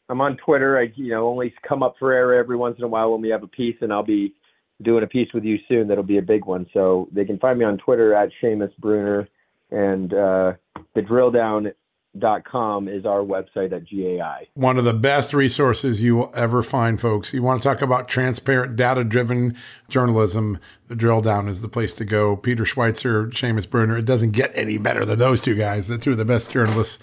I'm 0.09 0.19
on 0.19 0.35
Twitter. 0.37 0.77
I 0.77 0.91
you 0.95 1.11
know 1.11 1.27
only 1.27 1.53
come 1.67 1.83
up 1.83 1.95
for 1.99 2.11
air 2.11 2.33
every 2.33 2.57
once 2.57 2.77
in 2.77 2.83
a 2.83 2.87
while 2.87 3.11
when 3.11 3.21
we 3.21 3.29
have 3.29 3.43
a 3.43 3.47
piece, 3.47 3.77
and 3.81 3.93
I'll 3.93 4.03
be 4.03 4.33
doing 4.81 5.03
a 5.03 5.07
piece 5.07 5.29
with 5.33 5.43
you 5.43 5.57
soon. 5.69 5.87
That'll 5.87 6.03
be 6.03 6.17
a 6.17 6.23
big 6.23 6.45
one. 6.45 6.65
So 6.73 7.07
they 7.13 7.23
can 7.23 7.37
find 7.37 7.57
me 7.57 7.65
on 7.65 7.77
Twitter 7.77 8.13
at 8.15 8.31
Seamus 8.41 8.75
Bruner, 8.79 9.29
and 9.69 10.13
uh, 10.13 10.53
the 10.95 11.01
drill 11.01 11.31
down 11.31 11.71
dot 12.17 12.43
com 12.43 12.87
is 12.87 13.05
our 13.05 13.19
website 13.21 13.71
at 13.71 13.89
GAI. 13.89 14.47
One 14.53 14.77
of 14.77 14.85
the 14.85 14.93
best 14.93 15.33
resources 15.33 16.01
you 16.01 16.15
will 16.15 16.31
ever 16.35 16.61
find, 16.61 16.99
folks. 16.99 17.33
You 17.33 17.41
want 17.41 17.61
to 17.61 17.67
talk 17.67 17.81
about 17.81 18.07
transparent, 18.07 18.75
data 18.75 19.03
driven 19.03 19.55
journalism. 19.89 20.59
The 20.87 20.95
drill 20.95 21.21
down 21.21 21.47
is 21.47 21.61
the 21.61 21.69
place 21.69 21.93
to 21.95 22.05
go. 22.05 22.35
Peter 22.35 22.63
Schweizer, 22.63 23.31
Seamus 23.31 23.69
Bruner. 23.69 23.97
It 23.97 24.05
doesn't 24.05 24.31
get 24.31 24.51
any 24.53 24.77
better 24.77 25.05
than 25.05 25.19
those 25.19 25.41
two 25.41 25.55
guys. 25.55 25.87
The 25.87 25.97
two 25.97 26.11
of 26.11 26.17
the 26.17 26.25
best 26.25 26.51
journalists 26.51 26.99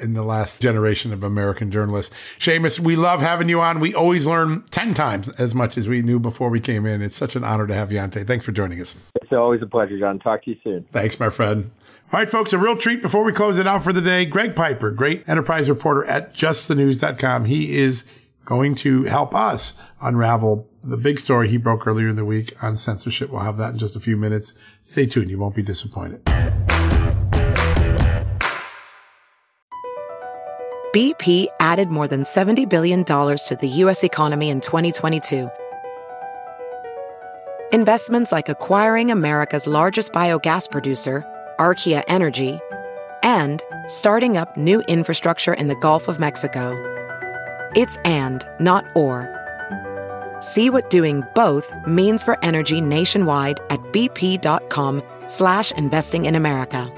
in 0.00 0.14
the 0.14 0.22
last 0.22 0.62
generation 0.62 1.12
of 1.12 1.22
American 1.22 1.70
journalists. 1.70 2.14
Seamus, 2.38 2.78
we 2.80 2.96
love 2.96 3.20
having 3.20 3.48
you 3.48 3.60
on. 3.60 3.78
We 3.78 3.94
always 3.94 4.26
learn 4.26 4.62
10 4.70 4.94
times 4.94 5.28
as 5.40 5.54
much 5.54 5.76
as 5.76 5.86
we 5.86 6.00
knew 6.02 6.18
before 6.18 6.48
we 6.48 6.60
came 6.60 6.86
in. 6.86 7.02
It's 7.02 7.16
such 7.16 7.36
an 7.36 7.44
honor 7.44 7.66
to 7.66 7.74
have 7.74 7.92
you 7.92 7.98
on 7.98 8.10
today. 8.10 8.24
Thanks 8.24 8.44
for 8.44 8.52
joining 8.52 8.80
us. 8.80 8.94
It's 9.20 9.32
always 9.32 9.60
a 9.60 9.66
pleasure, 9.66 9.98
John. 9.98 10.18
Talk 10.18 10.44
to 10.44 10.50
you 10.50 10.56
soon. 10.64 10.86
Thanks, 10.92 11.20
my 11.20 11.28
friend. 11.28 11.70
All 12.12 12.18
right, 12.18 12.28
folks, 12.28 12.52
a 12.52 12.58
real 12.58 12.76
treat 12.76 13.00
before 13.00 13.24
we 13.24 13.32
close 13.32 13.58
it 13.58 13.66
out 13.66 13.82
for 13.82 13.90
the 13.90 14.02
day. 14.02 14.26
Greg 14.26 14.54
Piper, 14.54 14.90
great 14.90 15.26
enterprise 15.26 15.70
reporter 15.70 16.04
at 16.04 16.34
justthenews.com. 16.34 17.46
He 17.46 17.78
is 17.78 18.04
going 18.44 18.74
to 18.74 19.04
help 19.04 19.34
us 19.34 19.80
unravel 20.02 20.68
the 20.84 20.98
big 20.98 21.18
story 21.18 21.48
he 21.48 21.56
broke 21.56 21.86
earlier 21.86 22.08
in 22.08 22.16
the 22.16 22.26
week 22.26 22.52
on 22.62 22.76
censorship. 22.76 23.30
We'll 23.30 23.40
have 23.40 23.56
that 23.56 23.70
in 23.70 23.78
just 23.78 23.96
a 23.96 24.00
few 24.00 24.18
minutes. 24.18 24.52
Stay 24.82 25.06
tuned. 25.06 25.30
You 25.30 25.38
won't 25.38 25.54
be 25.54 25.62
disappointed. 25.62 26.22
BP 30.94 31.46
added 31.60 31.88
more 31.88 32.06
than 32.06 32.24
$70 32.24 32.68
billion 32.68 33.06
to 33.06 33.56
the 33.58 33.68
U.S. 33.68 34.04
economy 34.04 34.50
in 34.50 34.60
2022. 34.60 35.48
Investments 37.72 38.32
like 38.32 38.50
acquiring 38.50 39.10
America's 39.10 39.66
largest 39.66 40.12
biogas 40.12 40.70
producer, 40.70 41.24
Archaea 41.58 42.02
Energy, 42.08 42.60
and 43.22 43.62
starting 43.86 44.36
up 44.36 44.56
new 44.56 44.80
infrastructure 44.82 45.54
in 45.54 45.68
the 45.68 45.76
Gulf 45.76 46.08
of 46.08 46.18
Mexico. 46.18 46.76
It's 47.74 47.96
and, 48.04 48.46
not 48.60 48.84
or. 48.94 49.28
See 50.40 50.70
what 50.70 50.90
doing 50.90 51.22
both 51.34 51.72
means 51.86 52.22
for 52.22 52.36
energy 52.44 52.80
nationwide 52.80 53.60
at 53.70 53.80
bp.com 53.92 55.02
slash 55.26 55.72
investing 55.72 56.24
in 56.24 56.34
America. 56.34 56.90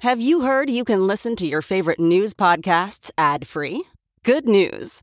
Have 0.00 0.20
you 0.20 0.40
heard 0.40 0.70
you 0.70 0.84
can 0.84 1.06
listen 1.06 1.36
to 1.36 1.46
your 1.46 1.60
favorite 1.60 2.00
news 2.00 2.32
podcasts 2.32 3.10
ad-free? 3.18 3.84
Good 4.24 4.48
news. 4.48 5.02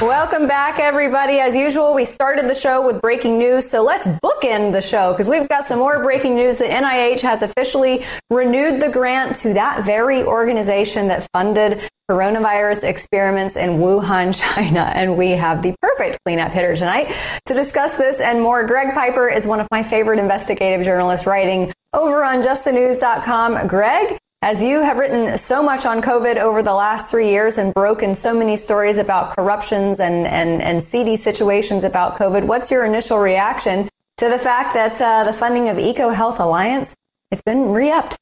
Welcome 0.00 0.46
back, 0.46 0.78
everybody. 0.78 1.40
As 1.40 1.56
usual, 1.56 1.92
we 1.92 2.04
started 2.04 2.48
the 2.48 2.54
show 2.54 2.86
with 2.86 3.02
breaking 3.02 3.36
news, 3.36 3.68
so 3.68 3.82
let's 3.82 4.06
bookend 4.06 4.70
the 4.70 4.80
show 4.80 5.12
because 5.12 5.28
we've 5.28 5.48
got 5.48 5.64
some 5.64 5.80
more 5.80 6.00
breaking 6.00 6.36
news. 6.36 6.56
The 6.58 6.66
NIH 6.66 7.20
has 7.22 7.42
officially 7.42 8.04
renewed 8.30 8.80
the 8.80 8.90
grant 8.90 9.34
to 9.36 9.54
that 9.54 9.84
very 9.84 10.22
organization 10.22 11.08
that 11.08 11.26
funded 11.32 11.82
coronavirus 12.08 12.84
experiments 12.84 13.56
in 13.56 13.80
Wuhan, 13.80 14.32
China, 14.54 14.92
and 14.94 15.18
we 15.18 15.30
have 15.30 15.62
the 15.62 15.74
perfect 15.82 16.20
cleanup 16.24 16.52
hitter 16.52 16.76
tonight 16.76 17.12
to 17.46 17.54
discuss 17.54 17.98
this 17.98 18.20
and 18.20 18.40
more. 18.40 18.64
Greg 18.64 18.94
Piper 18.94 19.28
is 19.28 19.48
one 19.48 19.58
of 19.58 19.66
my 19.72 19.82
favorite 19.82 20.20
investigative 20.20 20.86
journalists 20.86 21.26
writing 21.26 21.72
over 21.92 22.22
on 22.22 22.40
justthenews.com. 22.40 23.66
Greg, 23.66 24.16
as 24.42 24.62
you 24.62 24.82
have 24.82 24.98
written 24.98 25.36
so 25.36 25.62
much 25.62 25.84
on 25.84 26.00
COVID 26.00 26.36
over 26.36 26.62
the 26.62 26.74
last 26.74 27.10
three 27.10 27.28
years 27.30 27.58
and 27.58 27.74
broken 27.74 28.14
so 28.14 28.32
many 28.32 28.56
stories 28.56 28.96
about 28.96 29.34
corruptions 29.34 29.98
and, 29.98 30.26
and, 30.26 30.62
and 30.62 30.82
seedy 30.82 31.16
situations 31.16 31.82
about 31.82 32.16
COVID, 32.16 32.46
what's 32.46 32.70
your 32.70 32.84
initial 32.84 33.18
reaction 33.18 33.88
to 34.16 34.28
the 34.28 34.38
fact 34.38 34.74
that 34.74 35.00
uh, 35.00 35.24
the 35.24 35.32
funding 35.32 35.68
of 35.68 35.76
EcoHealth 35.76 36.38
Alliance 36.38 36.96
it's 37.30 37.42
been 37.42 37.70
re-upped? 37.70 38.16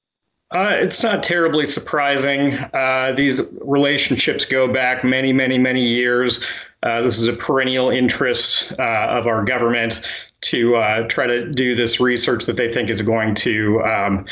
Uh, 0.50 0.74
it's 0.74 1.02
not 1.02 1.22
terribly 1.22 1.64
surprising. 1.64 2.52
Uh, 2.72 3.12
these 3.16 3.52
relationships 3.60 4.44
go 4.44 4.72
back 4.72 5.04
many, 5.04 5.32
many, 5.32 5.58
many 5.58 5.84
years. 5.84 6.46
Uh, 6.82 7.02
this 7.02 7.18
is 7.18 7.26
a 7.26 7.32
perennial 7.32 7.90
interest 7.90 8.72
uh, 8.78 9.06
of 9.10 9.26
our 9.26 9.44
government 9.44 10.08
to 10.40 10.76
uh, 10.76 11.06
try 11.08 11.26
to 11.26 11.52
do 11.52 11.74
this 11.74 12.00
research 12.00 12.46
that 12.46 12.56
they 12.56 12.72
think 12.72 12.90
is 12.90 13.02
going 13.02 13.34
to 13.34 13.82
um, 13.82 14.24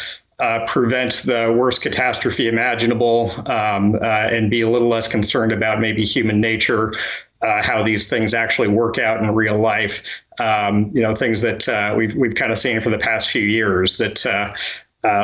uh, 0.45 0.66
prevent 0.66 1.22
the 1.24 1.55
worst 1.57 1.80
catastrophe 1.80 2.49
imaginable 2.49 3.30
um, 3.47 3.95
uh, 3.95 3.99
and 4.05 4.51
be 4.51 4.61
a 4.61 4.68
little 4.68 4.88
less 4.88 5.09
concerned 5.09 5.53
about 5.53 5.80
maybe 5.80 6.05
human 6.05 6.38
nature, 6.38 6.92
uh, 7.40 7.62
how 7.62 7.82
these 7.82 8.09
things 8.11 8.34
actually 8.34 8.68
work 8.68 8.99
out 8.99 9.22
in 9.22 9.30
real 9.30 9.57
life. 9.57 10.22
Um, 10.38 10.90
you 10.92 11.01
know, 11.01 11.14
things 11.14 11.40
that 11.40 11.66
uh, 11.66 11.95
we've 11.97 12.14
we've 12.14 12.34
kind 12.34 12.53
of 12.53 12.59
seen 12.59 12.82
for 12.82 12.90
the 12.90 12.99
past 12.99 13.30
few 13.30 13.42
years 13.42 13.97
that. 13.99 14.26
Uh, 14.26 14.55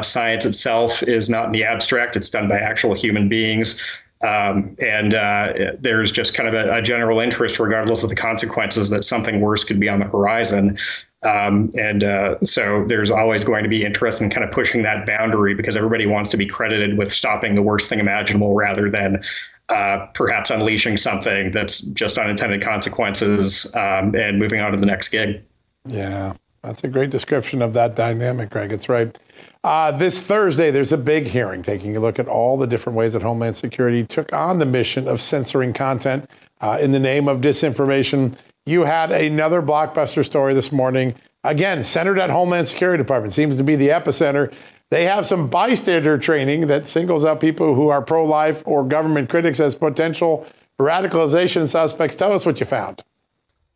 science 0.02 0.44
itself 0.44 1.02
is 1.02 1.30
not 1.30 1.46
in 1.46 1.52
the 1.52 1.64
abstract; 1.64 2.14
it's 2.14 2.28
done 2.28 2.48
by 2.48 2.58
actual 2.58 2.92
human 2.92 3.30
beings. 3.30 3.82
Um, 4.22 4.74
and 4.80 5.14
uh, 5.14 5.52
there's 5.78 6.12
just 6.12 6.34
kind 6.34 6.48
of 6.48 6.54
a, 6.54 6.74
a, 6.74 6.82
general 6.82 7.20
interest, 7.20 7.58
regardless 7.58 8.02
of 8.02 8.10
the 8.10 8.16
consequences, 8.16 8.90
that 8.90 9.02
something 9.02 9.40
worse 9.40 9.64
could 9.64 9.80
be 9.80 9.88
on 9.88 9.98
the 9.98 10.04
horizon. 10.04 10.76
Um, 11.22 11.70
and 11.78 12.04
uh, 12.04 12.38
so 12.42 12.84
there's 12.86 13.10
always 13.10 13.44
going 13.44 13.62
to 13.62 13.70
be 13.70 13.82
interest 13.82 14.20
in 14.20 14.28
kind 14.28 14.44
of 14.44 14.50
pushing 14.50 14.82
that 14.82 15.06
boundary 15.06 15.54
because 15.54 15.76
everybody 15.76 16.04
wants 16.04 16.30
to 16.30 16.36
be 16.36 16.46
credited 16.46 16.98
with 16.98 17.10
stopping 17.10 17.54
the 17.54 17.62
worst 17.62 17.88
thing 17.88 17.98
imaginable 17.98 18.54
rather 18.54 18.90
than 18.90 19.22
uh, 19.70 20.06
perhaps 20.14 20.50
unleashing 20.50 20.96
something 20.96 21.50
that's 21.50 21.80
just 21.80 22.18
unintended 22.18 22.60
consequences 22.60 23.74
um, 23.74 24.14
and 24.14 24.38
moving 24.38 24.60
on 24.60 24.72
to 24.72 24.78
the 24.78 24.86
next 24.86 25.08
gig. 25.08 25.42
Yeah, 25.86 26.34
that's 26.62 26.84
a 26.84 26.88
great 26.88 27.11
description 27.11 27.62
of 27.62 27.72
that 27.72 27.94
dynamic, 27.94 28.50
Greg. 28.50 28.72
It's 28.72 28.88
right. 28.88 29.16
Uh, 29.64 29.92
this 29.92 30.20
Thursday, 30.20 30.70
there's 30.70 30.92
a 30.92 30.98
big 30.98 31.26
hearing 31.26 31.62
taking 31.62 31.96
a 31.96 32.00
look 32.00 32.18
at 32.18 32.28
all 32.28 32.56
the 32.56 32.66
different 32.66 32.96
ways 32.96 33.14
that 33.14 33.22
Homeland 33.22 33.56
Security 33.56 34.04
took 34.04 34.32
on 34.32 34.58
the 34.58 34.66
mission 34.66 35.08
of 35.08 35.20
censoring 35.20 35.72
content 35.72 36.28
uh, 36.61 36.78
in 36.80 36.92
the 36.92 36.98
name 36.98 37.28
of 37.28 37.40
disinformation 37.40 38.36
you 38.66 38.84
had 38.84 39.11
another 39.11 39.62
blockbuster 39.62 40.24
story 40.24 40.54
this 40.54 40.70
morning. 40.70 41.14
Again, 41.44 41.82
centered 41.82 42.18
at 42.18 42.30
Homeland 42.30 42.68
Security 42.68 43.02
Department 43.02 43.32
seems 43.32 43.56
to 43.56 43.64
be 43.64 43.74
the 43.74 43.88
epicenter. 43.88 44.52
They 44.90 45.04
have 45.04 45.26
some 45.26 45.48
bystander 45.48 46.18
training 46.18 46.66
that 46.66 46.86
singles 46.86 47.24
out 47.24 47.40
people 47.40 47.74
who 47.74 47.88
are 47.88 48.02
pro 48.02 48.24
life 48.24 48.62
or 48.66 48.84
government 48.84 49.28
critics 49.30 49.61
as 49.61 49.74
potential 49.74 50.46
radicalization 50.78 51.68
suspects. 51.68 52.14
Tell 52.16 52.32
us 52.32 52.44
what 52.44 52.61
you 52.61 52.66
found. 52.66 53.02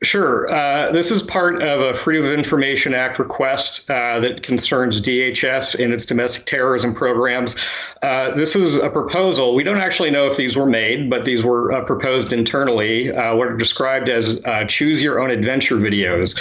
Sure. 0.05 0.53
Uh, 0.53 0.93
this 0.93 1.11
is 1.11 1.23
part 1.23 1.63
of 1.63 1.81
a 1.81 1.95
Freedom 1.95 2.27
of 2.27 2.33
Information 2.33 2.95
Act 2.95 3.19
request 3.19 3.91
uh, 3.91 4.21
that 4.21 4.43
concerns 4.43 5.01
DHS 5.01 5.83
and 5.83 5.95
its 5.95 6.05
domestic 6.05 6.45
terrorism 6.45 6.95
programs. 6.95 7.57
Uh, 8.03 8.33
this 8.33 8.55
is 8.55 8.77
a 8.77 8.91
proposal. 8.91 9.55
We 9.55 9.65
don't 9.65 9.79
actually 9.79 10.11
know 10.11 10.27
if 10.27 10.37
these 10.37 10.57
were 10.57 10.67
made, 10.67 11.09
but 11.09 11.25
these 11.25 11.43
were 11.43 11.73
uh, 11.73 11.85
proposed 11.85 12.33
internally, 12.35 13.11
uh, 13.11 13.35
what 13.35 13.49
are 13.49 13.57
described 13.57 14.11
as 14.11 14.45
uh, 14.45 14.65
choose 14.65 15.01
your 15.01 15.21
own 15.21 15.31
adventure 15.31 15.77
videos. 15.77 16.39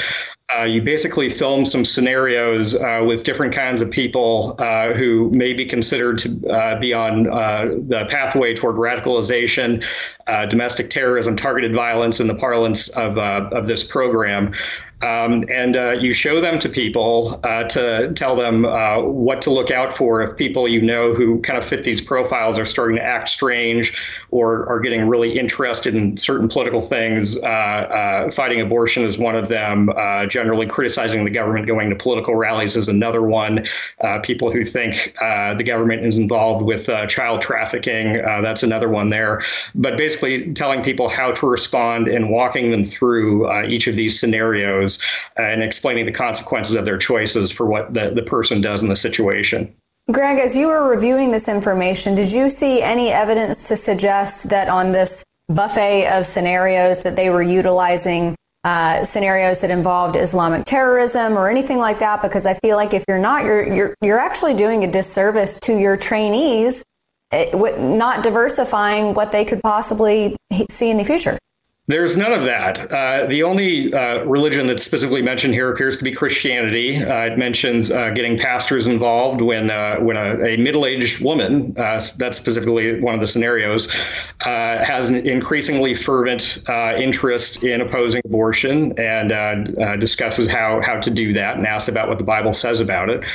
Uh, 0.55 0.63
you 0.63 0.81
basically 0.81 1.29
film 1.29 1.65
some 1.65 1.83
scenarios 1.83 2.75
uh, 2.75 3.01
with 3.05 3.23
different 3.23 3.53
kinds 3.53 3.81
of 3.81 3.89
people 3.89 4.55
uh, 4.59 4.93
who 4.93 5.29
may 5.31 5.53
be 5.53 5.65
considered 5.65 6.17
to 6.17 6.49
uh, 6.49 6.79
be 6.79 6.93
on 6.93 7.27
uh, 7.27 7.65
the 7.87 8.05
pathway 8.09 8.53
toward 8.53 8.75
radicalization, 8.75 9.83
domestic 10.49 10.89
terrorism, 10.89 11.35
targeted 11.35 11.73
violence 11.73 12.19
in 12.19 12.27
the 12.27 12.35
parlance 12.35 12.89
of, 12.89 13.17
of 13.17 13.67
this 13.67 13.83
program. 13.89 14.53
Um, 15.03 15.43
and 15.49 15.75
uh, 15.75 15.91
you 15.91 16.13
show 16.13 16.39
them 16.39 16.59
to 16.59 16.69
people 16.69 17.39
uh, 17.43 17.63
to 17.63 18.13
tell 18.13 18.37
them 18.37 18.63
uh, 18.63 19.01
what 19.01 19.41
to 19.41 19.49
look 19.49 19.69
out 19.69 19.91
for 19.93 20.21
if 20.21 20.37
people 20.37 20.65
you 20.65 20.81
know 20.81 21.13
who 21.13 21.41
kind 21.41 21.57
of 21.57 21.65
fit 21.65 21.83
these 21.83 21.99
profiles 21.99 22.57
are 22.57 22.65
starting 22.65 22.95
to 22.95 23.03
act 23.03 23.27
strange 23.27 24.01
or 24.31 24.69
are 24.69 24.79
getting 24.79 25.05
really 25.05 25.37
interested 25.37 25.93
in 25.95 26.15
certain 26.15 26.47
political 26.47 26.81
things. 26.81 27.37
Uh, 27.37 27.47
uh, 27.47 28.31
fighting 28.31 28.61
abortion 28.61 29.03
is 29.03 29.17
one 29.17 29.35
of 29.35 29.49
them. 29.49 29.89
Uh, 29.89 30.25
generally 30.25 30.67
criticizing 30.67 31.25
the 31.25 31.31
government, 31.31 31.67
going 31.67 31.89
to 31.89 31.97
political 31.97 32.33
rallies 32.35 32.77
is 32.77 32.87
another 32.87 33.21
one. 33.21 33.65
people 34.23 34.53
who 34.53 34.63
think 34.63 35.13
the 35.19 35.63
government 35.65 36.05
is 36.05 36.17
involved 36.17 36.63
with 36.63 36.89
child 37.09 37.41
trafficking, 37.41 38.13
that's 38.13 38.63
another 38.63 38.87
one 38.87 39.09
there. 39.09 39.41
But 39.75 39.97
basically, 39.97 40.53
telling 40.53 40.81
people 40.81 41.09
how 41.09 41.31
to 41.31 41.47
respond 41.47 42.07
and 42.07 42.29
walking 42.29 42.71
them 42.71 42.85
through 42.85 43.51
each 43.65 43.87
of 43.87 43.95
these 43.95 44.17
scenarios 44.17 44.92
and 45.37 45.63
explaining 45.63 46.05
the 46.05 46.11
consequences 46.11 46.75
of 46.75 46.85
their 46.85 46.97
choices 46.97 47.51
for 47.51 47.65
what 47.65 47.93
the, 47.93 48.11
the 48.11 48.23
person 48.23 48.61
does 48.61 48.83
in 48.83 48.89
the 48.89 48.95
situation. 48.95 49.73
Greg, 50.11 50.37
as 50.37 50.57
you 50.57 50.67
were 50.67 50.89
reviewing 50.89 51.31
this 51.31 51.47
information, 51.47 52.13
did 52.13 52.31
you 52.31 52.49
see 52.49 52.81
any 52.81 53.09
evidence 53.09 53.69
to 53.69 53.77
suggest 53.77 54.49
that 54.49 54.67
on 54.67 54.91
this 54.91 55.23
buffet 55.47 56.07
of 56.07 56.25
scenarios 56.25 57.03
that 57.03 57.15
they 57.15 57.29
were 57.29 57.41
utilizing 57.41 58.35
uh, 58.65 59.03
scenarios 59.03 59.61
that 59.61 59.71
involved 59.71 60.17
Islamic 60.17 60.65
terrorism 60.65 61.37
or 61.37 61.49
anything 61.49 61.77
like 61.77 61.99
that? 61.99 62.21
Because 62.21 62.45
I 62.45 62.53
feel 62.55 62.75
like 62.75 62.93
if 62.93 63.05
you're 63.07 63.17
not, 63.17 63.45
you're 63.45 63.73
you're 63.73 63.95
you're 64.01 64.19
actually 64.19 64.55
doing 64.55 64.83
a 64.83 64.91
disservice 64.91 65.57
to 65.61 65.77
your 65.77 65.95
trainees, 65.95 66.83
eh, 67.31 67.51
not 67.77 68.23
diversifying 68.23 69.13
what 69.13 69.31
they 69.31 69.45
could 69.45 69.61
possibly 69.61 70.35
see 70.69 70.89
in 70.89 70.97
the 70.97 71.05
future. 71.05 71.37
There's 71.85 72.17
none 72.17 72.31
of 72.31 72.45
that. 72.45 72.93
Uh, 72.93 73.25
the 73.25 73.43
only 73.43 73.93
uh, 73.93 74.23
religion 74.23 74.67
that's 74.67 74.85
specifically 74.85 75.21
mentioned 75.21 75.53
here 75.53 75.69
appears 75.69 75.97
to 75.97 76.05
be 76.05 76.13
Christianity. 76.13 76.95
Uh, 76.95 77.25
it 77.25 77.37
mentions 77.37 77.91
uh, 77.91 78.11
getting 78.11 78.37
pastors 78.37 78.87
involved 78.87 79.41
when 79.41 79.69
uh, 79.69 79.97
when 79.97 80.15
a, 80.15 80.45
a, 80.45 80.55
middle-aged 80.55 81.21
woman, 81.21 81.75
uh, 81.77 81.99
that's 82.17 82.37
specifically 82.37 83.01
one 83.01 83.13
of 83.13 83.19
the 83.19 83.27
scenarios, 83.27 83.93
has 84.39 85.09
an 85.09 85.27
increasingly 85.27 85.93
fervent 85.93 86.63
interest 86.69 87.65
in 87.65 87.81
opposing 87.81 88.21
abortion 88.23 88.97
and 88.97 89.99
discusses 89.99 90.49
how 90.49 90.79
how 90.81 91.01
to 91.01 91.09
do 91.09 91.33
that 91.33 91.57
and 91.57 91.67
asks 91.67 91.89
about 91.89 92.07
what 92.07 92.17
the 92.17 92.23
Bible 92.23 92.53
says 92.53 92.79
about 92.79 93.09
it. 93.09 93.25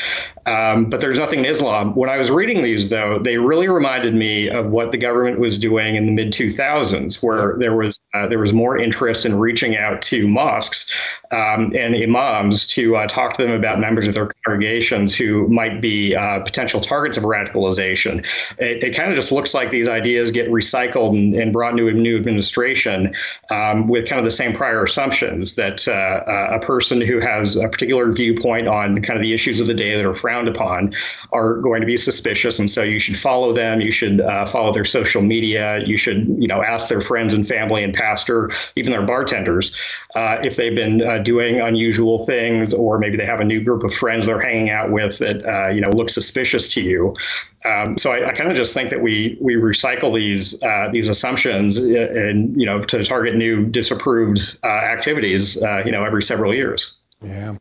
Um, 0.46 0.88
but 0.88 1.02
there's 1.02 1.18
nothing 1.18 1.40
in 1.40 1.44
Islam. 1.44 1.94
When 1.94 2.08
I 2.08 2.16
was 2.16 2.30
reading 2.30 2.62
these, 2.62 2.88
though, 2.88 3.18
they 3.18 3.36
really 3.36 3.68
reminded 3.68 4.14
me 4.14 4.48
of 4.48 4.70
what 4.70 4.90
the 4.90 4.96
government 4.96 5.38
was 5.38 5.58
doing 5.58 5.96
in 5.96 6.06
the 6.06 6.12
mid 6.12 6.32
2000s, 6.32 7.22
where 7.22 7.58
there 7.58 7.76
was 7.76 8.00
there 8.14 8.37
there 8.38 8.42
was 8.42 8.52
more 8.52 8.78
interest 8.78 9.26
in 9.26 9.36
reaching 9.36 9.76
out 9.76 10.00
to 10.00 10.28
mosques 10.28 10.96
um, 11.32 11.72
and 11.76 11.96
imams 11.96 12.68
to 12.68 12.94
uh, 12.94 13.06
talk 13.08 13.32
to 13.32 13.42
them 13.42 13.50
about 13.50 13.80
members 13.80 14.06
of 14.06 14.14
their 14.14 14.30
congregations 14.44 15.16
who 15.16 15.48
might 15.48 15.80
be 15.80 16.14
uh, 16.14 16.38
potential 16.40 16.80
targets 16.80 17.16
of 17.16 17.24
radicalization. 17.24 18.20
It, 18.60 18.84
it 18.84 18.96
kind 18.96 19.10
of 19.10 19.16
just 19.16 19.32
looks 19.32 19.54
like 19.54 19.70
these 19.70 19.88
ideas 19.88 20.30
get 20.30 20.48
recycled 20.50 21.10
and, 21.10 21.34
and 21.34 21.52
brought 21.52 21.72
into 21.72 21.88
a 21.88 21.92
new 21.92 22.16
administration 22.16 23.12
um, 23.50 23.88
with 23.88 24.08
kind 24.08 24.20
of 24.20 24.24
the 24.24 24.30
same 24.30 24.52
prior 24.52 24.84
assumptions 24.84 25.56
that 25.56 25.88
uh, 25.88 25.92
uh, 25.92 26.58
a 26.62 26.64
person 26.64 27.00
who 27.00 27.18
has 27.18 27.56
a 27.56 27.68
particular 27.68 28.12
viewpoint 28.12 28.68
on 28.68 29.02
kind 29.02 29.18
of 29.18 29.22
the 29.22 29.34
issues 29.34 29.60
of 29.60 29.66
the 29.66 29.74
day 29.74 29.96
that 29.96 30.06
are 30.06 30.14
frowned 30.14 30.46
upon 30.46 30.92
are 31.32 31.56
going 31.56 31.80
to 31.80 31.86
be 31.86 31.96
suspicious, 31.96 32.60
and 32.60 32.70
so 32.70 32.84
you 32.84 33.00
should 33.00 33.16
follow 33.16 33.52
them. 33.52 33.80
You 33.80 33.90
should 33.90 34.20
uh, 34.20 34.46
follow 34.46 34.72
their 34.72 34.84
social 34.84 35.22
media. 35.22 35.80
You 35.84 35.96
should, 35.96 36.28
you 36.38 36.46
know, 36.46 36.62
ask 36.62 36.86
their 36.86 37.00
friends 37.00 37.34
and 37.34 37.44
family 37.44 37.82
and 37.82 37.92
pastors 37.92 38.27
or 38.28 38.50
even 38.76 38.92
their 38.92 39.04
bartenders, 39.04 39.76
uh, 40.14 40.38
if 40.42 40.56
they've 40.56 40.74
been 40.74 41.02
uh, 41.02 41.18
doing 41.18 41.60
unusual 41.60 42.24
things, 42.24 42.74
or 42.74 42.98
maybe 42.98 43.16
they 43.16 43.26
have 43.26 43.40
a 43.40 43.44
new 43.44 43.62
group 43.62 43.84
of 43.84 43.92
friends 43.92 44.26
they're 44.26 44.40
hanging 44.40 44.70
out 44.70 44.90
with 44.90 45.18
that 45.18 45.44
uh, 45.44 45.68
you 45.68 45.80
know 45.80 45.90
look 45.90 46.10
suspicious 46.10 46.74
to 46.74 46.82
you. 46.82 47.16
Um, 47.64 47.96
so 47.98 48.12
I, 48.12 48.28
I 48.28 48.32
kind 48.32 48.50
of 48.50 48.56
just 48.56 48.72
think 48.72 48.90
that 48.90 49.02
we 49.02 49.36
we 49.40 49.54
recycle 49.54 50.14
these 50.14 50.62
uh, 50.62 50.88
these 50.92 51.08
assumptions 51.08 51.76
and 51.76 52.58
you 52.58 52.66
know 52.66 52.80
to 52.80 53.02
target 53.04 53.34
new 53.34 53.66
disapproved 53.66 54.58
uh, 54.62 54.66
activities 54.66 55.62
uh, 55.62 55.82
you 55.84 55.92
know 55.92 56.04
every 56.04 56.22
several 56.22 56.54
years. 56.54 56.96
Yeah. 57.22 57.56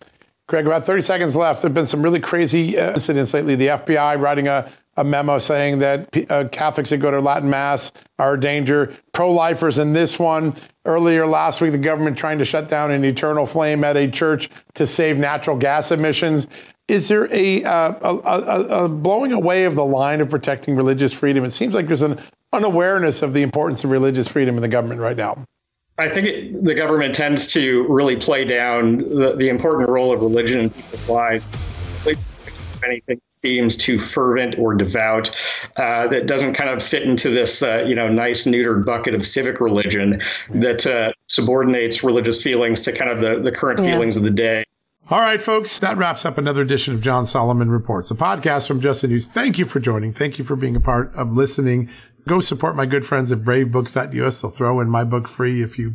Greg, 0.48 0.66
about 0.66 0.86
30 0.86 1.02
seconds 1.02 1.36
left. 1.36 1.62
There 1.62 1.68
have 1.68 1.76
been 1.76 1.88
some 1.88 2.02
really 2.02 2.22
crazy 2.22 2.78
incidents 2.78 3.34
lately. 3.34 3.56
The 3.56 3.68
FBI 3.68 4.18
writing 4.18 4.48
a 4.48 4.72
a 4.98 5.04
memo 5.04 5.38
saying 5.38 5.80
that 5.80 6.32
uh, 6.32 6.48
Catholics 6.50 6.90
that 6.90 6.98
go 6.98 7.12
to 7.12 7.20
Latin 7.20 7.50
Mass 7.50 7.92
are 8.20 8.34
a 8.34 8.40
danger. 8.40 8.96
Pro 9.14 9.32
lifers 9.32 9.78
in 9.78 9.94
this 9.94 10.20
one. 10.20 10.56
Earlier 10.86 11.28
last 11.28 11.62
week, 11.62 11.72
the 11.72 11.78
government 11.78 12.18
trying 12.18 12.40
to 12.40 12.46
shut 12.46 12.68
down 12.68 12.92
an 12.92 13.06
eternal 13.06 13.46
flame 13.46 13.84
at 13.84 13.96
a 13.96 14.10
church 14.10 14.50
to 14.74 14.88
save 14.88 15.18
natural 15.18 15.56
gas 15.56 15.92
emissions. 15.92 16.48
Is 16.88 17.10
there 17.10 17.28
a, 17.34 17.64
uh, 17.64 17.94
a, 18.02 18.84
a, 18.86 18.90
blowing 18.90 19.34
away 19.34 19.66
of 19.66 19.76
the 19.76 19.84
line 19.86 20.22
of 20.22 20.30
protecting 20.30 20.76
religious 20.76 21.14
freedom? 21.14 21.44
It 21.44 21.52
seems 21.52 21.74
like 21.74 21.88
there's 21.88 22.02
an 22.02 22.20
unawareness 22.54 23.22
of 23.22 23.34
the 23.34 23.42
importance 23.42 23.84
of 23.84 23.92
religious 23.92 24.28
freedom 24.28 24.56
in 24.56 24.62
the 24.62 24.70
government 24.70 25.02
right 25.02 25.18
now. 25.18 25.44
I 25.98 26.08
think 26.08 26.28
it, 26.28 26.64
the 26.64 26.76
government 26.76 27.14
tends 27.14 27.52
to 27.54 27.86
really 27.90 28.16
play 28.16 28.46
down 28.46 29.00
the, 29.00 29.36
the 29.36 29.50
important 29.50 29.90
role 29.90 30.14
of 30.14 30.22
religion 30.22 30.60
in 30.62 30.70
people's 30.70 31.10
lives 31.10 31.48
anything 32.86 33.20
seems 33.30 33.78
too 33.78 34.00
fervent 34.00 34.58
or 34.58 34.74
devout 34.74 35.30
uh, 35.78 36.08
that 36.08 36.28
doesn't 36.28 36.54
kind 36.54 36.70
of 36.70 36.82
fit 36.82 37.04
into 37.04 37.30
this 37.30 37.64
uh, 37.64 37.84
you 37.88 37.96
know 37.96 38.08
nice 38.08 38.46
neutered 38.46 38.86
bucket 38.86 39.14
of 39.14 39.26
civic 39.26 39.60
religion 39.60 40.22
that 40.50 40.86
uh, 40.86 41.12
subordinates 41.28 42.04
religious 42.04 42.42
feelings 42.42 42.82
to 42.82 42.92
kind 42.92 43.12
of 43.12 43.20
the, 43.20 43.40
the 43.40 43.52
current 43.52 43.80
yeah. 43.80 43.86
feelings 43.86 44.18
of 44.18 44.24
the 44.24 44.32
day 44.32 44.64
all 45.10 45.22
right, 45.22 45.42
folks, 45.42 45.80
that 45.80 45.96
wraps 45.96 46.26
up 46.26 46.38
another 46.38 46.62
edition 46.62 46.94
of 46.94 47.00
John 47.00 47.26
Solomon 47.26 47.72
Reports, 47.72 48.12
a 48.12 48.14
podcast 48.14 48.68
from 48.68 48.82
Just 48.82 49.04
the 49.04 49.08
News. 49.08 49.26
Thank 49.26 49.58
you 49.58 49.64
for 49.64 49.80
joining. 49.80 50.12
Thank 50.12 50.38
you 50.38 50.44
for 50.44 50.58
being 50.58 50.76
a 50.76 50.82
part 50.82 51.16
of 51.16 51.32
listening. 51.32 51.90
Go 52.28 52.42
support 52.42 52.76
my 52.76 52.86
good 52.86 53.06
friends 53.06 53.32
at 53.32 53.40
bravebooks.us. 53.40 54.42
They'll 54.42 54.52
throw 54.52 54.82
in 54.82 54.90
my 54.90 55.06
book 55.06 55.30
free 55.30 55.62
if 55.62 55.80
you 55.80 55.94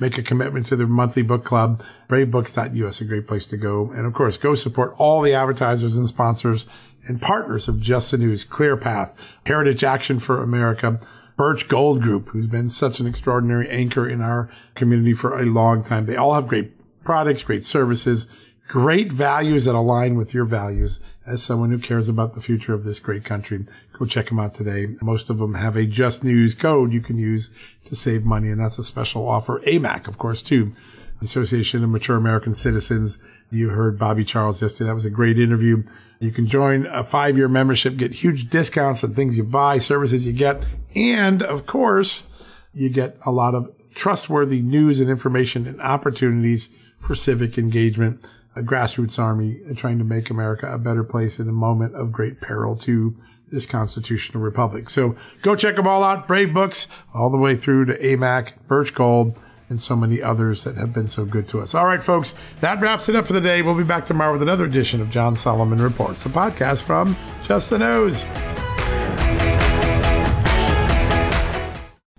make 0.00 0.18
a 0.18 0.22
commitment 0.22 0.66
to 0.66 0.76
the 0.76 0.86
monthly 0.86 1.22
book 1.22 1.44
club. 1.44 1.82
Bravebooks.us, 2.08 3.00
a 3.00 3.04
great 3.04 3.26
place 3.26 3.46
to 3.46 3.56
go. 3.56 3.90
And 3.92 4.06
of 4.06 4.14
course, 4.14 4.36
go 4.36 4.54
support 4.54 4.94
all 4.98 5.22
the 5.22 5.32
advertisers 5.32 5.96
and 5.96 6.08
sponsors 6.08 6.66
and 7.06 7.20
partners 7.20 7.68
of 7.68 7.80
Just 7.80 8.10
the 8.10 8.18
News, 8.18 8.44
ClearPath, 8.44 9.14
Heritage 9.46 9.84
Action 9.84 10.18
for 10.18 10.42
America, 10.42 11.00
Birch 11.36 11.68
Gold 11.68 12.00
Group, 12.00 12.28
who's 12.28 12.46
been 12.46 12.70
such 12.70 13.00
an 13.00 13.06
extraordinary 13.06 13.68
anchor 13.68 14.08
in 14.08 14.20
our 14.20 14.50
community 14.74 15.12
for 15.12 15.38
a 15.38 15.44
long 15.44 15.82
time. 15.82 16.06
They 16.06 16.16
all 16.16 16.34
have 16.34 16.48
great 16.48 16.72
products, 17.04 17.42
great 17.42 17.64
services, 17.64 18.26
great 18.68 19.12
values 19.12 19.64
that 19.66 19.74
align 19.74 20.14
with 20.14 20.32
your 20.32 20.44
values 20.44 21.00
as 21.26 21.42
someone 21.42 21.70
who 21.70 21.78
cares 21.78 22.08
about 22.08 22.34
the 22.34 22.40
future 22.40 22.72
of 22.72 22.84
this 22.84 23.00
great 23.00 23.24
country. 23.24 23.66
Go 23.98 24.06
check 24.06 24.28
them 24.28 24.40
out 24.40 24.54
today. 24.54 24.88
Most 25.02 25.30
of 25.30 25.38
them 25.38 25.54
have 25.54 25.76
a 25.76 25.86
just 25.86 26.24
news 26.24 26.54
code 26.54 26.92
you 26.92 27.00
can 27.00 27.16
use 27.16 27.50
to 27.84 27.94
save 27.94 28.24
money. 28.24 28.50
And 28.50 28.60
that's 28.60 28.78
a 28.78 28.84
special 28.84 29.28
offer. 29.28 29.60
AMAC, 29.60 30.08
of 30.08 30.18
course, 30.18 30.42
too. 30.42 30.74
Association 31.22 31.82
of 31.84 31.90
Mature 31.90 32.16
American 32.16 32.54
Citizens. 32.54 33.18
You 33.50 33.70
heard 33.70 33.98
Bobby 33.98 34.24
Charles 34.24 34.60
yesterday. 34.60 34.88
That 34.88 34.94
was 34.94 35.04
a 35.04 35.10
great 35.10 35.38
interview. 35.38 35.84
You 36.18 36.32
can 36.32 36.46
join 36.46 36.86
a 36.86 37.04
five 37.04 37.36
year 37.36 37.48
membership, 37.48 37.96
get 37.96 38.14
huge 38.14 38.50
discounts 38.50 39.04
on 39.04 39.14
things 39.14 39.36
you 39.36 39.44
buy, 39.44 39.78
services 39.78 40.26
you 40.26 40.32
get. 40.32 40.66
And 40.96 41.42
of 41.42 41.66
course, 41.66 42.28
you 42.72 42.88
get 42.88 43.16
a 43.24 43.30
lot 43.30 43.54
of 43.54 43.70
trustworthy 43.94 44.60
news 44.60 45.00
and 45.00 45.08
information 45.08 45.66
and 45.66 45.80
opportunities 45.80 46.68
for 46.98 47.14
civic 47.14 47.56
engagement. 47.58 48.24
A 48.56 48.62
grassroots 48.62 49.18
army 49.18 49.60
trying 49.76 49.98
to 49.98 50.04
make 50.04 50.30
America 50.30 50.72
a 50.72 50.78
better 50.78 51.04
place 51.04 51.38
in 51.38 51.48
a 51.48 51.52
moment 51.52 51.94
of 51.94 52.12
great 52.12 52.40
peril 52.40 52.76
to 52.76 53.16
this 53.50 53.66
constitutional 53.66 54.42
republic. 54.42 54.90
So 54.90 55.16
go 55.42 55.54
check 55.56 55.76
them 55.76 55.86
all 55.86 56.02
out. 56.02 56.26
Brave 56.26 56.52
Books, 56.52 56.88
all 57.12 57.30
the 57.30 57.38
way 57.38 57.56
through 57.56 57.86
to 57.86 57.98
AMAC, 57.98 58.52
Birch 58.66 58.94
Gold, 58.94 59.38
and 59.68 59.80
so 59.80 59.96
many 59.96 60.22
others 60.22 60.64
that 60.64 60.76
have 60.76 60.92
been 60.92 61.08
so 61.08 61.24
good 61.24 61.48
to 61.48 61.60
us. 61.60 61.74
All 61.74 61.86
right, 61.86 62.02
folks, 62.02 62.34
that 62.60 62.80
wraps 62.80 63.08
it 63.08 63.16
up 63.16 63.26
for 63.26 63.32
the 63.32 63.40
day. 63.40 63.62
We'll 63.62 63.74
be 63.74 63.84
back 63.84 64.06
tomorrow 64.06 64.32
with 64.32 64.42
another 64.42 64.66
edition 64.66 65.00
of 65.00 65.10
John 65.10 65.36
Solomon 65.36 65.80
Reports, 65.82 66.22
the 66.24 66.30
podcast 66.30 66.82
from 66.82 67.16
Just 67.42 67.70
the 67.70 67.78
News. 67.78 68.24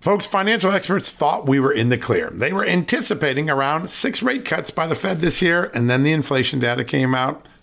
Folks, 0.00 0.24
financial 0.24 0.70
experts 0.70 1.10
thought 1.10 1.48
we 1.48 1.58
were 1.58 1.72
in 1.72 1.88
the 1.88 1.98
clear. 1.98 2.30
They 2.30 2.52
were 2.52 2.64
anticipating 2.64 3.50
around 3.50 3.90
six 3.90 4.22
rate 4.22 4.44
cuts 4.44 4.70
by 4.70 4.86
the 4.86 4.94
Fed 4.94 5.18
this 5.18 5.42
year, 5.42 5.70
and 5.74 5.90
then 5.90 6.04
the 6.04 6.12
inflation 6.12 6.60
data 6.60 6.84
came 6.84 7.12
out 7.12 7.48